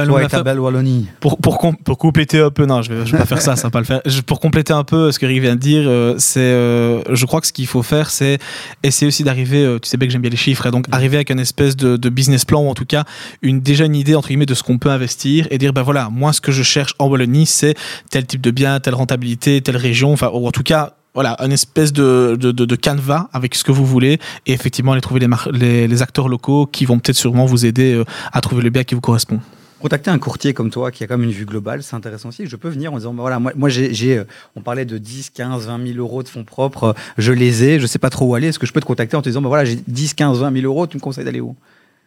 Toi 0.08 0.20
et 0.24 0.28
ta 0.28 0.42
belle 0.42 0.58
Wallonie. 0.60 1.06
Pour, 1.20 1.38
pour, 1.38 1.58
com- 1.58 1.76
pour 1.84 1.98
compléter 1.98 2.40
un 2.40 2.50
peu, 2.50 2.66
non, 2.66 2.82
je 2.82 2.92
vais, 2.92 3.06
je 3.06 3.12
vais 3.12 3.18
pas 3.18 3.26
faire 3.26 3.40
ça, 3.40 3.54
ça 3.56 3.64
va 3.64 3.70
pas 3.70 3.78
le 3.78 3.84
faire. 3.84 4.00
Je- 4.06 4.20
pour 4.22 4.40
compléter 4.40 4.72
un 4.72 4.82
peu 4.84 5.12
ce 5.12 5.18
que 5.18 5.26
Rick 5.26 5.40
vient 5.40 5.54
de 5.54 5.60
dire, 5.60 5.84
euh, 5.86 6.14
c'est, 6.18 6.40
euh, 6.40 7.00
je 7.14 7.26
crois 7.26 7.40
que 7.40 7.46
ce 7.46 7.52
qu'il 7.52 7.66
faut 7.68 7.82
faire, 7.82 8.10
c'est 8.10 8.38
essayer 8.82 9.06
aussi 9.06 9.22
d'arriver, 9.22 9.64
euh, 9.64 9.78
tu 9.78 9.88
sais 9.88 9.96
bien 9.96 10.08
que 10.08 10.12
j'aime 10.12 10.22
bien 10.22 10.30
les 10.30 10.36
chiffres, 10.36 10.66
et 10.66 10.70
donc 10.70 10.86
arriver 10.90 11.16
avec 11.16 11.30
une 11.30 11.38
espèce 11.40 11.76
de, 11.76 11.96
de 11.96 12.08
business 12.08 12.44
plan, 12.44 12.60
ou 12.62 12.68
en 12.68 12.74
tout 12.74 12.86
cas, 12.86 13.04
une, 13.42 13.60
déjà 13.60 13.84
une 13.84 13.94
idée, 13.94 14.14
entre 14.16 14.28
guillemets, 14.28 14.46
de 14.46 14.54
ce 14.54 14.62
qu'on 14.64 14.78
peut 14.78 14.90
investir, 14.90 15.46
et 15.50 15.58
dire, 15.58 15.72
ben 15.72 15.82
voilà, 15.82 16.08
moi, 16.10 16.32
ce 16.32 16.40
que 16.40 16.50
je 16.52 16.62
cherche 16.64 16.94
en 16.98 17.06
Wallonie, 17.08 17.46
c'est 17.46 17.74
tel 18.10 18.26
type 18.26 18.40
de 18.40 18.50
bien, 18.50 18.80
telle 18.80 18.94
rentabilité, 18.94 19.60
telle 19.60 19.76
région, 19.76 20.12
enfin, 20.12 20.30
ou 20.32 20.46
en 20.46 20.50
tout 20.50 20.62
cas, 20.64 20.94
voilà, 21.14 21.36
une 21.40 21.52
espèce 21.52 21.92
de, 21.92 22.36
de, 22.38 22.52
de, 22.52 22.76
canevas 22.76 23.28
avec 23.32 23.54
ce 23.54 23.64
que 23.64 23.72
vous 23.72 23.84
voulez, 23.86 24.18
et 24.46 24.52
effectivement, 24.52 24.92
aller 24.92 25.00
trouver 25.00 25.20
les, 25.20 25.28
les, 25.52 25.88
les 25.88 26.02
acteurs 26.02 26.28
locaux 26.28 26.66
qui 26.66 26.84
vont 26.84 26.98
peut-être 26.98 27.16
sûrement 27.16 27.46
vous 27.46 27.64
aider 27.64 27.94
euh, 27.94 28.04
à 28.32 28.40
trouver 28.40 28.62
le 28.62 28.70
bien 28.70 28.84
qui 28.84 28.94
vous 28.94 29.00
correspond. 29.00 29.40
Contacter 29.80 30.10
un 30.10 30.18
courtier 30.18 30.54
comme 30.54 30.70
toi 30.70 30.90
qui 30.90 31.04
a 31.04 31.06
quand 31.06 31.16
même 31.16 31.28
une 31.28 31.34
vue 31.34 31.44
globale, 31.44 31.82
c'est 31.82 31.94
intéressant 31.94 32.30
aussi. 32.30 32.46
Je 32.46 32.56
peux 32.56 32.68
venir 32.68 32.92
en 32.92 32.96
disant, 32.96 33.14
bah 33.14 33.22
voilà, 33.22 33.38
moi, 33.38 33.52
moi 33.54 33.68
j'ai, 33.68 34.18
euh, 34.18 34.24
on 34.56 34.60
parlait 34.60 34.84
de 34.84 34.98
10, 34.98 35.30
15, 35.30 35.66
20 35.66 35.86
000 35.86 35.98
euros 35.98 36.22
de 36.22 36.28
fonds 36.28 36.44
propres, 36.44 36.84
euh, 36.84 36.92
je 37.16 37.32
les 37.32 37.64
ai, 37.64 37.80
je 37.80 37.86
sais 37.86 37.98
pas 37.98 38.10
trop 38.10 38.26
où 38.26 38.34
aller. 38.34 38.48
Est-ce 38.48 38.58
que 38.58 38.66
je 38.66 38.72
peux 38.72 38.80
te 38.80 38.86
contacter 38.86 39.16
en 39.16 39.22
te 39.22 39.28
disant, 39.28 39.40
bah 39.40 39.48
voilà, 39.48 39.64
j'ai 39.64 39.78
10, 39.86 40.14
15, 40.14 40.40
20 40.40 40.52
000 40.52 40.66
euros, 40.66 40.86
tu 40.86 40.96
me 40.96 41.00
conseilles 41.00 41.24
d'aller 41.24 41.40
où? 41.40 41.54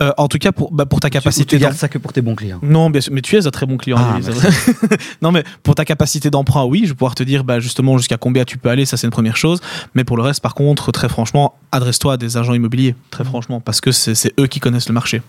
Euh, 0.01 0.11
en 0.17 0.27
tout 0.27 0.39
cas, 0.39 0.51
pour, 0.51 0.71
bah, 0.71 0.85
pour 0.85 0.99
ta 0.99 1.09
capacité. 1.09 1.45
Tu 1.45 1.61
gardes 1.61 1.75
ça 1.75 1.87
que 1.87 1.99
pour 1.99 2.11
tes 2.11 2.21
bons 2.21 2.35
clients? 2.35 2.59
Non, 2.63 2.89
bien 2.89 3.01
sûr, 3.01 3.13
mais 3.13 3.21
tu 3.21 3.37
es 3.37 3.45
un 3.45 3.51
très 3.51 3.67
bon 3.67 3.77
client. 3.77 3.97
Ah, 3.99 4.19
non, 5.21 5.31
mais 5.31 5.43
pour 5.61 5.75
ta 5.75 5.85
capacité 5.85 6.31
d'emprunt, 6.31 6.65
oui, 6.65 6.81
je 6.83 6.89
vais 6.89 6.95
pouvoir 6.95 7.13
te 7.13 7.21
dire 7.23 7.43
bah, 7.43 7.59
justement 7.59 7.97
jusqu'à 7.97 8.17
combien 8.17 8.43
tu 8.43 8.57
peux 8.57 8.69
aller, 8.69 8.85
ça 8.85 8.97
c'est 8.97 9.05
une 9.05 9.11
première 9.11 9.37
chose. 9.37 9.61
Mais 9.93 10.03
pour 10.03 10.17
le 10.17 10.23
reste, 10.23 10.41
par 10.41 10.55
contre, 10.55 10.91
très 10.91 11.07
franchement, 11.07 11.53
adresse-toi 11.71 12.13
à 12.13 12.17
des 12.17 12.37
agents 12.37 12.53
immobiliers, 12.53 12.95
très 13.11 13.23
franchement, 13.23 13.61
parce 13.61 13.79
que 13.79 13.91
c'est 13.91 14.33
eux 14.39 14.47
qui 14.47 14.59
connaissent 14.59 14.89
le 14.89 14.93
marché. 14.93 15.21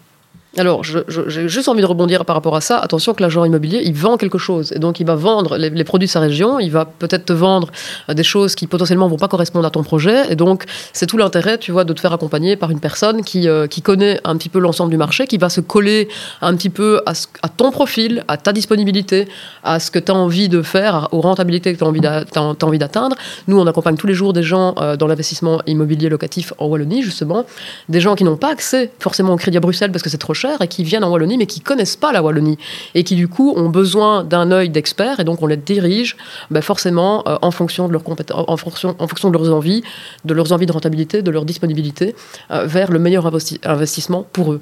Alors, 0.59 0.85
j'ai 0.85 1.49
juste 1.49 1.69
envie 1.69 1.81
de 1.81 1.87
rebondir 1.87 2.27
par 2.27 2.37
rapport 2.37 2.55
à 2.55 2.61
ça. 2.61 2.79
Attention 2.79 3.15
que 3.15 3.23
l'agent 3.23 3.43
immobilier, 3.43 3.81
il 3.85 3.95
vend 3.95 4.19
quelque 4.19 4.37
chose. 4.37 4.71
Et 4.73 4.79
donc, 4.79 5.01
il 5.01 5.07
va 5.07 5.15
vendre 5.15 5.57
les, 5.57 5.85
produits 5.85 6.09
de 6.09 6.13
sa 6.13 6.21
région. 6.21 6.61
Il 6.61 6.71
va 6.71 6.85
peut-être 6.85 7.25
te 7.25 7.33
vendre 7.33 7.71
euh, 8.11 8.15
des 8.15 8.23
choses 8.23 8.55
qui 8.55 8.67
potentiellement 8.67 9.09
vont 9.09 9.17
pas 9.17 9.29
correspondre 9.29 9.67
à 9.67 9.71
ton 9.71 9.83
projet. 9.83 10.31
Et 10.31 10.37
donc, 10.37 10.65
c'est 10.93 11.07
tout 11.07 11.17
l'intérêt, 11.17 11.57
tu 11.57 11.73
vois, 11.73 11.85
de 11.85 11.93
te 11.95 12.01
faire 12.01 12.13
accompagner 12.13 12.57
par 12.57 12.71
une 12.71 12.81
personne 12.81 13.25
qui, 13.25 13.49
euh, 13.49 13.67
qui 13.67 13.81
connaît 13.81 14.21
un 14.25 14.37
petit 14.37 14.51
peu 14.51 14.59
l'ensemble 14.59 14.91
du 14.91 14.99
marché, 14.99 15.27
qui 15.27 15.39
va 15.39 15.49
se 15.49 15.63
coller 15.63 16.09
un 16.43 16.55
petit 16.55 16.71
peu 16.71 17.01
à, 17.07 17.13
à 17.41 17.49
ton 17.49 17.71
profil, 17.71 18.23
à 18.29 18.37
ta 18.37 18.53
disponibilité, 18.53 19.29
à 19.65 19.81
ce 19.81 19.91
que 19.91 19.99
tu 19.99 20.13
as 20.13 20.15
envie 20.15 20.51
de 20.51 20.61
faire, 20.61 21.09
aux 21.13 21.23
rentabilités 21.23 21.73
que 21.73 21.79
tu 21.79 21.85
as 21.85 22.67
envie 22.67 22.79
d'atteindre. 22.79 23.17
Nous, 23.49 23.59
on 23.59 23.67
accompagne 23.67 23.97
tous 23.97 24.07
les 24.07 24.15
jours 24.15 24.35
des 24.35 24.43
gens 24.43 24.75
euh, 24.79 24.97
dans 24.99 25.07
l'investissement 25.07 25.63
immobilier 25.67 26.11
locatif 26.11 26.53
en 26.59 26.67
Wallonie, 26.67 27.03
justement. 27.03 27.47
Des 27.89 28.01
gens 28.03 28.17
qui 28.17 28.25
n'ont 28.25 28.37
pas 28.37 28.51
accès 28.51 28.91
forcément 28.99 29.33
au 29.33 29.37
crédit 29.37 29.57
à 29.57 29.61
Bruxelles 29.61 29.93
parce 29.93 30.03
que 30.03 30.11
c'est 30.11 30.19
trop 30.19 30.35
cher 30.35 30.42
et 30.61 30.69
qui 30.69 30.85
viennent 30.85 31.05
en 31.05 31.11
Wallonie 31.11 31.39
mais 31.39 31.47
qui 31.47 31.61
connaissent 31.61 31.97
pas 31.97 32.13
la 32.13 32.23
Wallonie 32.23 32.59
et 32.95 33.05
qui 33.05 33.15
du 33.15 33.29
coup 33.29 33.53
ont 33.57 33.69
besoin 33.69 34.25
d'un 34.25 34.51
œil 34.51 34.69
d'expert 34.69 35.21
et 35.21 35.25
donc 35.25 35.43
on 35.43 35.47
les 35.47 35.57
dirige 35.57 36.17
ben, 36.51 36.63
forcément 36.63 37.23
euh, 37.27 37.39
en 37.43 37.51
fonction 37.51 37.89
de 37.89 37.93
leurs 37.93 38.03
en 38.35 38.57
fonction, 38.57 38.95
en 38.99 39.09
fonction 39.09 39.31
de 39.31 39.39
leurs 39.39 39.53
envies, 39.53 39.83
de 40.25 40.35
leurs 40.35 40.53
envies 40.53 40.67
de 40.67 40.73
rentabilité, 40.73 41.23
de 41.23 41.31
leur 41.31 41.45
disponibilité 41.45 42.15
euh, 42.51 42.67
vers 42.67 42.91
le 42.91 42.99
meilleur 42.99 43.31
investissement 43.65 44.27
pour 44.33 44.53
eux. 44.53 44.61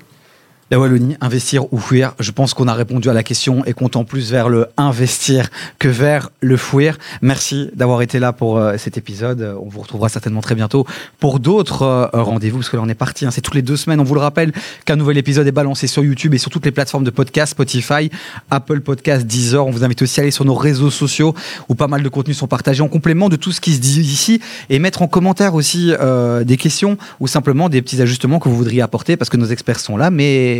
La 0.73 0.79
Wallonie, 0.79 1.17
investir 1.21 1.73
ou 1.73 1.79
fuir 1.79 2.15
Je 2.21 2.31
pense 2.31 2.55
qu'on 2.55 2.69
a 2.69 2.75
répondu 2.75 3.11
à 3.11 3.13
la 3.13 3.25
question 3.25 3.65
et 3.65 3.73
compte 3.73 3.97
en 3.97 4.05
plus 4.05 4.31
vers 4.31 4.49
le 4.49 4.69
investir 4.77 5.51
que 5.81 5.89
vers 5.89 6.31
le 6.39 6.57
fuir. 6.57 6.97
Merci 7.23 7.71
d'avoir 7.75 8.03
été 8.03 8.21
là 8.21 8.33
pour 8.33 8.57
euh, 8.57 8.77
cet 8.77 8.97
épisode. 8.97 9.57
On 9.61 9.69
vous 9.69 9.81
retrouvera 9.81 10.09
certainement 10.09 10.43
très 10.43 10.55
bientôt 10.55 10.87
pour 11.19 11.41
d'autres 11.41 11.83
euh, 11.83 12.07
rendez-vous 12.13 12.59
parce 12.59 12.71
que 12.71 12.77
là 12.77 12.85
on 12.85 12.89
est 12.89 12.95
parti. 12.95 13.27
Hein. 13.27 13.33
C'est 13.33 13.41
toutes 13.41 13.57
les 13.57 13.63
deux 13.63 13.77
semaines. 13.77 13.99
On 13.99 14.05
vous 14.05 14.15
le 14.15 14.21
rappelle 14.21 14.53
qu'un 14.85 14.95
nouvel 14.95 15.19
épisode 15.19 15.45
est 15.45 15.51
balancé 15.51 15.89
sur 15.89 16.05
YouTube 16.05 16.35
et 16.35 16.39
sur 16.39 16.53
toutes 16.53 16.65
les 16.65 16.71
plateformes 16.71 17.03
de 17.03 17.11
podcast, 17.11 17.51
Spotify, 17.51 18.09
Apple 18.53 18.79
Podcast, 18.79 19.27
Deezer. 19.27 19.67
On 19.67 19.73
vous 19.73 19.83
invite 19.83 20.03
aussi 20.03 20.21
à 20.21 20.23
aller 20.23 20.31
sur 20.31 20.45
nos 20.45 20.55
réseaux 20.55 20.91
sociaux 20.91 21.35
où 21.69 21.75
pas 21.75 21.89
mal 21.89 22.05
de 22.05 22.09
contenus 22.09 22.37
sont 22.37 22.47
partagés 22.47 22.85
en 22.85 22.89
complément 22.89 23.29
de 23.29 23.35
tout 23.35 23.51
ce 23.51 23.61
qui 23.61 23.75
se 23.75 23.81
dit 23.81 24.03
ici 24.03 24.41
et 24.69 24.79
mettre 24.79 25.03
en 25.03 25.09
commentaire 25.09 25.55
aussi 25.55 25.93
euh, 25.99 26.45
des 26.45 26.57
questions 26.57 26.97
ou 27.19 27.27
simplement 27.27 27.69
des 27.69 27.83
petits 27.83 28.01
ajustements 28.01 28.39
que 28.39 28.49
vous 28.49 28.57
voudriez 28.57 28.83
apporter 28.83 29.17
parce 29.17 29.31
que 29.31 29.37
nos 29.37 29.47
experts 29.47 29.81
sont 29.81 29.97
là. 29.97 30.13
Mais 30.13 30.60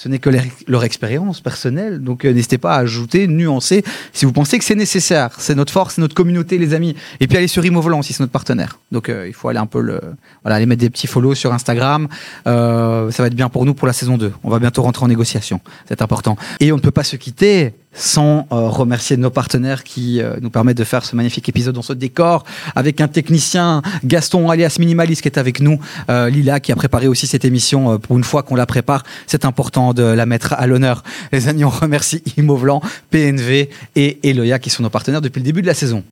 ce 0.00 0.08
n'est 0.08 0.18
que 0.18 0.30
leur, 0.66 0.84
expérience 0.84 1.42
personnelle. 1.42 2.02
Donc 2.02 2.24
euh, 2.24 2.32
n'hésitez 2.32 2.56
pas 2.56 2.74
à 2.74 2.78
ajouter, 2.78 3.26
nuancer 3.26 3.84
si 4.12 4.24
vous 4.24 4.32
pensez 4.32 4.58
que 4.58 4.64
c'est 4.64 4.74
nécessaire. 4.74 5.30
C'est 5.38 5.54
notre 5.54 5.72
force, 5.72 5.96
c'est 5.96 6.00
notre 6.00 6.14
communauté, 6.14 6.56
les 6.56 6.72
amis. 6.72 6.96
Et 7.20 7.26
puis 7.26 7.36
allez 7.36 7.48
sur 7.48 7.64
Imovolant 7.66 7.98
aussi, 7.98 8.14
c'est 8.14 8.22
notre 8.22 8.32
partenaire. 8.32 8.78
Donc 8.92 9.10
euh, 9.10 9.28
il 9.28 9.34
faut 9.34 9.48
aller 9.48 9.58
un 9.58 9.66
peu 9.66 9.80
le, 9.80 10.00
voilà, 10.42 10.56
aller 10.56 10.64
mettre 10.64 10.80
des 10.80 10.88
petits 10.88 11.06
follow 11.06 11.34
sur 11.34 11.52
Instagram. 11.52 12.08
Euh, 12.46 13.10
ça 13.10 13.22
va 13.22 13.26
être 13.26 13.34
bien 13.34 13.50
pour 13.50 13.66
nous 13.66 13.74
pour 13.74 13.86
la 13.86 13.92
saison 13.92 14.16
2. 14.16 14.32
On 14.42 14.48
va 14.48 14.58
bientôt 14.58 14.82
rentrer 14.82 15.04
en 15.04 15.08
négociation. 15.08 15.60
C'est 15.86 16.00
important. 16.00 16.36
Et 16.60 16.72
on 16.72 16.76
ne 16.76 16.80
peut 16.80 16.90
pas 16.90 17.04
se 17.04 17.16
quitter 17.16 17.74
sans 17.92 18.46
euh, 18.52 18.68
remercier 18.68 19.16
nos 19.16 19.30
partenaires 19.30 19.84
qui 19.84 20.20
euh, 20.20 20.36
nous 20.40 20.50
permettent 20.50 20.76
de 20.76 20.84
faire 20.84 21.04
ce 21.04 21.16
magnifique 21.16 21.48
épisode 21.48 21.74
dans 21.74 21.82
ce 21.82 21.92
décor 21.92 22.44
avec 22.74 23.00
un 23.00 23.08
technicien 23.08 23.82
Gaston 24.04 24.48
alias 24.48 24.76
Minimalist 24.78 25.22
qui 25.22 25.28
est 25.28 25.38
avec 25.38 25.60
nous, 25.60 25.80
euh, 26.08 26.30
Lila 26.30 26.60
qui 26.60 26.72
a 26.72 26.76
préparé 26.76 27.08
aussi 27.08 27.26
cette 27.26 27.44
émission 27.44 27.98
pour 27.98 28.16
une 28.16 28.24
fois 28.24 28.42
qu'on 28.42 28.54
la 28.54 28.66
prépare. 28.66 29.02
C'est 29.26 29.44
important 29.44 29.92
de 29.94 30.02
la 30.02 30.26
mettre 30.26 30.52
à 30.54 30.66
l'honneur. 30.66 31.02
Les 31.32 31.48
amis, 31.48 31.64
on 31.64 31.70
remercie 31.70 32.22
Imovlan, 32.36 32.80
PNV 33.10 33.70
et 33.96 34.28
Eloya 34.28 34.58
qui 34.58 34.70
sont 34.70 34.82
nos 34.82 34.90
partenaires 34.90 35.20
depuis 35.20 35.40
le 35.40 35.44
début 35.44 35.62
de 35.62 35.66
la 35.66 35.74
saison. 35.74 36.04